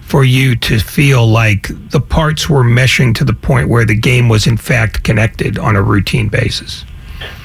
for 0.00 0.24
you 0.24 0.54
to 0.54 0.78
feel 0.78 1.26
like 1.26 1.68
the 1.90 2.00
parts 2.00 2.48
were 2.48 2.62
meshing 2.62 3.14
to 3.16 3.24
the 3.24 3.32
point 3.32 3.68
where 3.68 3.84
the 3.84 3.94
game 3.94 4.28
was 4.28 4.46
in 4.46 4.56
fact 4.56 5.02
connected 5.02 5.58
on 5.58 5.76
a 5.76 5.82
routine 5.82 6.28
basis? 6.28 6.84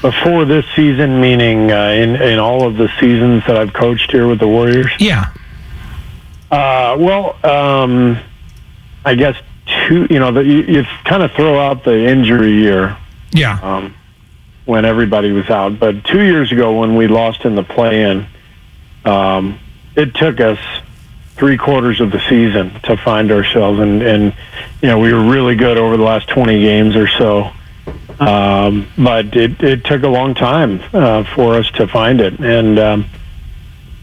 Before 0.02 0.46
this 0.46 0.66
season, 0.76 1.20
meaning 1.22 1.72
uh, 1.72 1.89
in 1.89 2.16
in 2.22 2.39
all 2.39 2.68
of 2.68 2.78
the 2.78 2.89
seasons 3.00 3.44
that 3.48 3.58
I've 3.58 3.74
coached 3.74 4.12
here 4.12 4.28
with 4.28 4.39
the 4.39 4.48
Warriors. 4.48 4.92
Yeah. 5.00 5.32
Uh, 6.52 6.98
well, 7.00 7.38
um, 7.46 8.20
I 9.06 9.16
guess 9.16 9.36
two. 9.88 10.08
You 10.10 10.20
know, 10.20 10.32
the, 10.32 10.44
you, 10.44 10.62
you 10.64 10.84
kind 11.06 11.24
of 11.24 11.32
throw 11.32 11.60
out 11.60 11.84
the 11.84 12.06
injury 12.06 12.52
year. 12.52 12.98
Yeah. 13.32 13.60
Um, 13.62 13.96
when 14.72 14.86
everybody 14.86 15.34
was 15.34 15.49
out, 15.49 15.78
but 15.78 16.01
two 16.05 16.22
years 16.22 16.49
ago 16.49 16.80
when 16.80 16.95
we 16.95 17.05
lost 17.05 17.43
in 17.43 17.55
the 17.55 17.63
play-in, 17.63 18.26
um, 19.03 19.59
it 19.97 20.15
took 20.15 20.39
us 20.39 20.59
three 21.36 21.57
quarters 21.57 21.99
of 21.99 22.09
the 22.09 22.22
season 22.30 22.80
to 22.84 22.95
find 22.95 23.34
ourselves, 23.34 23.82
and 23.82 24.01
and 24.01 24.34
you 24.82 24.88
know 24.88 24.97
we 24.97 25.11
were 25.11 25.30
really 25.30 25.57
good 25.57 25.78
over 25.78 25.97
the 25.97 26.03
last 26.03 26.30
twenty 26.30 26.61
games 26.61 26.95
or 26.95 27.09
so. 27.09 27.51
Um, 28.22 28.88
but 28.97 29.36
it, 29.36 29.61
it 29.61 29.84
took 29.84 30.03
a 30.03 30.07
long 30.07 30.36
time 30.36 30.82
uh, 30.93 31.26
for 31.36 31.55
us 31.55 31.69
to 31.72 31.86
find 31.86 32.22
it, 32.22 32.39
and 32.39 32.80
um, 32.80 33.05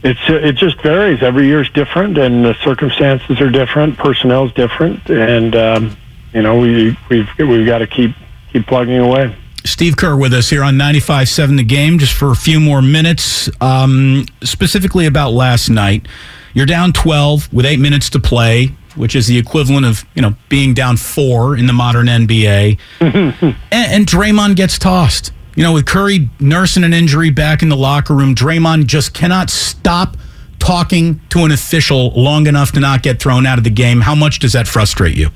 it's 0.02 0.20
it 0.28 0.56
just 0.56 0.82
varies. 0.82 1.22
Every 1.22 1.46
year 1.46 1.62
is 1.62 1.70
different, 1.70 2.18
and 2.18 2.44
the 2.44 2.52
circumstances 2.62 3.40
are 3.40 3.48
different. 3.48 3.96
Personnel's 3.96 4.52
different, 4.52 5.08
and 5.08 5.56
um, 5.56 5.96
you 6.34 6.42
know 6.42 6.60
we 6.60 6.94
we've 7.08 7.30
we've 7.38 7.64
got 7.64 7.78
to 7.78 7.86
keep 7.86 8.14
keep 8.52 8.66
plugging 8.66 8.98
away. 8.98 9.34
Steve 9.64 9.96
Kerr 9.96 10.16
with 10.16 10.32
us 10.32 10.50
here 10.50 10.62
on 10.62 10.74
95.7 10.74 11.56
The 11.56 11.64
Game 11.64 11.98
just 11.98 12.14
for 12.14 12.30
a 12.30 12.36
few 12.36 12.60
more 12.60 12.82
minutes. 12.82 13.50
Um, 13.60 14.26
specifically 14.42 15.06
about 15.06 15.32
last 15.32 15.68
night. 15.68 16.06
You're 16.54 16.66
down 16.66 16.92
12 16.92 17.52
with 17.52 17.66
eight 17.66 17.78
minutes 17.78 18.10
to 18.10 18.18
play, 18.18 18.68
which 18.96 19.14
is 19.14 19.26
the 19.26 19.38
equivalent 19.38 19.86
of, 19.86 20.04
you 20.14 20.22
know, 20.22 20.34
being 20.48 20.74
down 20.74 20.96
four 20.96 21.56
in 21.56 21.66
the 21.66 21.72
modern 21.72 22.06
NBA. 22.06 22.78
and, 23.00 23.56
and 23.72 24.06
Draymond 24.06 24.56
gets 24.56 24.78
tossed. 24.78 25.32
You 25.54 25.62
know, 25.64 25.72
with 25.72 25.86
Curry 25.86 26.30
nursing 26.40 26.84
an 26.84 26.94
injury 26.94 27.30
back 27.30 27.62
in 27.62 27.68
the 27.68 27.76
locker 27.76 28.14
room, 28.14 28.34
Draymond 28.34 28.86
just 28.86 29.12
cannot 29.12 29.50
stop 29.50 30.16
talking 30.58 31.20
to 31.30 31.44
an 31.44 31.52
official 31.52 32.10
long 32.10 32.46
enough 32.46 32.72
to 32.72 32.80
not 32.80 33.02
get 33.02 33.20
thrown 33.20 33.46
out 33.46 33.58
of 33.58 33.64
the 33.64 33.70
game. 33.70 34.00
How 34.00 34.14
much 34.14 34.38
does 34.38 34.52
that 34.52 34.66
frustrate 34.66 35.16
you? 35.16 35.30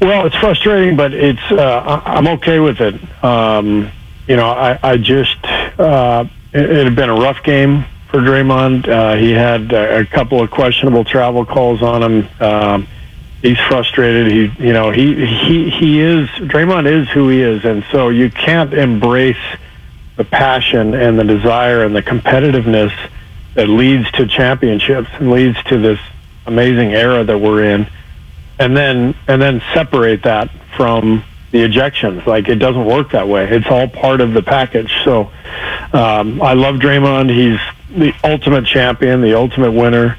Well, 0.00 0.26
it's 0.26 0.36
frustrating, 0.36 0.96
but 0.96 1.12
it's 1.12 1.42
uh, 1.50 2.02
I'm 2.04 2.28
okay 2.28 2.60
with 2.60 2.80
it. 2.80 2.94
Um, 3.24 3.90
you 4.28 4.36
know, 4.36 4.48
I, 4.48 4.78
I 4.80 4.96
just 4.96 5.44
uh, 5.44 6.24
it, 6.52 6.70
it 6.70 6.84
had 6.84 6.94
been 6.94 7.10
a 7.10 7.14
rough 7.14 7.42
game 7.42 7.84
for 8.08 8.20
Draymond. 8.20 8.86
Uh, 8.86 9.16
he 9.16 9.32
had 9.32 9.72
a, 9.72 10.00
a 10.00 10.06
couple 10.06 10.40
of 10.40 10.50
questionable 10.50 11.04
travel 11.04 11.44
calls 11.44 11.82
on 11.82 12.02
him. 12.02 12.28
Um, 12.40 12.88
he's 13.42 13.58
frustrated. 13.58 14.30
He, 14.30 14.66
you 14.66 14.72
know, 14.72 14.92
he 14.92 15.26
he 15.26 15.68
he 15.68 16.00
is 16.00 16.28
Draymond 16.28 16.86
is 16.86 17.08
who 17.08 17.28
he 17.28 17.42
is, 17.42 17.64
and 17.64 17.84
so 17.90 18.10
you 18.10 18.30
can't 18.30 18.72
embrace 18.74 19.36
the 20.16 20.24
passion 20.24 20.94
and 20.94 21.18
the 21.18 21.24
desire 21.24 21.84
and 21.84 21.94
the 21.94 22.02
competitiveness 22.02 22.92
that 23.54 23.68
leads 23.68 24.08
to 24.12 24.28
championships 24.28 25.08
and 25.14 25.32
leads 25.32 25.60
to 25.64 25.78
this 25.78 25.98
amazing 26.46 26.94
era 26.94 27.24
that 27.24 27.38
we're 27.38 27.64
in 27.64 27.88
and 28.58 28.76
then 28.76 29.14
and 29.26 29.40
then 29.40 29.62
separate 29.74 30.22
that 30.24 30.50
from 30.76 31.24
the 31.50 31.58
ejections. 31.58 32.26
Like 32.26 32.48
it 32.48 32.56
doesn't 32.56 32.84
work 32.84 33.10
that 33.12 33.28
way. 33.28 33.48
It's 33.48 33.66
all 33.68 33.88
part 33.88 34.20
of 34.20 34.34
the 34.34 34.42
package. 34.42 34.92
So 35.04 35.30
um, 35.92 36.42
I 36.42 36.54
love 36.54 36.76
Draymond. 36.76 37.30
He's 37.30 37.60
the 37.96 38.12
ultimate 38.24 38.66
champion, 38.66 39.20
the 39.20 39.34
ultimate 39.34 39.72
winner. 39.72 40.16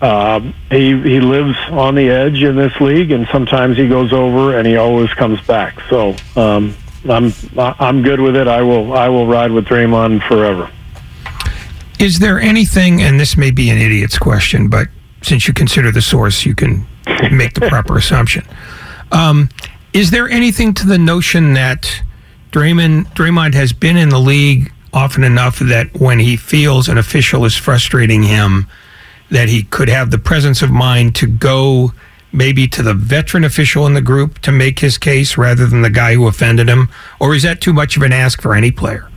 Uh, 0.00 0.40
he 0.70 1.00
he 1.02 1.20
lives 1.20 1.56
on 1.70 1.94
the 1.94 2.10
edge 2.10 2.42
in 2.42 2.56
this 2.56 2.78
league, 2.80 3.10
and 3.12 3.26
sometimes 3.28 3.76
he 3.76 3.88
goes 3.88 4.12
over, 4.12 4.58
and 4.58 4.66
he 4.66 4.76
always 4.76 5.12
comes 5.14 5.40
back. 5.46 5.80
So 5.88 6.16
um, 6.36 6.74
I'm 7.08 7.32
I'm 7.56 8.02
good 8.02 8.20
with 8.20 8.36
it. 8.36 8.48
I 8.48 8.62
will 8.62 8.92
I 8.92 9.08
will 9.08 9.26
ride 9.26 9.52
with 9.52 9.66
Draymond 9.66 10.26
forever. 10.26 10.70
Is 12.00 12.18
there 12.18 12.40
anything, 12.40 13.00
and 13.00 13.20
this 13.20 13.36
may 13.36 13.50
be 13.50 13.70
an 13.70 13.78
idiot's 13.78 14.18
question, 14.18 14.68
but 14.68 14.88
since 15.22 15.46
you 15.46 15.54
consider 15.54 15.90
the 15.90 16.02
source, 16.02 16.44
you 16.44 16.54
can 16.54 16.86
make 17.30 17.54
the 17.54 17.66
proper 17.68 17.96
assumption. 17.96 18.44
Um, 19.12 19.48
is 19.92 20.10
there 20.10 20.28
anything 20.28 20.74
to 20.74 20.86
the 20.86 20.98
notion 20.98 21.54
that 21.54 22.02
Draymond 22.50 23.06
Draymond 23.14 23.54
has 23.54 23.72
been 23.72 23.96
in 23.96 24.08
the 24.08 24.18
league 24.18 24.72
often 24.92 25.24
enough 25.24 25.58
that 25.58 25.92
when 26.00 26.20
he 26.20 26.36
feels 26.36 26.88
an 26.88 26.98
official 26.98 27.44
is 27.44 27.56
frustrating 27.56 28.22
him, 28.22 28.68
that 29.30 29.48
he 29.48 29.64
could 29.64 29.88
have 29.88 30.10
the 30.10 30.18
presence 30.18 30.62
of 30.62 30.70
mind 30.70 31.14
to 31.16 31.26
go 31.26 31.92
maybe 32.32 32.66
to 32.66 32.82
the 32.82 32.94
veteran 32.94 33.44
official 33.44 33.86
in 33.86 33.94
the 33.94 34.00
group 34.00 34.38
to 34.40 34.52
make 34.52 34.80
his 34.80 34.98
case 34.98 35.38
rather 35.38 35.66
than 35.66 35.82
the 35.82 35.90
guy 35.90 36.14
who 36.14 36.26
offended 36.26 36.68
him, 36.68 36.88
or 37.20 37.34
is 37.34 37.42
that 37.42 37.60
too 37.60 37.72
much 37.72 37.96
of 37.96 38.02
an 38.02 38.12
ask 38.12 38.42
for 38.42 38.54
any 38.54 38.70
player? 38.70 39.08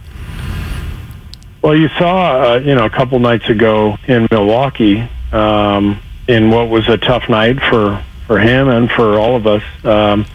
Well, 1.62 1.76
you 1.76 1.90
saw, 1.90 2.54
uh, 2.54 2.60
you 2.60 2.76
know, 2.76 2.86
a 2.86 2.90
couple 2.90 3.20
nights 3.20 3.50
ago 3.50 3.98
in 4.08 4.28
Milwaukee, 4.32 5.10
um, 5.32 6.00
in 6.28 6.52
what 6.52 6.70
was 6.70 6.88
a 6.90 6.98
tough 6.98 7.30
night 7.30 7.60
for 7.62 8.04
for 8.26 8.40
him 8.40 8.68
and 8.68 8.92
for 8.92 9.18
all 9.18 9.36
of 9.36 9.48
us. 9.48 9.64
Um, 9.86 10.26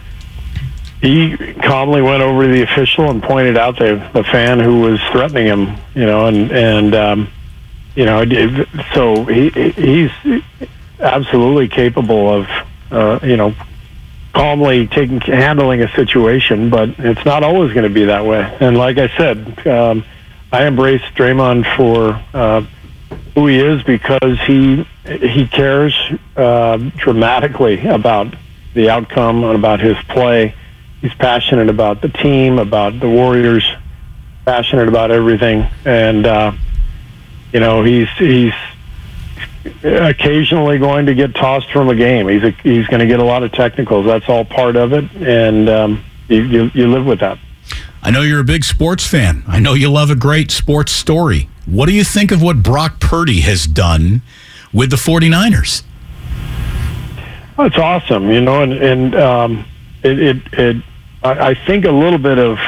he 1.01 1.35
calmly 1.61 2.01
went 2.01 2.23
over 2.23 2.43
to 2.43 2.47
the 2.47 2.61
official 2.61 3.09
and 3.09 3.21
pointed 3.21 3.57
out 3.57 3.77
the 3.77 4.09
the 4.13 4.23
fan 4.23 4.59
who 4.59 4.81
was 4.81 4.99
threatening 5.11 5.47
him. 5.47 5.77
You 5.93 6.05
know, 6.05 6.27
and 6.27 6.51
and 6.51 6.95
um, 6.95 7.29
you 7.95 8.05
know, 8.05 8.23
so 8.93 9.25
he 9.25 9.49
he's 9.49 10.11
absolutely 10.99 11.67
capable 11.67 12.33
of 12.33 12.47
uh, 12.91 13.19
you 13.21 13.37
know 13.37 13.53
calmly 14.33 14.87
taking 14.87 15.21
handling 15.21 15.81
a 15.81 15.89
situation, 15.95 16.69
but 16.69 16.89
it's 16.97 17.23
not 17.25 17.43
always 17.43 17.73
going 17.73 17.83
to 17.83 17.93
be 17.93 18.05
that 18.05 18.25
way. 18.25 18.41
And 18.59 18.77
like 18.77 18.97
I 18.97 19.15
said, 19.15 19.67
um, 19.67 20.03
I 20.51 20.65
embrace 20.65 21.01
Draymond 21.15 21.65
for 21.75 22.21
uh, 22.33 22.65
who 23.33 23.47
he 23.47 23.59
is 23.59 23.83
because 23.83 24.39
he 24.41 24.87
he 25.05 25.47
cares 25.47 25.97
uh, 26.35 26.77
dramatically 26.97 27.85
about 27.87 28.35
the 28.73 28.89
outcome 28.89 29.43
and 29.43 29.55
about 29.55 29.79
his 29.79 29.97
play. 30.09 30.55
He's 31.01 31.13
passionate 31.15 31.69
about 31.69 32.01
the 32.01 32.09
team, 32.09 32.59
about 32.59 32.99
the 32.99 33.09
Warriors, 33.09 33.69
passionate 34.45 34.87
about 34.87 35.11
everything, 35.11 35.67
and 35.85 36.25
uh, 36.25 36.51
you 37.51 37.59
know 37.59 37.83
he's 37.83 38.09
he's 38.17 38.53
occasionally 39.83 40.77
going 40.77 41.05
to 41.05 41.13
get 41.13 41.33
tossed 41.35 41.71
from 41.71 41.89
a 41.89 41.95
game. 41.95 42.27
He's 42.27 42.43
a, 42.43 42.51
he's 42.51 42.87
going 42.87 42.99
to 42.99 43.07
get 43.07 43.19
a 43.19 43.23
lot 43.23 43.43
of 43.43 43.51
technicals. 43.51 44.05
That's 44.05 44.27
all 44.29 44.45
part 44.45 44.75
of 44.75 44.93
it, 44.93 45.11
and 45.15 45.69
um, 45.69 46.05
you, 46.27 46.43
you 46.43 46.71
you 46.73 46.87
live 46.87 47.05
with 47.05 47.19
that. 47.19 47.39
I 48.05 48.11
know 48.11 48.21
you're 48.21 48.41
a 48.41 48.45
big 48.45 48.65
sports 48.65 49.07
fan. 49.07 49.43
I 49.47 49.59
know 49.59 49.73
you 49.73 49.89
love 49.89 50.09
a 50.09 50.15
great 50.15 50.51
sports 50.51 50.91
story. 50.91 51.47
What 51.65 51.85
do 51.85 51.93
you 51.93 52.03
think 52.03 52.31
of 52.31 52.41
what 52.41 52.61
Brock 52.61 52.99
Purdy 52.99 53.39
has 53.41 53.65
done 53.65 54.21
with 54.73 54.89
the 54.89 54.97
49ers? 54.97 55.83
Well, 57.57 57.67
it's 57.67 57.77
awesome, 57.77 58.29
you 58.29 58.41
know, 58.41 58.61
and 58.61 58.73
and 58.73 59.15
um, 59.15 59.65
it 60.03 60.19
it, 60.19 60.37
it 60.53 60.83
I, 61.23 61.49
I 61.51 61.53
think 61.65 61.85
a 61.85 61.91
little 61.91 62.19
bit 62.19 62.39
of 62.39 62.59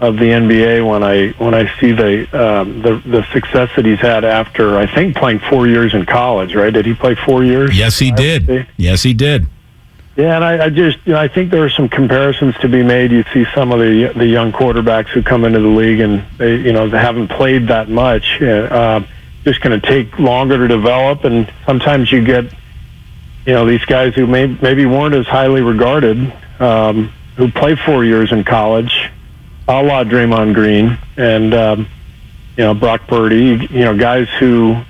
of 0.00 0.16
the 0.16 0.26
NBA 0.26 0.88
when 0.88 1.02
I 1.02 1.32
when 1.32 1.54
I 1.54 1.70
see 1.78 1.92
the 1.92 2.22
um, 2.32 2.80
the 2.80 3.02
the 3.04 3.26
success 3.32 3.68
that 3.76 3.84
he's 3.84 3.98
had 3.98 4.24
after 4.24 4.78
I 4.78 4.86
think 4.86 5.16
playing 5.16 5.40
four 5.40 5.66
years 5.66 5.92
in 5.92 6.06
college. 6.06 6.54
Right? 6.54 6.72
Did 6.72 6.86
he 6.86 6.94
play 6.94 7.14
four 7.14 7.44
years? 7.44 7.76
Yes, 7.76 7.98
he 7.98 8.10
did. 8.10 8.66
Yes, 8.78 9.02
he 9.02 9.12
did. 9.12 9.48
Yeah, 10.18 10.34
and 10.34 10.44
I, 10.44 10.64
I 10.64 10.68
just 10.68 10.98
you 11.04 11.12
know, 11.12 11.20
I 11.20 11.28
think 11.28 11.52
there 11.52 11.62
are 11.64 11.70
some 11.70 11.88
comparisons 11.88 12.56
to 12.56 12.68
be 12.68 12.82
made. 12.82 13.12
You 13.12 13.22
see 13.32 13.46
some 13.54 13.70
of 13.70 13.78
the 13.78 14.12
the 14.16 14.26
young 14.26 14.50
quarterbacks 14.50 15.10
who 15.10 15.22
come 15.22 15.44
into 15.44 15.60
the 15.60 15.68
league 15.68 16.00
and 16.00 16.24
they 16.38 16.56
you 16.56 16.72
know 16.72 16.88
they 16.88 16.98
haven't 16.98 17.28
played 17.28 17.68
that 17.68 17.88
much. 17.88 18.42
Uh, 18.42 19.00
just 19.44 19.60
going 19.60 19.80
to 19.80 19.86
take 19.86 20.18
longer 20.18 20.58
to 20.58 20.66
develop, 20.66 21.22
and 21.22 21.48
sometimes 21.66 22.10
you 22.10 22.24
get 22.24 22.52
you 23.46 23.52
know 23.52 23.64
these 23.64 23.84
guys 23.84 24.12
who 24.16 24.26
may, 24.26 24.48
maybe 24.48 24.86
weren't 24.86 25.14
as 25.14 25.28
highly 25.28 25.62
regarded 25.62 26.18
um, 26.58 27.12
who 27.36 27.48
play 27.52 27.76
four 27.76 28.04
years 28.04 28.32
in 28.32 28.42
college, 28.42 29.08
a 29.68 29.80
la 29.80 30.02
Draymond 30.02 30.52
Green 30.52 30.98
and 31.16 31.54
um, 31.54 31.88
you 32.56 32.64
know 32.64 32.74
Brock 32.74 33.06
Purdy. 33.06 33.68
You 33.70 33.84
know 33.84 33.96
guys 33.96 34.26
who 34.40 34.82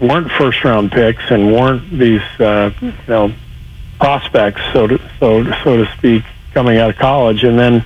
weren't 0.00 0.30
first 0.30 0.64
round 0.64 0.90
picks 0.90 1.30
and 1.30 1.52
weren't 1.52 1.90
these 1.90 2.22
uh, 2.38 2.70
you 2.80 2.94
know 3.06 3.34
prospects, 4.00 4.60
so 4.72 4.86
to 4.86 4.98
so 5.20 5.44
so 5.62 5.84
to 5.84 5.92
speak, 5.96 6.24
coming 6.52 6.78
out 6.78 6.90
of 6.90 6.96
college, 6.96 7.44
and 7.44 7.58
then 7.58 7.84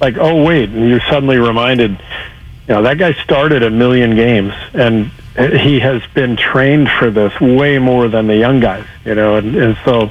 like, 0.00 0.16
oh 0.18 0.44
wait, 0.44 0.68
and 0.68 0.88
you're 0.88 1.00
suddenly 1.00 1.38
reminded, 1.38 1.90
you 1.92 2.74
know, 2.74 2.82
that 2.82 2.98
guy 2.98 3.14
started 3.14 3.62
a 3.62 3.70
million 3.70 4.14
games, 4.14 4.52
and 4.74 5.10
he 5.36 5.80
has 5.80 6.02
been 6.14 6.36
trained 6.36 6.88
for 6.88 7.10
this 7.10 7.38
way 7.40 7.78
more 7.78 8.08
than 8.08 8.26
the 8.26 8.36
young 8.36 8.60
guys, 8.60 8.86
you 9.04 9.14
know, 9.14 9.36
and, 9.36 9.56
and 9.56 9.76
so. 9.84 10.10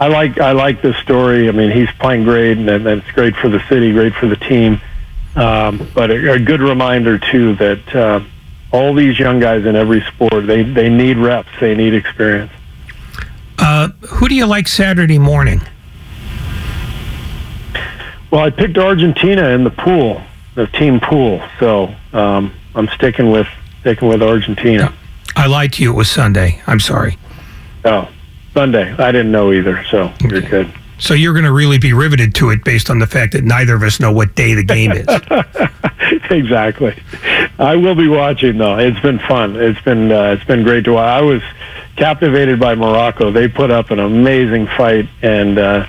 I 0.00 0.08
like 0.08 0.40
I 0.40 0.52
like 0.52 0.82
this 0.82 0.96
story. 0.96 1.48
I 1.48 1.52
mean, 1.52 1.70
he's 1.70 1.90
playing 2.00 2.24
great, 2.24 2.58
and, 2.58 2.68
and 2.68 2.84
it's 2.84 3.10
great 3.12 3.36
for 3.36 3.48
the 3.48 3.60
city, 3.68 3.92
great 3.92 4.12
for 4.12 4.26
the 4.26 4.34
team. 4.34 4.80
Um, 5.36 5.88
but 5.94 6.10
a, 6.10 6.32
a 6.32 6.38
good 6.40 6.60
reminder 6.60 7.16
too 7.16 7.54
that 7.54 7.94
uh, 7.94 8.20
all 8.72 8.92
these 8.92 9.18
young 9.20 9.38
guys 9.38 9.64
in 9.64 9.76
every 9.76 10.02
sport 10.02 10.48
they 10.48 10.64
they 10.64 10.88
need 10.88 11.16
reps, 11.16 11.48
they 11.60 11.76
need 11.76 11.94
experience. 11.94 12.50
Uh, 13.66 13.88
who 14.08 14.28
do 14.28 14.34
you 14.34 14.44
like 14.44 14.68
Saturday 14.68 15.18
morning? 15.18 15.58
Well, 18.30 18.42
I 18.42 18.50
picked 18.50 18.76
Argentina 18.76 19.48
in 19.48 19.64
the 19.64 19.70
pool, 19.70 20.22
the 20.54 20.66
team 20.66 21.00
pool. 21.00 21.42
So 21.58 21.94
um, 22.12 22.52
I'm 22.74 22.88
sticking 22.88 23.30
with 23.30 23.46
sticking 23.80 24.06
with 24.06 24.22
Argentina. 24.22 24.92
I 25.34 25.46
lied 25.46 25.72
to 25.74 25.82
you. 25.82 25.92
It 25.92 25.96
was 25.96 26.10
Sunday. 26.10 26.60
I'm 26.66 26.78
sorry. 26.78 27.16
Oh, 27.86 28.06
Sunday. 28.52 28.92
I 28.98 29.10
didn't 29.10 29.32
know 29.32 29.50
either. 29.50 29.82
So 29.84 30.12
you're 30.20 30.42
good. 30.42 30.70
So 30.98 31.14
you're 31.14 31.32
going 31.32 31.44
to 31.44 31.52
really 31.52 31.78
be 31.78 31.92
riveted 31.92 32.34
to 32.36 32.50
it 32.50 32.64
based 32.64 32.90
on 32.90 32.98
the 32.98 33.06
fact 33.06 33.32
that 33.32 33.44
neither 33.44 33.74
of 33.74 33.82
us 33.82 34.00
know 34.00 34.12
what 34.12 34.34
day 34.34 34.54
the 34.54 34.64
game 34.64 34.92
is. 34.92 35.06
exactly. 36.30 36.94
I 37.58 37.76
will 37.76 37.94
be 37.94 38.08
watching 38.08 38.58
though. 38.58 38.78
It's 38.78 39.00
been 39.00 39.18
fun. 39.18 39.56
It's 39.56 39.80
been 39.82 40.10
uh, 40.10 40.32
it's 40.32 40.44
been 40.44 40.62
great 40.62 40.84
to 40.84 40.94
watch. 40.94 41.06
I 41.06 41.22
was 41.22 41.42
captivated 41.96 42.60
by 42.60 42.74
Morocco. 42.74 43.30
They 43.30 43.48
put 43.48 43.70
up 43.70 43.90
an 43.90 43.98
amazing 44.00 44.66
fight, 44.66 45.08
and 45.22 45.58
uh, 45.58 45.86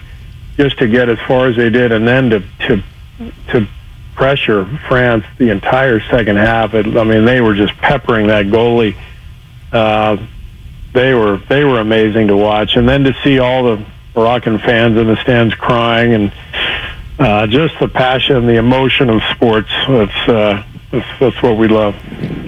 just 0.58 0.78
to 0.80 0.88
get 0.88 1.10
as 1.10 1.20
far 1.28 1.48
as 1.48 1.56
they 1.56 1.70
did, 1.70 1.92
and 1.92 2.08
then 2.08 2.30
to 2.30 2.40
to 2.68 2.84
to 3.50 3.68
pressure 4.16 4.66
France 4.88 5.26
the 5.38 5.50
entire 5.50 6.00
second 6.00 6.38
half. 6.38 6.74
It, 6.74 6.98
I 6.98 7.04
mean, 7.04 7.26
they 7.26 7.42
were 7.42 7.54
just 7.54 7.74
peppering 7.78 8.28
that 8.28 8.46
goalie. 8.46 8.96
Uh, 9.72 10.18
they 10.94 11.14
were 11.14 11.38
they 11.50 11.64
were 11.64 11.80
amazing 11.80 12.28
to 12.28 12.38
watch, 12.38 12.76
and 12.76 12.88
then 12.88 13.04
to 13.04 13.14
see 13.24 13.40
all 13.40 13.64
the 13.64 13.86
Moroccan 14.16 14.60
fans 14.60 14.98
in 14.98 15.08
the 15.08 15.18
stands 15.22 15.54
crying 15.56 16.14
and 16.14 16.34
uh, 17.20 17.48
just 17.48 17.80
the 17.80 17.88
passion, 17.88 18.46
the 18.46 18.58
emotion 18.58 19.10
of 19.10 19.22
sports. 19.36 19.70
That's, 19.88 20.30
uh, 20.30 20.64
that's 20.92 21.20
that's 21.20 21.42
what 21.42 21.58
we 21.58 21.68
love. 21.68 21.96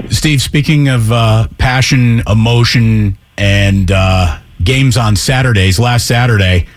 Steve, 0.09 0.41
speaking 0.41 0.87
of 0.87 1.11
uh, 1.11 1.47
passion, 1.57 2.21
emotion, 2.27 3.17
and 3.37 3.91
uh, 3.91 4.39
games 4.63 4.97
on 4.97 5.15
Saturdays, 5.15 5.79
last 5.79 6.07
Saturday, 6.07 6.67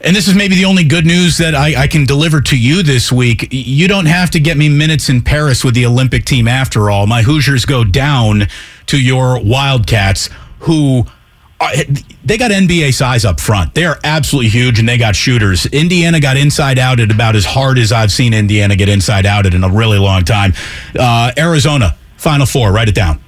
and 0.00 0.14
this 0.14 0.28
is 0.28 0.34
maybe 0.34 0.54
the 0.54 0.66
only 0.66 0.84
good 0.84 1.06
news 1.06 1.38
that 1.38 1.54
I, 1.54 1.82
I, 1.82 1.86
can 1.86 2.04
deliver 2.04 2.40
to 2.42 2.56
you 2.56 2.82
this 2.82 3.10
week. 3.10 3.48
You 3.50 3.88
don't 3.88 4.06
have 4.06 4.30
to 4.32 4.40
get 4.40 4.56
me 4.56 4.68
minutes 4.68 5.08
in 5.08 5.22
Paris 5.22 5.64
with 5.64 5.74
the 5.74 5.86
Olympic 5.86 6.24
team 6.24 6.46
after 6.46 6.90
all. 6.90 7.06
My 7.06 7.22
Hoosiers 7.22 7.64
go 7.64 7.82
down 7.82 8.46
to 8.86 9.00
your 9.00 9.42
Wildcats, 9.42 10.28
who 10.60 11.06
they 12.24 12.36
got 12.36 12.50
NBA 12.50 12.92
size 12.92 13.24
up 13.24 13.40
front. 13.40 13.74
They 13.74 13.86
are 13.86 13.98
absolutely 14.04 14.50
huge, 14.50 14.78
and 14.78 14.88
they 14.88 14.98
got 14.98 15.16
shooters. 15.16 15.66
Indiana 15.66 16.20
got 16.20 16.36
inside 16.36 16.78
out 16.78 17.00
at 17.00 17.10
about 17.10 17.34
as 17.34 17.44
hard 17.44 17.78
as 17.78 17.92
I've 17.92 18.12
seen 18.12 18.34
Indiana 18.34 18.76
get 18.76 18.88
inside 18.88 19.24
out 19.24 19.46
in 19.46 19.64
a 19.64 19.68
really 19.68 19.98
long 19.98 20.24
time. 20.24 20.52
Uh, 20.98 21.32
Arizona, 21.38 21.96
Final 22.18 22.46
Four, 22.46 22.72
write 22.72 22.88
it 22.88 22.94
down. 22.94 23.20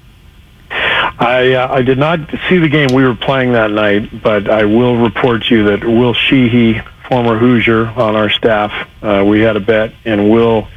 I 0.71 1.55
uh, 1.55 1.73
I 1.73 1.83
did 1.83 1.99
not 1.99 2.21
see 2.49 2.59
the 2.59 2.69
game 2.69 2.89
we 2.93 3.03
were 3.03 3.15
playing 3.15 3.53
that 3.53 3.71
night, 3.71 4.23
but 4.23 4.49
I 4.51 4.65
will 4.65 4.97
report 4.97 5.45
to 5.45 5.57
you 5.57 5.65
that 5.65 5.85
Will 5.85 6.15
Sheehy, 6.15 6.81
former 7.09 7.39
Hoosier 7.39 7.89
on 7.89 8.15
our 8.15 8.31
staff, 8.31 8.89
uh, 9.03 9.25
we 9.27 9.41
had 9.41 9.57
a 9.57 9.61
bet, 9.61 9.95
and 10.05 10.31
Will 10.31 10.69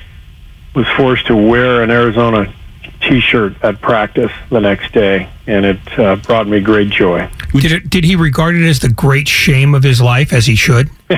was 0.74 0.88
forced 0.95 1.28
to 1.28 1.36
wear 1.36 1.84
an 1.84 1.91
Arizona 1.91 2.52
T-shirt 3.02 3.56
at 3.64 3.82
practice 3.82 4.32
the 4.49 4.60
next 4.60 4.93
day, 4.93 5.30
and 5.47 5.66
it 5.66 5.99
uh, 5.99 6.16
brought 6.18 6.47
me 6.47 6.60
great 6.60 6.89
joy. 6.89 7.30
Did 7.54 7.72
it, 7.72 7.89
did 7.89 8.04
he 8.04 8.16
regard 8.16 8.56
it 8.56 8.68
as 8.68 8.80
the 8.80 8.89
great 8.89 9.28
shame 9.28 9.76
of 9.76 9.84
his 9.84 10.02
life, 10.02 10.32
as 10.34 10.45
he 10.45 10.56
should? 10.56 10.89
he, 11.10 11.18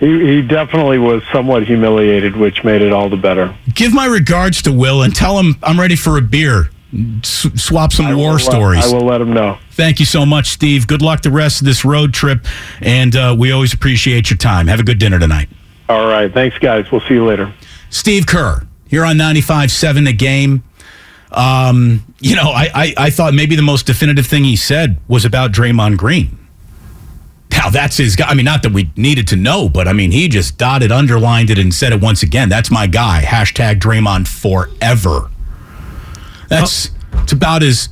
he 0.00 0.42
definitely 0.42 0.98
was 0.98 1.22
somewhat 1.32 1.64
humiliated, 1.64 2.36
which 2.36 2.64
made 2.64 2.82
it 2.82 2.92
all 2.92 3.08
the 3.08 3.16
better. 3.16 3.54
Give 3.74 3.94
my 3.94 4.06
regards 4.06 4.60
to 4.62 4.72
Will 4.72 5.02
and 5.02 5.14
tell 5.14 5.38
him 5.38 5.56
I'm 5.62 5.78
ready 5.78 5.96
for 5.96 6.18
a 6.18 6.22
beer. 6.22 6.70
S- 7.20 7.46
swap 7.54 7.92
some 7.92 8.14
war 8.16 8.38
stories. 8.38 8.84
I 8.84 8.94
will 8.94 9.06
let 9.06 9.20
him 9.20 9.32
know. 9.32 9.58
Thank 9.70 9.98
you 10.00 10.06
so 10.06 10.26
much, 10.26 10.48
Steve. 10.48 10.86
Good 10.86 11.00
luck 11.00 11.22
the 11.22 11.30
rest 11.30 11.62
of 11.62 11.66
this 11.66 11.84
road 11.84 12.12
trip, 12.12 12.44
and 12.80 13.16
uh, 13.16 13.34
we 13.38 13.52
always 13.52 13.72
appreciate 13.72 14.28
your 14.28 14.36
time. 14.36 14.66
Have 14.66 14.80
a 14.80 14.84
good 14.84 14.98
dinner 14.98 15.18
tonight. 15.18 15.48
All 15.88 16.06
right. 16.06 16.32
Thanks, 16.32 16.58
guys. 16.58 16.90
We'll 16.92 17.00
see 17.02 17.14
you 17.14 17.24
later. 17.24 17.52
Steve 17.88 18.26
Kerr 18.26 18.66
here 18.92 19.06
on 19.06 19.16
95.7 19.16 20.04
The 20.04 20.12
Game. 20.12 20.62
Um, 21.30 22.04
you 22.20 22.36
know, 22.36 22.50
I, 22.50 22.68
I, 22.74 22.94
I 22.98 23.10
thought 23.10 23.32
maybe 23.32 23.56
the 23.56 23.62
most 23.62 23.86
definitive 23.86 24.26
thing 24.26 24.44
he 24.44 24.54
said 24.54 24.98
was 25.08 25.24
about 25.24 25.50
Draymond 25.50 25.96
Green. 25.96 26.38
Now 27.50 27.70
that's 27.70 27.96
his 27.96 28.16
guy. 28.16 28.28
I 28.28 28.34
mean, 28.34 28.44
not 28.44 28.62
that 28.64 28.72
we 28.74 28.90
needed 28.94 29.28
to 29.28 29.36
know, 29.36 29.70
but 29.70 29.88
I 29.88 29.94
mean, 29.94 30.10
he 30.10 30.28
just 30.28 30.58
dotted, 30.58 30.92
underlined 30.92 31.48
it, 31.48 31.58
and 31.58 31.72
said 31.72 31.94
it 31.94 32.02
once 32.02 32.22
again. 32.22 32.50
That's 32.50 32.70
my 32.70 32.86
guy. 32.86 33.22
Hashtag 33.22 33.80
Draymond 33.80 34.28
forever. 34.28 35.30
That's 36.50 36.90
it's 37.14 37.32
about 37.32 37.62
as 37.62 37.88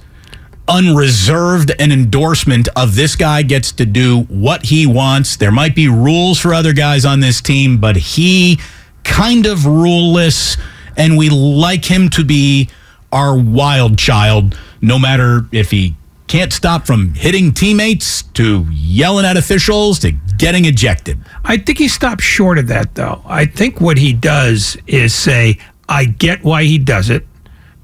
unreserved 0.69 1.73
an 1.79 1.93
endorsement 1.93 2.69
of 2.77 2.95
this 2.95 3.17
guy 3.17 3.41
gets 3.41 3.73
to 3.73 3.87
do 3.87 4.25
what 4.25 4.67
he 4.67 4.87
wants. 4.87 5.37
There 5.37 5.51
might 5.51 5.75
be 5.75 5.89
rules 5.89 6.39
for 6.39 6.53
other 6.53 6.75
guys 6.75 7.07
on 7.07 7.21
this 7.21 7.41
team, 7.41 7.79
but 7.79 7.97
he 7.97 8.61
kind 9.05 9.47
of 9.47 9.61
ruleless, 9.61 10.57
and 11.01 11.17
we 11.17 11.31
like 11.31 11.85
him 11.87 12.11
to 12.11 12.23
be 12.25 12.69
our 13.11 13.37
wild 13.37 13.97
child, 13.99 14.57
no 14.83 14.99
matter 14.99 15.47
if 15.51 15.71
he 15.71 15.97
can't 16.29 16.53
stop 16.53 16.87
from 16.87 17.15
hitting 17.15 17.53
teammates 17.53 18.23
to 18.23 18.67
yelling 18.71 19.25
at 19.25 19.37
officials 19.37 19.99
to 20.01 20.13
getting 20.37 20.67
ejected. 20.67 21.19
I 21.45 21.57
think 21.57 21.79
he 21.79 21.89
stopped 21.89 22.21
short 22.21 22.59
of 22.59 22.69
that, 22.69 22.95
though. 22.95 23.23
I 23.27 23.47
think 23.47 23.81
what 23.81 23.97
he 23.97 24.13
does 24.13 24.77
is 24.87 25.15
say, 25.15 25.59
I 25.89 26.05
get 26.05 26.45
why 26.45 26.65
he 26.65 26.77
does 26.79 27.09
it, 27.11 27.27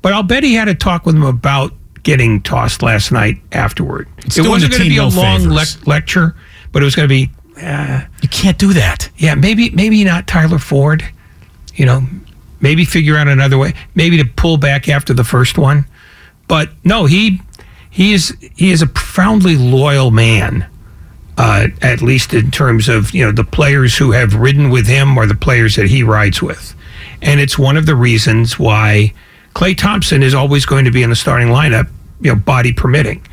but 0.03 0.13
I'll 0.13 0.23
bet 0.23 0.45
he 0.45 0.55
had 0.55 0.69
a 0.69 0.75
talk 0.75 1.07
with 1.07 1.17
him 1.17 1.25
about 1.25 1.73
getting 2.03 2.41
tossed 2.43 2.83
last 2.83 3.11
night 3.11 3.41
afterward. 3.51 4.09
It's 4.19 4.37
it 4.39 4.47
wasn't 4.47 4.73
going 4.73 4.85
to 4.85 4.89
be 4.91 4.99
a 4.99 5.01
no 5.01 5.09
long 5.09 5.41
favors. 5.41 5.77
lec- 5.77 5.87
lecture, 5.87 6.37
but 6.71 6.83
it 6.83 6.85
was 6.85 6.95
going 6.95 7.09
to 7.09 7.13
be 7.13 7.31
uh, 7.61 8.03
you 8.23 8.29
can't 8.29 8.59
do 8.59 8.75
that. 8.75 9.09
Yeah, 9.17 9.35
maybe 9.35 9.71
maybe 9.71 10.05
not 10.05 10.27
Tyler 10.27 10.59
Ford. 10.59 11.03
You 11.75 11.87
know, 11.87 12.07
maybe 12.67 12.85
figure 12.85 13.17
out 13.17 13.29
another 13.29 13.57
way. 13.57 13.73
Maybe 13.95 14.17
to 14.17 14.25
pull 14.25 14.57
back 14.57 14.89
after 14.89 15.15
the 15.15 15.23
first 15.23 15.57
one. 15.57 15.87
But 16.49 16.71
no, 16.83 17.07
he 17.07 17.41
he 17.91 18.13
is 18.13 18.37
he 18.57 18.73
is 18.73 18.83
a 18.83 18.89
profoundly 18.89 19.57
loyal 19.57 20.11
man. 20.11 20.69
Uh, 21.39 21.69
at 21.83 22.01
least 22.01 22.33
in 22.33 22.51
terms 22.51 22.89
of 22.89 23.15
you 23.15 23.25
know 23.25 23.31
the 23.31 23.45
players 23.45 23.97
who 23.97 24.11
have 24.11 24.35
ridden 24.35 24.71
with 24.71 24.87
him 24.87 25.19
or 25.19 25.27
the 25.27 25.35
players 25.35 25.77
that 25.77 25.87
he 25.87 26.03
rides 26.03 26.41
with, 26.43 26.75
and 27.21 27.41
it's 27.41 27.59
one 27.59 27.77
of 27.77 27.85
the 27.85 27.95
reasons 27.95 28.59
why 28.59 29.13
Klay 29.55 29.77
Thompson 29.77 30.23
is 30.23 30.35
always 30.35 30.65
going 30.65 30.87
to 30.87 30.91
be 30.91 31.03
in 31.03 31.11
the 31.11 31.17
starting 31.17 31.49
lineup, 31.49 31.89
you 32.23 32.35
know, 32.35 32.41
body 32.41 32.73
permitting, 32.73 33.25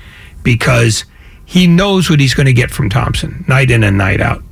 because 0.44 1.06
he 1.46 1.66
knows 1.66 2.10
what 2.10 2.20
he's 2.20 2.34
going 2.34 2.46
to 2.46 2.54
get 2.54 2.72
from 2.72 2.90
Thompson 2.90 3.46
night 3.48 3.72
in 3.72 3.86
and 3.86 3.98
night 3.98 4.20
out, 4.20 4.44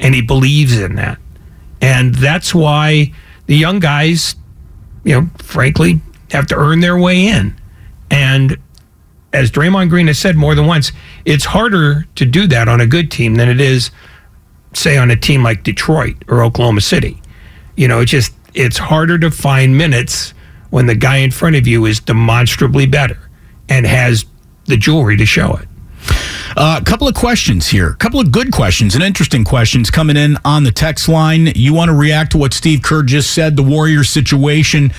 and 0.00 0.12
he 0.12 0.20
believes 0.20 0.76
in 0.76 0.96
that, 0.96 1.18
and 1.80 2.12
that's 2.12 2.52
why 2.52 3.12
the 3.46 3.56
young 3.56 3.78
guys, 3.78 4.36
you 5.04 5.20
know, 5.20 5.28
frankly, 5.38 6.00
have 6.30 6.46
to 6.48 6.56
earn 6.56 6.80
their 6.80 6.98
way 6.98 7.26
in, 7.26 7.56
and 8.10 8.58
as 9.32 9.50
Draymond 9.50 9.90
Green 9.90 10.06
has 10.06 10.18
said 10.18 10.36
more 10.36 10.54
than 10.54 10.66
once, 10.66 10.92
it's 11.26 11.44
harder 11.44 12.06
to 12.14 12.24
do 12.24 12.46
that 12.46 12.68
on 12.68 12.80
a 12.80 12.86
good 12.86 13.10
team 13.10 13.34
than 13.34 13.48
it 13.50 13.60
is, 13.60 13.90
say, 14.72 14.96
on 14.96 15.10
a 15.10 15.16
team 15.16 15.42
like 15.42 15.62
Detroit 15.62 16.16
or 16.26 16.42
Oklahoma 16.42 16.80
City. 16.80 17.20
You 17.76 17.86
know, 17.86 18.00
it's 18.00 18.10
just 18.10 18.32
it's 18.54 18.78
harder 18.78 19.18
to 19.18 19.30
find 19.30 19.76
minutes 19.76 20.32
when 20.70 20.86
the 20.86 20.94
guy 20.94 21.18
in 21.18 21.30
front 21.30 21.56
of 21.56 21.66
you 21.66 21.84
is 21.84 22.00
demonstrably 22.00 22.86
better 22.86 23.28
and 23.68 23.86
has 23.86 24.24
the 24.64 24.76
jewelry 24.76 25.16
to 25.18 25.26
show 25.26 25.54
it. 25.54 25.68
A 26.56 26.60
uh, 26.60 26.80
couple 26.80 27.06
of 27.06 27.14
questions 27.14 27.68
here. 27.68 27.90
A 27.90 27.96
couple 27.96 28.18
of 28.18 28.32
good 28.32 28.50
questions 28.50 28.94
and 28.94 29.04
interesting 29.04 29.44
questions 29.44 29.90
coming 29.90 30.16
in 30.16 30.38
on 30.44 30.64
the 30.64 30.72
text 30.72 31.08
line. 31.08 31.48
You 31.54 31.74
want 31.74 31.90
to 31.90 31.94
react 31.94 32.32
to 32.32 32.38
what 32.38 32.54
Steve 32.54 32.82
Kerr 32.82 33.02
just 33.02 33.32
said, 33.32 33.56
the 33.56 33.62
Warriors 33.62 34.08
situation. 34.08 34.92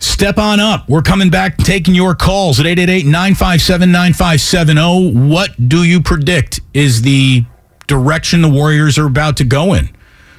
Step 0.00 0.38
on 0.38 0.58
up. 0.58 0.88
We're 0.88 1.02
coming 1.02 1.30
back 1.30 1.56
taking 1.58 1.94
your 1.94 2.16
calls 2.16 2.58
at 2.58 2.66
888 2.66 3.06
957 3.06 3.92
9570. 3.92 5.28
What 5.28 5.68
do 5.68 5.84
you 5.84 6.02
predict 6.02 6.58
is 6.74 7.02
the 7.02 7.44
direction 7.86 8.42
the 8.42 8.48
Warriors 8.48 8.98
are 8.98 9.06
about 9.06 9.36
to 9.36 9.44
go 9.44 9.74
in? 9.74 9.88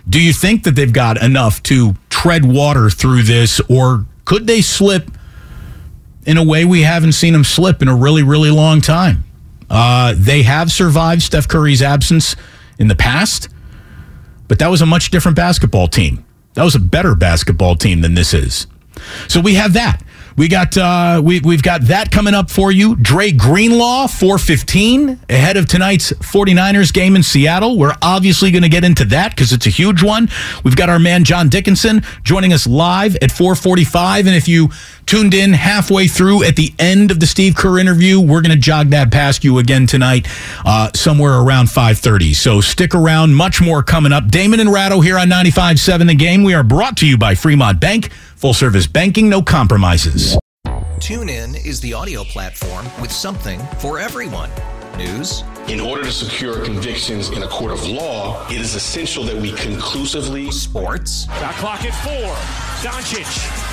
Do 0.09 0.21
you 0.21 0.33
think 0.33 0.63
that 0.63 0.75
they've 0.75 0.91
got 0.91 1.21
enough 1.21 1.63
to 1.63 1.95
tread 2.09 2.43
water 2.43 2.89
through 2.89 3.23
this, 3.23 3.61
or 3.69 4.05
could 4.25 4.47
they 4.47 4.61
slip 4.61 5.09
in 6.25 6.37
a 6.37 6.43
way 6.43 6.65
we 6.65 6.81
haven't 6.81 7.13
seen 7.13 7.31
them 7.33 7.43
slip 7.43 7.81
in 7.81 7.87
a 7.87 7.95
really, 7.95 8.23
really 8.23 8.51
long 8.51 8.81
time? 8.81 9.23
Uh, 9.73 10.13
they 10.15 10.43
have 10.43 10.71
survived 10.71 11.23
Steph 11.23 11.47
Curry's 11.47 11.81
absence 11.81 12.35
in 12.77 12.89
the 12.89 12.95
past, 12.95 13.49
but 14.47 14.59
that 14.59 14.67
was 14.67 14.83
a 14.83 14.85
much 14.85 15.09
different 15.09 15.35
basketball 15.35 15.87
team. 15.87 16.23
That 16.53 16.63
was 16.63 16.75
a 16.75 16.79
better 16.79 17.15
basketball 17.15 17.75
team 17.75 18.01
than 18.01 18.13
this 18.13 18.35
is. 18.35 18.67
So 19.27 19.41
we 19.41 19.55
have 19.55 19.73
that. 19.73 20.03
We 20.35 20.47
got 20.47 20.77
uh, 20.77 21.21
we 21.23 21.39
we've 21.39 21.61
got 21.61 21.83
that 21.83 22.11
coming 22.11 22.33
up 22.33 22.49
for 22.49 22.71
you. 22.71 22.95
Dre 22.95 23.31
Greenlaw, 23.31 24.07
415, 24.07 25.19
ahead 25.29 25.57
of 25.57 25.67
tonight's 25.67 26.11
49ers 26.11 26.91
game 26.91 27.15
in 27.15 27.21
Seattle. 27.21 27.77
We're 27.77 27.95
obviously 28.01 28.49
going 28.49 28.63
to 28.63 28.69
get 28.69 28.83
into 28.83 29.05
that 29.05 29.31
because 29.31 29.53
it's 29.53 29.67
a 29.67 29.71
huge 29.71 30.01
one. 30.01 30.29
We've 30.63 30.75
got 30.75 30.89
our 30.89 30.99
man 30.99 31.23
John 31.23 31.49
Dickinson 31.49 32.03
joining 32.23 32.51
us 32.51 32.65
live 32.65 33.15
at 33.17 33.31
445. 33.31 34.25
And 34.25 34.35
if 34.35 34.47
you 34.47 34.69
tuned 35.05 35.33
in 35.33 35.53
halfway 35.53 36.07
through 36.07 36.43
at 36.43 36.55
the 36.55 36.73
end 36.79 37.11
of 37.11 37.19
the 37.19 37.25
Steve 37.25 37.55
Kerr 37.55 37.79
interview, 37.79 38.19
we're 38.19 38.41
going 38.41 38.51
to 38.51 38.57
jog 38.57 38.89
that 38.89 39.11
past 39.11 39.43
you 39.43 39.57
again 39.59 39.87
tonight, 39.87 40.27
uh, 40.65 40.89
somewhere 40.95 41.39
around 41.39 41.67
530. 41.67 42.33
So 42.33 42.61
stick 42.61 42.95
around. 42.95 43.33
Much 43.33 43.61
more 43.61 43.83
coming 43.83 44.11
up. 44.11 44.29
Damon 44.29 44.59
and 44.59 44.71
Ratto 44.71 45.01
here 45.01 45.17
on 45.17 45.29
95.7 45.29 46.07
The 46.07 46.15
Game. 46.15 46.43
We 46.43 46.53
are 46.53 46.63
brought 46.63 46.97
to 46.97 47.07
you 47.07 47.17
by 47.17 47.35
Fremont 47.35 47.79
Bank. 47.79 48.11
Full 48.35 48.53
service 48.53 48.87
banking, 48.87 49.29
no 49.29 49.41
compromises. 49.41 50.37
TuneIn 50.97 51.65
is 51.65 51.81
the 51.81 51.93
audio 51.93 52.23
platform 52.23 52.85
with 53.01 53.11
something 53.11 53.59
for 53.79 53.99
everyone. 53.99 54.49
News. 54.97 55.43
In 55.67 55.79
order 55.79 56.03
to 56.03 56.11
secure 56.11 56.63
convictions 56.63 57.29
in 57.29 57.43
a 57.43 57.47
court 57.47 57.71
of 57.71 57.87
law, 57.87 58.45
it 58.47 58.59
is 58.61 58.75
essential 58.75 59.23
that 59.23 59.35
we 59.35 59.51
conclusively. 59.53 60.51
Sports. 60.51 61.25
Shot 61.25 61.55
clock 61.55 61.83
at 61.83 61.93
four. 62.03 62.33
Doncic. 62.89 63.72